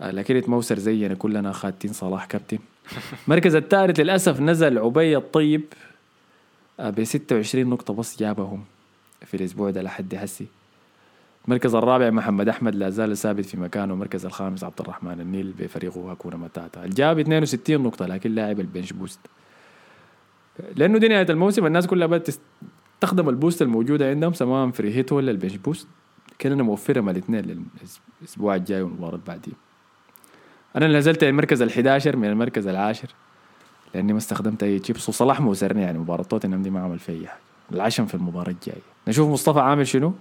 آه، 0.00 0.10
لكن 0.10 0.42
موسر 0.46 0.78
زينا 0.78 1.14
كلنا 1.14 1.52
خاتين 1.52 1.92
صلاح 1.92 2.24
كابتن. 2.24 2.58
المركز 3.26 3.54
الثالث 3.54 4.00
للأسف 4.00 4.40
نزل 4.40 4.78
عبي 4.78 5.16
الطيب 5.16 5.64
ب 6.78 7.04
26 7.04 7.66
نقطة 7.66 7.94
بس 7.94 8.18
جابهم 8.18 8.64
في 9.26 9.36
الأسبوع 9.36 9.70
ده 9.70 9.82
لحد 9.82 10.14
هسي. 10.14 10.46
المركز 11.44 11.74
الرابع 11.74 12.10
محمد 12.10 12.48
أحمد 12.48 12.74
لا 12.74 12.90
زال 12.90 13.16
ثابت 13.16 13.44
في 13.44 13.56
مكانه 13.56 13.94
المركز 13.94 14.26
الخامس 14.26 14.64
عبد 14.64 14.80
الرحمن 14.80 15.20
النيل 15.20 15.54
بفريقه 15.58 16.12
هكونا 16.12 16.36
متاتا 16.36 16.84
الجاب 16.84 17.18
62 17.18 17.80
نقطة 17.82 18.06
لكن 18.06 18.34
لاعب 18.34 18.60
ال 18.60 18.66
bench 18.66 18.92
boost. 18.92 19.20
لأنه 20.76 20.98
دي 20.98 21.08
نهاية 21.08 21.26
الموسم 21.30 21.66
الناس 21.66 21.86
كلها 21.86 22.06
بدأت 22.06 22.26
تست... 22.26 22.40
استخدم 22.94 23.28
ال 23.28 23.34
boost 23.34 23.62
الموجودة 23.62 24.10
عندهم 24.10 24.32
سواء 24.32 24.70
free 24.70 24.94
hit 24.94 25.12
ولا 25.12 25.30
ال 25.30 25.35
bench 25.35 25.56
boost. 25.56 25.86
كان 26.38 26.50
أنا 26.50 26.62
موفرهم 26.62 27.08
الاثنين 27.08 27.66
للاسبوع 28.20 28.54
الجاي 28.54 28.82
والمباراة 28.82 29.20
بعدين. 29.26 29.54
أنا 30.76 30.86
نزلت 30.98 31.22
المركز 31.22 31.62
ال11 31.62 32.14
من 32.16 32.28
المركز 32.28 32.66
العاشر 32.66 33.08
لأني 33.94 34.12
ما 34.12 34.18
استخدمت 34.18 34.62
أي 34.62 34.78
تشيبس 34.78 35.08
وصلاح 35.08 35.40
موزرني 35.40 35.82
يعني 35.82 35.98
مباراه 35.98 36.22
توتنهام 36.22 36.62
دي 36.62 36.70
ما 36.70 36.80
عمل 36.80 36.98
في 36.98 37.26
حاجة 37.26 37.38
العشم 37.72 38.06
في 38.06 38.14
المباراة 38.14 38.50
الجاية. 38.50 38.82
نشوف 39.08 39.28
مصطفى 39.30 39.60
عامل 39.60 39.86
شنو؟ 39.86 40.14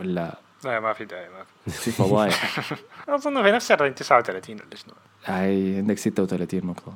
ولا؟ 0.00 0.38
لا 0.64 0.80
ما 0.80 0.92
في 0.92 1.04
داعي 1.04 1.28
ما 1.28 1.44
في. 1.64 1.70
في 1.78 1.90
فضايح. 1.90 2.60
أظن 3.08 3.42
في 3.42 3.50
نفس 3.50 3.72
ال 3.72 3.76
range 3.76 3.94
39 3.94 4.56
ولا 4.56 4.76
شنو. 4.76 4.94
هاي 5.24 5.76
عندك 5.76 5.98
36 5.98 6.60
نقطة. 6.66 6.92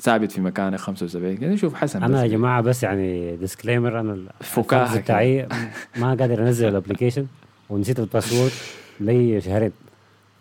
ثابت 0.00 0.32
في 0.32 0.40
مكانك 0.40 0.78
75 0.78 1.36
كده 1.36 1.50
نشوف 1.50 1.74
حسن 1.74 2.02
أنا 2.02 2.20
يا 2.20 2.24
بس. 2.26 2.30
جماعة 2.32 2.60
بس 2.60 2.82
يعني 2.82 3.36
disclaimer 3.36 4.00
أنا 4.00 4.12
ال- 4.12 4.28
فكاهة 4.40 4.82
ال 4.82 4.84
fantasy 4.84 5.00
بتاعي 5.02 5.48
ما 5.96 6.08
قادر 6.08 6.42
أنزل 6.42 6.68
ال 6.68 6.73
application 6.73 7.26
ونسيت 7.70 8.00
ال 8.00 8.06
password 8.06 8.52
لي 9.00 9.40
شهرين. 9.40 9.72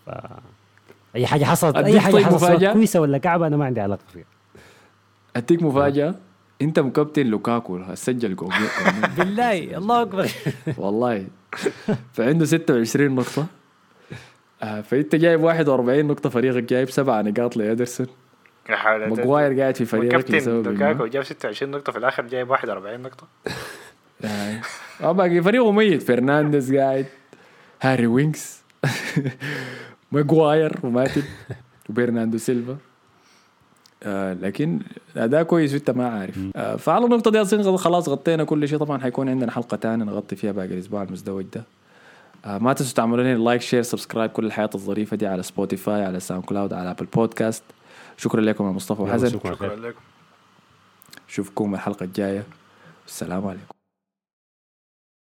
ف... 0.05 0.09
أي 1.15 1.27
حاجة 1.27 1.43
حصلت 1.43 1.75
أي 1.75 1.81
أديك 1.81 1.97
حاجة 1.97 2.13
طيب 2.13 2.25
حصلت 2.25 2.43
مفاجأة؟ 2.43 2.73
كويسة 2.73 2.99
ولا 3.01 3.17
كعبة؟ 3.17 3.47
أنا 3.47 3.57
ما 3.57 3.65
عندي 3.65 3.81
علاقة 3.81 4.03
فيها. 4.13 4.25
أديك 5.35 5.63
مفاجأة؟ 5.63 6.15
أنت 6.61 6.79
مكابتن 6.79 7.25
لوكاكو 7.25 7.79
سجل 7.93 8.35
جول. 8.35 8.53
بالله 9.17 9.77
الله 9.77 10.01
أكبر. 10.01 10.27
والله. 10.77 11.27
فعنده 12.13 12.45
26 12.45 13.15
نقطة. 13.15 13.45
آه، 14.63 14.81
فأنت 14.81 15.15
جايب 15.15 15.43
41 15.43 16.05
نقطة 16.05 16.29
فريقك 16.29 16.63
جايب 16.63 16.89
سبعة 16.89 17.21
نقاط 17.21 17.57
حول 18.69 19.09
ماجواير 19.09 19.59
قاعد 19.59 19.75
في 19.75 19.85
فريقك 19.85 20.11
كابتن 20.25 20.63
لوكاكو 20.63 21.05
جاب 21.05 21.23
26 21.23 21.71
نقطة 21.71 21.91
في 21.91 21.97
الآخر 21.97 22.23
جايب 22.27 22.49
41 22.49 23.01
نقطة. 23.01 23.27
آه. 24.25 24.61
آه، 25.01 25.11
باقي 25.11 25.41
فريقه 25.41 25.71
ميت. 25.71 26.03
فرنانديز 26.03 26.75
قاعد. 26.75 27.05
هاري 27.81 28.07
وينكس. 28.07 28.63
ماجواير 30.13 30.79
وماتب 30.83 31.23
وبرناندو 31.89 32.37
سيلفا. 32.37 32.77
آه 34.03 34.33
لكن 34.33 34.79
أداء 35.17 35.43
كويس 35.43 35.73
وانت 35.73 35.89
ما 35.91 36.07
عارف 36.07 36.39
آه 36.55 36.75
فعلى 36.75 37.05
النقطة 37.05 37.31
دي 37.31 37.41
أظن 37.41 37.77
خلاص 37.77 38.09
غطينا 38.09 38.43
كل 38.43 38.67
شيء. 38.67 38.77
طبعا 38.77 39.01
حيكون 39.01 39.29
عندنا 39.29 39.51
حلقة 39.51 39.77
ثانية 39.77 40.05
نغطي 40.05 40.35
فيها 40.35 40.51
باقي 40.51 40.67
الأسبوع 40.67 41.03
المزدوج 41.03 41.45
ده 41.53 41.63
آه 42.45 42.57
ما 42.57 42.73
تنسوا 42.73 42.95
تعملوا 42.95 43.23
لنا 43.23 43.43
like 43.43 43.61
share 43.61 43.81
subscribe 43.81 44.29
كل 44.31 44.45
الحاجات 44.45 44.69
الظريفة 44.75 45.17
دي 45.17 45.27
على 45.27 45.43
Spotify 45.43 46.05
على 46.05 46.19
SoundCloud 46.19 46.73
على 46.73 46.91
Apple 46.91 47.05
Podcast 47.05 47.63
شكرا 48.17 48.41
لكم 48.41 48.65
يا 48.65 48.71
مصطفى 48.71 49.01
وحسن. 49.01 49.29
شكراً. 49.29 49.55
شكرا 49.55 49.75
لكم. 49.75 49.99
اشوفكم 51.29 51.73
الحلقة 51.73 52.03
الجاية. 52.03 52.43
والسلام 53.05 53.47
عليكم. 53.47 53.72